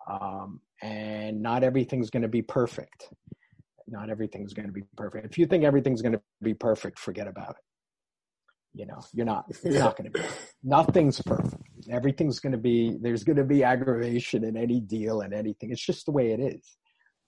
Um, 0.10 0.62
and 0.84 1.42
not 1.42 1.64
everything's 1.64 2.10
going 2.12 2.24
to 2.24 2.30
be 2.30 2.42
perfect. 2.44 3.10
Not 3.88 4.10
everything's 4.10 4.54
going 4.54 4.68
to 4.68 4.74
be 4.74 4.84
perfect. 4.98 5.26
If 5.26 5.38
you 5.38 5.48
think 5.48 5.64
everything's 5.64 6.02
going 6.02 6.14
to 6.14 6.22
be 6.42 6.54
perfect, 6.54 7.00
forget 7.00 7.28
about 7.28 7.52
it. 7.52 7.56
You 8.74 8.88
know, 8.88 9.02
you're 9.14 9.26
not. 9.26 9.46
It's 9.50 9.80
not 9.80 9.98
going 9.98 10.12
to 10.12 10.20
be. 10.20 10.26
Nothing's 10.64 11.22
perfect. 11.22 11.67
Everything's 11.92 12.40
going 12.40 12.52
to 12.52 12.58
be. 12.58 12.98
There's 13.02 13.24
going 13.24 13.38
to 13.38 13.44
be 13.44 13.64
aggravation 13.64 14.44
in 14.44 14.58
any 14.58 14.80
deal 14.80 15.22
and 15.22 15.34
anything. 15.34 15.72
It's 15.72 15.86
just 15.86 16.06
the 16.06 16.12
way 16.12 16.32
it 16.32 16.40
is. 16.40 16.78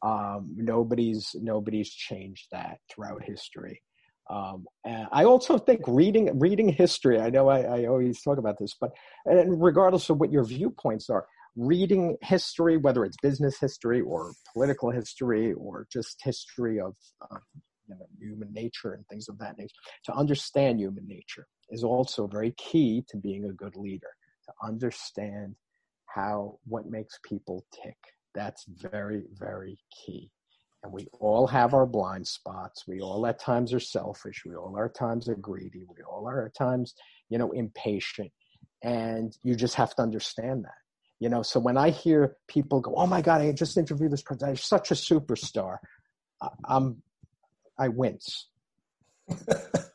Um, 0.01 0.53
nobody's 0.55 1.36
nobody's 1.36 1.89
changed 1.89 2.47
that 2.51 2.80
throughout 2.89 3.24
history. 3.24 3.82
Um, 4.30 4.66
I 4.86 5.24
also 5.24 5.57
think 5.57 5.82
reading 5.88 6.38
reading 6.39 6.70
history. 6.70 7.20
I 7.20 7.30
know 7.30 7.49
I, 7.49 7.62
I 7.62 7.86
always 7.86 8.22
talk 8.22 8.38
about 8.38 8.60
this, 8.60 8.76
but 8.80 8.91
regardless 9.26 10.10
of 10.10 10.20
what 10.20 10.32
your 10.32 10.43
viewpoints 10.45 11.10
are, 11.10 11.26
reading 11.55 12.16
history, 12.22 12.78
whether 12.78 13.03
it's 13.05 13.18
business 13.22 13.60
history 13.60 14.01
or 14.01 14.32
political 14.53 14.91
history 14.91 15.53
or 15.53 15.88
just 15.91 16.22
history 16.24 16.80
of 16.80 16.95
uh, 17.22 17.39
you 17.88 17.95
know, 17.95 18.05
human 18.20 18.53
nature 18.53 18.93
and 18.93 19.05
things 19.07 19.28
of 19.30 19.38
that 19.39 19.57
nature, 19.57 19.74
to 20.05 20.14
understand 20.14 20.80
human 20.80 21.07
nature 21.07 21.47
is 21.72 21.84
also 21.84 22.28
very 22.28 22.53
key 22.57 23.03
to 23.10 23.18
being 23.18 23.45
a 23.45 23.53
good 23.53 23.76
leader. 23.76 24.10
To 24.50 24.68
understand 24.68 25.56
how 26.08 26.58
what 26.66 26.89
makes 26.89 27.20
people 27.24 27.66
tick. 27.72 27.97
That's 28.34 28.66
very 28.66 29.26
very 29.38 29.78
key. 29.91 30.32
And 30.84 30.91
we 30.91 31.08
all 31.20 31.45
have 31.45 31.76
our 31.76 31.86
blind 31.86 32.26
spots. 32.26 32.88
We 32.88 33.00
all 33.00 33.28
at 33.28 33.38
times 33.39 33.74
are 33.74 33.80
selfish. 33.80 34.43
We 34.45 34.56
all 34.56 34.76
at 34.84 34.95
times 34.95 35.30
are 35.30 35.36
greedy. 35.36 35.84
We 35.88 36.02
all 36.04 36.28
are 36.28 36.45
at 36.47 36.56
times, 36.56 36.95
you 37.30 37.38
know, 37.38 37.52
impatient. 37.52 38.32
And 38.82 39.38
you 39.43 39.56
just 39.56 39.76
have 39.76 39.93
to 39.95 40.02
understand 40.02 40.64
that. 40.64 40.72
You 41.20 41.30
know, 41.30 41.43
so 41.43 41.60
when 41.60 41.78
I 41.78 41.91
hear 41.91 42.38
people 42.47 42.82
go, 42.82 42.95
"Oh 42.95 43.06
my 43.08 43.22
God, 43.22 43.41
I 43.41 43.52
just 43.52 43.78
interviewed 43.78 44.12
this 44.12 44.24
person. 44.24 44.50
He's 44.50 44.64
such 44.64 44.89
a 44.89 44.95
superstar," 44.95 45.78
I'm, 46.66 47.04
I 47.78 47.89
wince. 47.89 48.47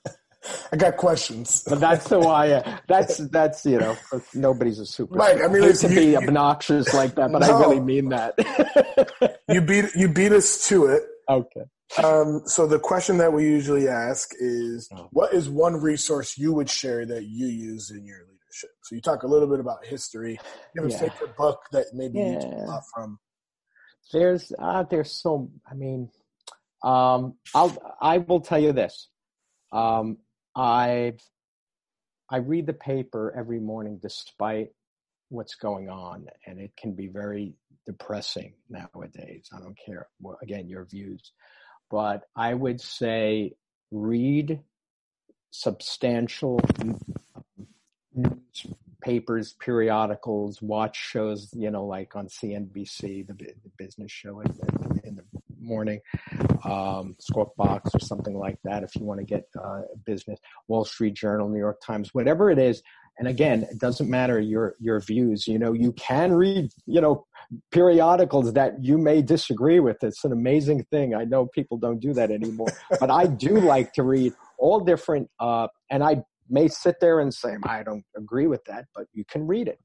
I 0.74 0.76
got 0.76 0.96
questions. 0.96 1.62
But 1.70 1.78
that's 1.78 2.08
who 2.10 2.22
I 2.26 2.46
am. 2.58 2.80
That's 2.88 3.18
that's 3.28 3.64
you 3.64 3.78
know, 3.78 3.96
nobody's 4.34 4.80
a 4.80 4.86
super. 4.86 5.14
Mike, 5.14 5.38
I 5.42 5.46
mean, 5.46 5.62
hate 5.62 5.76
to 5.76 5.88
you- 5.88 5.94
be 6.00 6.06
you- 6.12 6.16
obnoxious 6.18 6.92
like 6.92 7.14
that, 7.14 7.30
but 7.30 7.44
I 7.44 7.50
really 7.60 7.80
mean 7.80 8.08
that. 8.08 8.34
You 9.48 9.60
beat 9.60 9.84
you 9.94 10.08
beat 10.08 10.32
us 10.32 10.66
to 10.68 10.86
it. 10.86 11.02
okay. 11.28 11.64
Um, 12.02 12.42
so 12.46 12.66
the 12.66 12.78
question 12.80 13.18
that 13.18 13.32
we 13.32 13.44
usually 13.44 13.86
ask 13.88 14.30
is, 14.40 14.88
Oh. 14.96 15.06
what 15.12 15.32
is 15.32 15.48
one 15.48 15.74
resource 15.76 16.36
you 16.36 16.52
would 16.54 16.68
share 16.68 17.06
that 17.06 17.24
you 17.24 17.46
use 17.46 17.90
in 17.90 18.04
your 18.04 18.18
leadership? 18.30 18.70
So 18.82 18.96
you 18.96 19.00
talk 19.02 19.22
a 19.22 19.28
little 19.28 19.46
bit 19.46 19.60
about 19.60 19.84
history. 19.86 20.40
You 20.74 20.82
have 20.82 20.90
a 20.90 20.92
Yeah. 20.92 20.98
favorite 21.10 21.36
book 21.36 21.60
that 21.72 21.86
maybe 21.92 22.18
you 22.18 22.34
took 22.40 22.52
a 22.52 22.56
Yeah. 22.56 22.64
lot 22.72 22.82
from. 22.92 23.18
There's 24.12 24.50
uh, 24.58 24.82
there's 24.90 25.12
so 25.12 25.50
I 25.70 25.74
mean, 25.74 26.08
um, 26.82 27.34
I'll 27.54 27.72
I 28.00 28.18
will 28.18 28.40
tell 28.40 28.58
you 28.58 28.72
this. 28.72 29.08
Um, 29.72 30.18
I 30.56 31.14
I 32.30 32.38
read 32.38 32.66
the 32.66 32.72
paper 32.72 33.32
every 33.36 33.60
morning 33.60 33.98
despite 34.00 34.70
what's 35.28 35.54
going 35.56 35.88
on, 35.88 36.26
and 36.46 36.58
it 36.58 36.72
can 36.76 36.94
be 36.94 37.08
very 37.08 37.54
depressing 37.86 38.54
nowadays. 38.68 39.48
I 39.54 39.60
don't 39.60 39.78
care. 39.78 40.08
Well, 40.20 40.38
again, 40.42 40.68
your 40.68 40.84
views, 40.84 41.32
but 41.90 42.24
I 42.34 42.54
would 42.54 42.80
say 42.80 43.52
read 43.90 44.60
substantial 45.50 46.60
um, 46.80 46.98
newspapers, 48.14 49.52
periodicals, 49.52 50.60
watch 50.62 50.96
shows, 50.96 51.50
you 51.52 51.70
know, 51.70 51.84
like 51.84 52.16
on 52.16 52.28
CNBC, 52.28 53.26
the, 53.26 53.34
the 53.34 53.70
business 53.76 54.10
show 54.10 54.42
the 54.42 54.93
morning, 55.64 56.00
um, 56.64 57.16
Squawk 57.20 57.54
Box 57.56 57.90
or 57.94 58.00
something 58.00 58.36
like 58.36 58.58
that. 58.64 58.82
If 58.82 58.94
you 58.96 59.04
want 59.04 59.20
to 59.20 59.26
get 59.26 59.44
uh, 59.62 59.82
business, 60.04 60.38
Wall 60.68 60.84
Street 60.84 61.14
Journal, 61.14 61.48
New 61.48 61.58
York 61.58 61.80
Times, 61.84 62.12
whatever 62.12 62.50
it 62.50 62.58
is. 62.58 62.82
And 63.18 63.28
again, 63.28 63.62
it 63.70 63.78
doesn't 63.78 64.10
matter 64.10 64.40
your 64.40 64.74
your 64.80 64.98
views. 65.00 65.46
You 65.46 65.58
know, 65.58 65.72
you 65.72 65.92
can 65.92 66.32
read, 66.32 66.70
you 66.86 67.00
know, 67.00 67.26
periodicals 67.70 68.52
that 68.54 68.82
you 68.82 68.98
may 68.98 69.22
disagree 69.22 69.78
with. 69.78 70.02
It's 70.02 70.24
an 70.24 70.32
amazing 70.32 70.84
thing. 70.90 71.14
I 71.14 71.24
know 71.24 71.46
people 71.46 71.78
don't 71.78 72.00
do 72.00 72.12
that 72.14 72.30
anymore, 72.32 72.72
but 73.00 73.10
I 73.10 73.26
do 73.26 73.60
like 73.60 73.92
to 73.94 74.02
read 74.02 74.32
all 74.58 74.80
different. 74.80 75.30
Uh, 75.38 75.68
and 75.90 76.02
I 76.02 76.24
may 76.48 76.68
sit 76.68 76.96
there 77.00 77.20
and 77.20 77.32
say, 77.32 77.56
I 77.62 77.82
don't 77.82 78.04
agree 78.16 78.46
with 78.46 78.64
that, 78.64 78.86
but 78.94 79.06
you 79.12 79.24
can 79.24 79.46
read 79.46 79.68
it. 79.68 79.78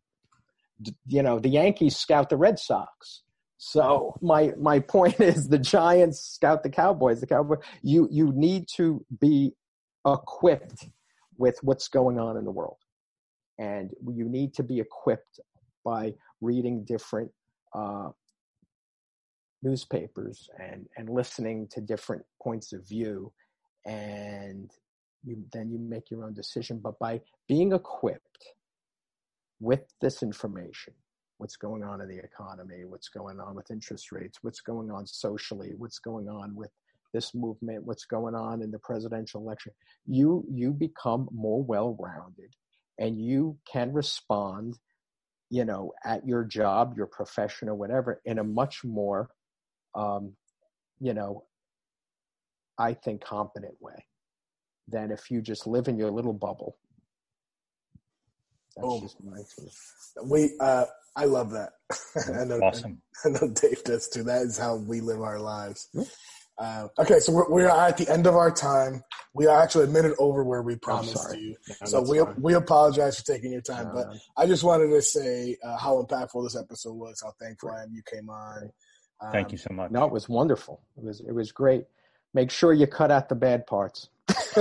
D- 0.82 0.96
You 1.08 1.24
know, 1.24 1.40
the 1.40 1.50
Yankees 1.50 1.98
scout 1.98 2.30
the 2.30 2.38
Red 2.38 2.58
Sox. 2.58 3.24
So 3.60 4.16
my 4.22 4.54
my 4.58 4.80
point 4.80 5.20
is, 5.20 5.48
the 5.48 5.60
Giants 5.60 6.20
scout 6.20 6.64
the 6.64 6.70
Cowboys. 6.70 7.20
The 7.20 7.28
Cowboys. 7.28 7.60
You 7.84 8.08
you 8.10 8.32
need 8.32 8.68
to 8.78 9.06
be 9.20 9.54
equipped 10.08 10.88
with 11.38 11.60
what's 11.62 11.90
going 11.90 12.18
on 12.20 12.38
in 12.38 12.46
the 12.46 12.52
world, 12.52 12.78
and 13.60 13.92
you 14.08 14.28
need 14.28 14.54
to 14.56 14.64
be 14.64 14.80
equipped 14.80 15.42
by 15.84 16.14
reading 16.40 16.86
different 16.86 17.32
uh, 17.76 18.10
newspapers 19.62 20.50
and 20.58 20.88
and 20.98 21.10
listening 21.10 21.68
to 21.72 21.82
different 21.82 22.24
points 22.42 22.72
of 22.72 22.88
view 22.88 23.32
and 23.86 24.72
you 25.24 25.44
then 25.52 25.70
you 25.70 25.78
make 25.78 26.10
your 26.10 26.24
own 26.24 26.34
decision 26.34 26.80
but 26.82 26.98
by 26.98 27.20
being 27.48 27.74
equipped 27.74 28.54
with 29.60 29.82
this 30.00 30.24
information 30.24 30.94
what's 31.40 31.56
going 31.56 31.84
on 31.84 32.02
in 32.02 32.08
the 32.08 32.20
economy 32.20 32.86
what's 32.86 33.10
going 33.10 33.40
on 33.40 33.56
with 33.56 33.72
interest 33.72 34.12
rates 34.12 34.40
what's 34.42 34.62
going 34.62 34.92
on 34.92 35.08
socially 35.08 35.72
what's 35.78 36.00
going 36.00 36.28
on 36.30 36.54
with 36.56 36.70
this 37.14 37.34
movement 37.34 37.84
what's 37.86 38.06
going 38.06 38.36
on 38.36 38.62
in 38.62 38.70
the 38.72 38.80
presidential 38.80 39.42
election 39.42 39.72
you 40.06 40.46
you 40.52 40.72
become 40.72 41.28
more 41.34 41.64
well 41.64 41.98
rounded 42.00 42.54
and 43.00 43.20
you 43.22 43.58
can 43.72 43.92
respond 43.94 44.78
you 45.50 45.66
know 45.66 45.92
at 46.06 46.28
your 46.28 46.44
job 46.44 46.94
your 46.96 47.08
profession 47.08 47.70
or 47.70 47.76
whatever 47.76 48.22
in 48.26 48.38
a 48.40 48.44
much 48.44 48.84
more 48.84 49.30
um, 49.96 50.34
you 51.00 51.14
know 51.14 51.44
i 52.78 52.94
think 52.94 53.22
competent 53.24 53.76
way 53.80 54.06
than 54.88 55.10
if 55.10 55.32
you 55.32 55.42
just 55.42 55.66
live 55.66 55.88
in 55.88 55.98
your 55.98 56.12
little 56.12 56.34
bubble 56.34 56.78
that's 58.76 58.88
Oh. 58.88 59.00
just 59.02 59.24
my. 59.24 59.42
We, 60.24 60.56
uh, 60.60 60.86
I 61.16 61.26
love 61.26 61.52
that. 61.52 61.72
I 62.40 62.44
know, 62.46 62.60
Awesome. 62.60 63.02
I 63.26 63.30
know 63.30 63.48
Dave 63.54 63.84
does 63.84 64.08
too. 64.10 64.24
That 64.24 64.44
is 64.44 64.58
how 64.58 64.78
we 64.78 65.02
live 65.02 65.22
our 65.22 65.40
lives. 65.40 65.90
Uh, 66.58 66.88
okay, 67.00 67.20
so 67.20 67.32
we're, 67.32 67.50
we 67.50 67.64
are 67.64 67.88
at 67.88 67.98
the 67.98 68.10
end 68.10 68.28
of 68.28 68.36
our 68.36 68.52
time. 68.52 69.02
We 69.34 69.48
are 69.48 69.62
actually 69.62 69.86
a 69.86 69.88
minute 69.88 70.14
over 70.20 70.44
where 70.44 70.62
we 70.62 70.76
promised 70.76 71.34
you. 71.38 71.56
No, 71.82 71.88
So 71.88 72.02
we 72.02 72.20
fine. 72.20 72.36
we 72.40 72.54
apologize 72.54 73.18
for 73.20 73.26
taking 73.26 73.52
your 73.54 73.62
time, 73.62 73.88
No, 73.88 73.94
but 73.94 74.08
no. 74.10 74.20
I 74.38 74.46
just 74.46 74.64
wanted 74.64 74.90
to 74.90 75.02
say 75.02 75.56
uh, 75.64 75.78
how 75.78 76.02
impactful 76.04 76.44
this 76.46 76.58
episode 76.58 76.94
was. 76.94 77.22
How 77.24 77.32
thankful 77.40 77.72
I 77.72 77.84
am 77.84 77.94
you 77.94 78.02
came 78.04 78.30
on. 78.30 78.72
Um, 79.22 79.32
Thank 79.32 79.52
you 79.52 79.58
so 79.58 79.74
much. 79.74 79.92
no 79.92 80.06
it 80.06 80.14
was 80.14 80.30
wonderful 80.30 80.80
it 80.98 81.04
was 81.04 81.20
it 81.20 81.34
was 81.34 81.52
great 81.52 81.84
make 82.34 82.50
sure 82.50 82.72
you 82.72 82.88
cut 82.88 83.12
out 83.12 83.28
the 83.28 83.36
bad 83.36 83.68
parts 83.68 84.08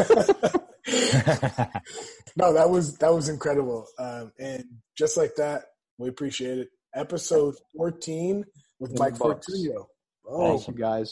no, 2.37 2.53
that 2.55 2.69
was 2.69 2.97
that 2.99 3.13
was 3.13 3.29
incredible, 3.29 3.87
um, 3.99 4.33
and 4.39 4.65
just 4.97 5.17
like 5.17 5.35
that, 5.37 5.63
we 5.99 6.09
appreciate 6.09 6.59
it. 6.59 6.69
Episode 6.95 7.55
fourteen 7.77 8.45
with 8.79 8.99
Mike 8.99 9.15
the 9.15 9.19
books. 9.21 9.47
Fortunio. 9.51 9.87
Oh. 10.27 10.59
thank 10.59 10.69
you 10.69 10.75
guys 10.75 11.07